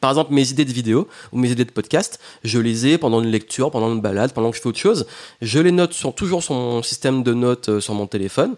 par 0.00 0.10
exemple, 0.10 0.32
mes 0.32 0.50
idées 0.50 0.64
de 0.64 0.72
vidéo 0.72 1.06
ou 1.32 1.38
mes 1.38 1.50
idées 1.50 1.64
de 1.64 1.70
podcast, 1.70 2.18
je 2.44 2.58
les 2.58 2.86
ai 2.86 2.98
pendant 2.98 3.22
une 3.22 3.30
lecture, 3.30 3.70
pendant 3.70 3.92
une 3.92 4.00
balade, 4.00 4.32
pendant 4.32 4.50
que 4.50 4.56
je 4.56 4.62
fais 4.62 4.68
autre 4.68 4.78
chose. 4.78 5.06
Je 5.42 5.58
les 5.58 5.70
note 5.70 5.92
sur, 5.92 6.14
toujours 6.14 6.42
sur 6.42 6.54
mon 6.54 6.82
système 6.82 7.22
de 7.22 7.34
notes 7.34 7.68
euh, 7.68 7.80
sur 7.80 7.94
mon 7.94 8.06
téléphone. 8.06 8.56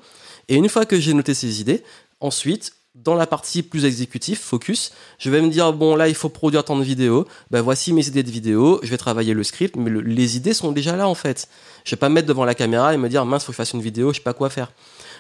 Et 0.49 0.55
une 0.55 0.69
fois 0.69 0.87
que 0.87 0.99
j'ai 0.99 1.13
noté 1.13 1.35
ces 1.35 1.61
idées, 1.61 1.83
ensuite, 2.21 2.73
dans 2.95 3.15
la 3.15 3.27
partie 3.27 3.63
plus 3.63 3.85
exécutive, 3.85 4.39
focus, 4.39 4.93
je 5.19 5.29
vais 5.29 5.43
me 5.43 5.49
dire 5.49 5.73
bon 5.73 5.97
là 5.97 6.09
il 6.09 6.15
faut 6.15 6.29
produire 6.29 6.65
tant 6.65 6.77
de 6.79 6.85
vidéos, 6.85 7.27
ben 7.51 7.61
voici 7.61 7.93
mes 7.93 8.07
idées 8.07 8.23
de 8.23 8.31
vidéos, 8.31 8.79
je 8.83 8.89
vais 8.89 8.97
travailler 8.97 9.35
le 9.35 9.43
script, 9.43 9.75
mais 9.77 9.91
les 9.91 10.37
idées 10.37 10.55
sont 10.55 10.71
déjà 10.71 10.97
là 10.97 11.09
en 11.09 11.15
fait. 11.15 11.49
Je 11.85 11.91
vais 11.91 11.99
pas 11.99 12.09
me 12.09 12.15
mettre 12.15 12.29
devant 12.29 12.45
la 12.45 12.55
caméra 12.55 12.95
et 12.95 12.97
me 12.97 13.09
dire 13.09 13.25
mince 13.27 13.45
faut 13.45 13.49
que 13.49 13.55
je 13.55 13.57
fasse 13.57 13.73
une 13.73 13.83
vidéo, 13.83 14.13
je 14.13 14.19
sais 14.19 14.23
pas 14.23 14.33
quoi 14.33 14.49
faire. 14.49 14.71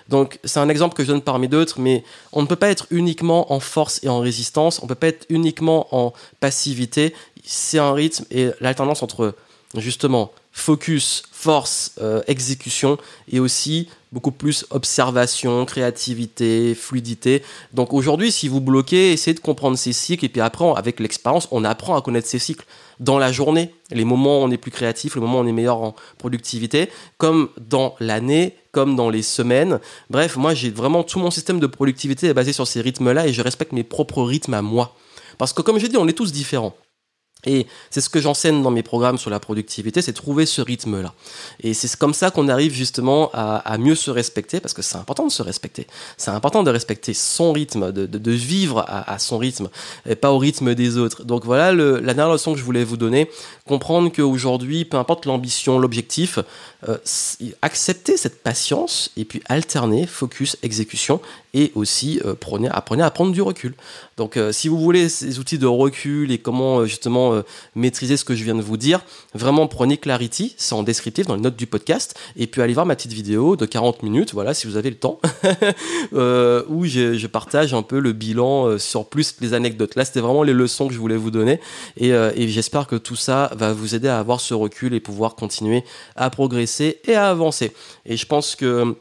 Donc 0.08 0.38
c'est 0.44 0.60
un 0.60 0.68
exemple 0.68 0.94
que 0.94 1.02
je 1.02 1.08
donne 1.08 1.22
parmi 1.22 1.48
d'autres, 1.48 1.80
mais 1.80 2.04
on 2.32 2.42
ne 2.42 2.46
peut 2.46 2.56
pas 2.56 2.68
être 2.68 2.86
uniquement 2.90 3.52
en 3.52 3.58
force 3.58 4.00
et 4.04 4.08
en 4.08 4.20
résistance, 4.20 4.80
on 4.82 4.86
peut 4.86 4.94
pas 4.94 5.08
être 5.08 5.26
uniquement 5.28 5.88
en 5.90 6.12
passivité. 6.40 7.12
C'est 7.44 7.78
un 7.78 7.92
rythme 7.92 8.24
et 8.30 8.50
l'alternance 8.60 9.02
entre 9.02 9.34
justement 9.76 10.30
focus, 10.52 11.24
force, 11.32 11.92
euh, 12.00 12.22
exécution 12.28 12.98
et 13.28 13.40
aussi 13.40 13.88
beaucoup 14.14 14.30
plus 14.30 14.64
observation, 14.70 15.64
créativité, 15.66 16.74
fluidité. 16.76 17.42
Donc 17.74 17.92
aujourd'hui, 17.92 18.30
si 18.30 18.46
vous 18.46 18.60
bloquez, 18.60 19.12
essayez 19.12 19.34
de 19.34 19.40
comprendre 19.40 19.76
ces 19.76 19.92
cycles 19.92 20.24
et 20.24 20.28
puis 20.28 20.40
après, 20.40 20.64
avec 20.76 21.00
l'expérience, 21.00 21.48
on 21.50 21.64
apprend 21.64 21.96
à 21.96 22.00
connaître 22.00 22.28
ces 22.28 22.38
cycles 22.38 22.64
dans 23.00 23.18
la 23.18 23.32
journée, 23.32 23.74
les 23.90 24.04
moments 24.04 24.38
où 24.38 24.44
on 24.44 24.50
est 24.52 24.56
plus 24.56 24.70
créatif, 24.70 25.16
les 25.16 25.20
moments 25.20 25.40
où 25.40 25.42
on 25.42 25.46
est 25.48 25.52
meilleur 25.52 25.82
en 25.82 25.96
productivité, 26.16 26.90
comme 27.18 27.48
dans 27.58 27.96
l'année, 27.98 28.54
comme 28.70 28.94
dans 28.94 29.10
les 29.10 29.22
semaines. 29.22 29.80
Bref, 30.10 30.36
moi 30.36 30.54
j'ai 30.54 30.70
vraiment 30.70 31.02
tout 31.02 31.18
mon 31.18 31.32
système 31.32 31.58
de 31.58 31.66
productivité 31.66 32.28
est 32.28 32.34
basé 32.34 32.52
sur 32.52 32.68
ces 32.68 32.80
rythmes-là 32.80 33.26
et 33.26 33.32
je 33.32 33.42
respecte 33.42 33.72
mes 33.72 33.82
propres 33.82 34.22
rythmes 34.22 34.54
à 34.54 34.62
moi. 34.62 34.94
Parce 35.38 35.52
que 35.52 35.60
comme 35.60 35.80
j'ai 35.80 35.88
dit, 35.88 35.96
on 35.96 36.06
est 36.06 36.12
tous 36.12 36.30
différents. 36.30 36.76
Et 37.46 37.66
c'est 37.90 38.00
ce 38.00 38.08
que 38.08 38.20
j'enseigne 38.20 38.62
dans 38.62 38.70
mes 38.70 38.82
programmes 38.82 39.18
sur 39.18 39.30
la 39.30 39.40
productivité, 39.40 40.02
c'est 40.02 40.12
trouver 40.12 40.46
ce 40.46 40.62
rythme-là. 40.62 41.14
Et 41.60 41.74
c'est 41.74 41.94
comme 41.96 42.14
ça 42.14 42.30
qu'on 42.30 42.48
arrive 42.48 42.72
justement 42.72 43.30
à, 43.32 43.76
mieux 43.78 43.94
se 43.94 44.10
respecter, 44.10 44.60
parce 44.60 44.74
que 44.74 44.82
c'est 44.82 44.96
important 44.96 45.26
de 45.26 45.32
se 45.32 45.42
respecter. 45.42 45.86
C'est 46.16 46.30
important 46.30 46.62
de 46.62 46.70
respecter 46.70 47.14
son 47.14 47.52
rythme, 47.52 47.92
de, 47.92 48.30
vivre 48.30 48.84
à, 48.88 49.18
son 49.18 49.38
rythme, 49.38 49.68
et 50.08 50.16
pas 50.16 50.32
au 50.32 50.38
rythme 50.38 50.74
des 50.74 50.96
autres. 50.96 51.24
Donc 51.24 51.44
voilà 51.44 51.72
la 51.72 52.14
dernière 52.14 52.32
leçon 52.32 52.52
que 52.52 52.58
je 52.58 52.64
voulais 52.64 52.84
vous 52.84 52.96
donner. 52.96 53.30
Comprendre 53.66 54.10
qu'aujourd'hui, 54.12 54.84
peu 54.84 54.96
importe 54.96 55.26
l'ambition, 55.26 55.78
l'objectif, 55.78 56.38
euh, 56.88 56.98
accepter 57.62 58.16
cette 58.18 58.42
patience 58.42 59.10
et 59.16 59.24
puis 59.24 59.42
alterner 59.46 60.06
focus, 60.06 60.58
exécution 60.62 61.20
et 61.54 61.72
aussi 61.74 62.20
euh, 62.24 62.34
prenez, 62.38 62.68
apprenez 62.68 63.02
à 63.02 63.10
prendre 63.10 63.32
du 63.32 63.40
recul. 63.40 63.74
Donc 64.18 64.36
euh, 64.36 64.52
si 64.52 64.68
vous 64.68 64.78
voulez 64.78 65.08
ces 65.08 65.38
outils 65.38 65.58
de 65.58 65.66
recul 65.66 66.30
et 66.30 66.38
comment 66.38 66.84
justement 66.84 67.33
maîtriser 67.74 68.16
ce 68.16 68.24
que 68.24 68.34
je 68.34 68.44
viens 68.44 68.54
de 68.54 68.62
vous 68.62 68.76
dire, 68.76 69.00
vraiment 69.34 69.66
prenez 69.66 69.96
Clarity, 69.96 70.54
c'est 70.56 70.74
en 70.74 70.82
descriptif 70.82 71.26
dans 71.26 71.34
les 71.34 71.40
notes 71.40 71.56
du 71.56 71.66
podcast 71.66 72.14
et 72.36 72.46
puis 72.46 72.62
allez 72.62 72.74
voir 72.74 72.86
ma 72.86 72.96
petite 72.96 73.12
vidéo 73.12 73.56
de 73.56 73.66
40 73.66 74.02
minutes, 74.02 74.32
voilà 74.32 74.54
si 74.54 74.66
vous 74.66 74.76
avez 74.76 74.90
le 74.90 74.96
temps, 74.96 75.20
où 76.12 76.84
je, 76.86 77.26
partage 77.26 77.74
un 77.74 77.82
peu 77.82 77.98
le 77.98 78.12
bilan 78.12 78.78
sur 78.78 79.06
plus 79.06 79.34
les 79.40 79.54
anecdotes. 79.54 79.94
Là 79.96 80.04
c'était 80.04 80.20
vraiment 80.20 80.42
les 80.42 80.52
leçons 80.52 80.86
que 80.88 80.94
je 80.94 80.98
voulais 80.98 81.16
vous 81.16 81.30
donner 81.30 81.60
et, 81.96 82.10
et 82.10 82.48
j'espère 82.48 82.86
que 82.86 82.96
tout 82.96 83.16
ça 83.16 83.50
va 83.56 83.72
vous 83.72 83.94
aider 83.94 84.08
à 84.08 84.18
avoir 84.18 84.40
ce 84.40 84.54
recul 84.54 84.94
et 84.94 85.00
pouvoir 85.00 85.34
continuer 85.34 85.84
à 86.16 86.30
progresser 86.30 87.00
et 87.04 87.14
à 87.14 87.28
avancer. 87.28 87.72
Et 88.06 88.16
je 88.16 88.26
pense 88.26 88.56
que 88.56 88.96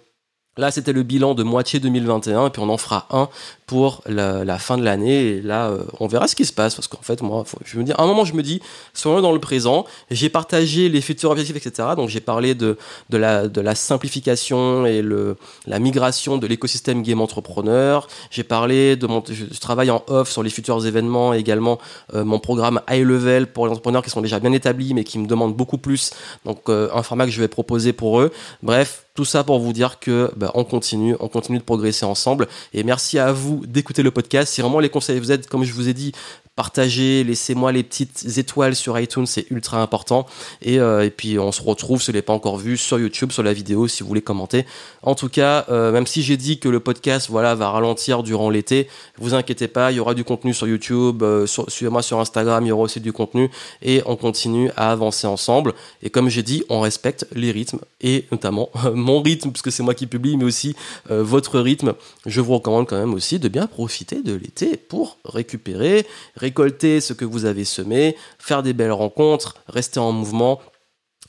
Là, 0.56 0.70
c'était 0.70 0.94
le 0.94 1.02
bilan 1.02 1.34
de 1.34 1.42
moitié 1.42 1.80
2021, 1.80 2.46
et 2.46 2.50
puis 2.52 2.62
on 2.62 2.70
en 2.70 2.78
fera 2.78 3.08
un 3.10 3.28
pour 3.66 4.04
la, 4.06 4.60
fin 4.60 4.78
de 4.78 4.84
l'année. 4.84 5.30
Et 5.30 5.42
là, 5.42 5.70
euh, 5.70 5.84
on 6.00 6.06
verra 6.06 6.28
ce 6.28 6.36
qui 6.36 6.46
se 6.46 6.54
passe, 6.54 6.76
parce 6.76 6.88
qu'en 6.88 7.02
fait, 7.02 7.24
moi, 7.24 7.44
je 7.66 7.80
me 7.80 7.84
dis, 7.84 7.92
à 7.92 8.04
un 8.04 8.06
moment, 8.06 8.24
je 8.24 8.36
me 8.36 8.44
dis, 8.44 8.62
soyons 8.94 9.22
dans 9.22 9.32
le 9.32 9.40
présent. 9.40 9.86
J'ai 10.12 10.30
partagé 10.30 10.90
les 10.90 11.02
futurs 11.02 11.32
objectifs, 11.32 11.56
etc. 11.56 11.90
Donc, 11.98 12.10
j'ai 12.10 12.20
parlé 12.20 12.54
de, 12.54 12.78
la, 13.10 13.74
simplification 13.74 14.86
et 14.86 15.02
le, 15.02 15.38
la 15.66 15.80
migration 15.80 16.38
de 16.38 16.46
l'écosystème 16.46 17.02
game 17.02 17.22
entrepreneur. 17.22 18.08
J'ai 18.30 18.44
parlé 18.44 18.96
de 18.96 19.08
mon 19.08 19.24
je 19.28 19.60
travaille 19.60 19.90
en 19.90 20.04
off 20.06 20.30
sur 20.30 20.44
les 20.44 20.52
futurs 20.52 20.86
événements, 20.86 21.34
également 21.34 21.80
euh, 22.14 22.24
mon 22.24 22.38
programme 22.38 22.80
high 22.92 23.04
level 23.04 23.48
pour 23.48 23.66
les 23.66 23.72
entrepreneurs 23.72 24.04
qui 24.04 24.12
sont 24.12 24.22
déjà 24.22 24.40
bien 24.40 24.52
établis, 24.52 24.94
mais 24.94 25.04
qui 25.04 25.18
me 25.18 25.26
demandent 25.26 25.56
beaucoup 25.56 25.80
plus. 25.80 26.12
Donc, 26.46 26.70
euh, 26.70 26.90
un 26.94 27.02
format 27.02 27.26
que 27.26 27.32
je 27.32 27.42
vais 27.42 27.48
proposer 27.48 27.92
pour 27.92 28.20
eux. 28.20 28.32
Bref, 28.62 29.03
tout 29.14 29.26
ça 29.26 29.44
pour 29.44 29.60
vous 29.60 29.74
dire 29.74 30.00
que 30.00 30.32
bah, 30.36 30.52
on 30.56 30.64
continue, 30.64 31.16
on 31.20 31.28
continue 31.28 31.60
de 31.60 31.64
progresser 31.64 32.06
ensemble. 32.06 32.48
Et 32.74 32.84
merci 32.84 33.20
à 33.20 33.32
vous 33.32 33.66
d'écouter 33.66 34.02
le 34.02 34.12
podcast. 34.12 34.52
Si 34.54 34.62
vraiment 34.62 34.80
les 34.80 34.90
conseils 34.90 35.20
vous 35.20 35.32
aident, 35.32 35.46
comme 35.46 35.64
je 35.64 35.74
vous 35.74 35.88
ai 35.88 35.94
dit, 35.94 36.14
partagez, 36.56 37.24
laissez-moi 37.24 37.72
les 37.72 37.82
petites 37.82 38.38
étoiles 38.38 38.76
sur 38.76 39.00
iTunes, 39.00 39.26
c'est 39.26 39.50
ultra 39.50 39.82
important. 39.82 40.28
Et, 40.62 40.80
euh, 40.80 41.06
et, 41.06 41.10
puis 41.10 41.40
on 41.40 41.52
se 41.52 41.62
retrouve, 41.62 42.02
si 42.02 42.12
vous 42.12 42.18
ne 42.18 42.22
pas 42.22 42.34
encore 42.34 42.58
vu, 42.58 42.78
sur 42.78 43.00
YouTube, 43.00 43.32
sur 43.32 43.42
la 43.42 43.54
vidéo, 43.54 43.88
si 43.88 44.04
vous 44.04 44.10
voulez 44.10 44.22
commenter. 44.22 44.66
En 45.02 45.16
tout 45.16 45.30
cas, 45.30 45.66
euh, 45.70 45.92
même 45.92 46.06
si 46.06 46.22
j'ai 46.22 46.38
dit 46.38 46.60
que 46.60 46.70
le 46.70 46.80
podcast 46.80 47.28
voilà, 47.30 47.56
va 47.56 47.72
ralentir 47.72 48.22
durant 48.22 48.52
l'été, 48.52 48.88
vous 49.18 49.34
inquiétez 49.34 49.68
pas, 49.68 49.92
il 49.92 49.98
y 49.98 50.00
aura 50.00 50.14
du 50.14 50.24
contenu 50.24 50.54
sur 50.54 50.68
YouTube, 50.68 51.24
euh, 51.24 51.48
suivez-moi 51.48 52.04
sur 52.04 52.20
Instagram, 52.20 52.64
il 52.66 52.70
y 52.70 52.72
aura 52.72 52.84
aussi 52.84 53.00
du 53.00 53.14
contenu, 53.14 53.50
et 53.82 54.04
on 54.06 54.16
continue 54.16 54.70
à 54.78 54.92
avancer 54.92 55.26
ensemble. 55.26 55.74
Et 56.04 56.12
comme 56.12 56.30
j'ai 56.30 56.44
dit, 56.44 56.64
on 56.70 56.82
respecte 56.82 57.26
les 57.34 57.50
rythmes, 57.50 57.80
et 58.00 58.26
notamment 58.32 58.70
mon 58.94 59.24
rythme, 59.24 59.50
puisque 59.50 59.72
c'est 59.72 59.84
moi 59.84 59.96
qui 59.96 60.06
publie, 60.06 60.38
mais 60.38 60.46
aussi 60.46 60.76
votre 61.10 61.60
rythme. 61.60 61.94
Je 62.26 62.42
vous 62.42 62.54
recommande 62.54 62.88
quand 62.88 62.98
même 62.98 63.14
aussi 63.14 63.40
de 63.40 63.48
bien 63.48 63.66
profiter 63.66 64.22
de 64.22 64.34
l'été 64.34 64.78
pour 64.78 65.18
récupérer, 65.26 66.06
récolter 66.44 67.00
ce 67.00 67.14
que 67.14 67.24
vous 67.24 67.46
avez 67.46 67.64
semé, 67.64 68.18
faire 68.38 68.64
des 68.64 68.74
belles 68.74 68.92
rencontres, 68.92 69.56
rester 69.68 70.00
en 70.00 70.12
mouvement, 70.12 70.60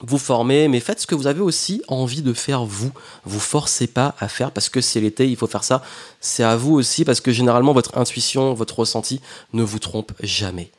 vous 0.00 0.18
former, 0.18 0.66
mais 0.66 0.81
faites 0.81 1.00
ce 1.00 1.07
que 1.07 1.14
vous 1.14 1.29
avez 1.29 1.40
aussi 1.40 1.83
envie 1.87 2.20
de 2.22 2.33
faire 2.33 2.64
vous. 2.64 2.90
Vous 3.24 3.38
forcez 3.38 3.87
pas 3.87 4.16
à 4.18 4.27
faire 4.29 4.50
parce 4.50 4.68
que 4.68 4.81
c'est 4.81 5.00
l'été, 5.00 5.31
il 5.31 5.37
faut 5.37 5.46
faire 5.46 5.62
ça. 5.62 5.83
C'est 6.20 6.42
à 6.42 6.57
vous 6.57 6.74
aussi 6.74 7.05
parce 7.05 7.20
que 7.20 7.31
généralement 7.31 7.72
votre 7.72 7.96
intuition, 7.96 8.55
votre 8.55 8.81
ressenti 8.81 9.20
ne 9.53 9.62
vous 9.62 9.79
trompe 9.79 10.12
jamais. 10.20 10.72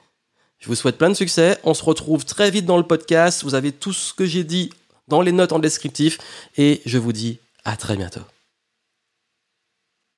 Je 0.60 0.68
vous 0.68 0.76
souhaite 0.76 0.98
plein 0.98 1.10
de 1.10 1.16
succès. 1.16 1.58
On 1.64 1.74
se 1.74 1.84
retrouve 1.84 2.26
très 2.26 2.52
vite 2.52 2.66
dans 2.66 2.78
le 2.78 2.84
podcast. 2.84 3.44
Vous 3.44 3.56
avez 3.56 3.72
tout 3.72 3.94
ce 3.94 4.14
que 4.14 4.26
j'ai 4.26 4.44
dit 4.44 4.70
dans 5.08 5.22
les 5.22 5.32
notes 5.32 5.54
en 5.54 5.60
descriptif 5.60 6.18
et 6.58 6.82
je 6.86 6.98
vous 6.98 7.14
dis 7.14 7.40
à 7.64 7.78
très 7.78 7.96
bientôt. 7.96 8.35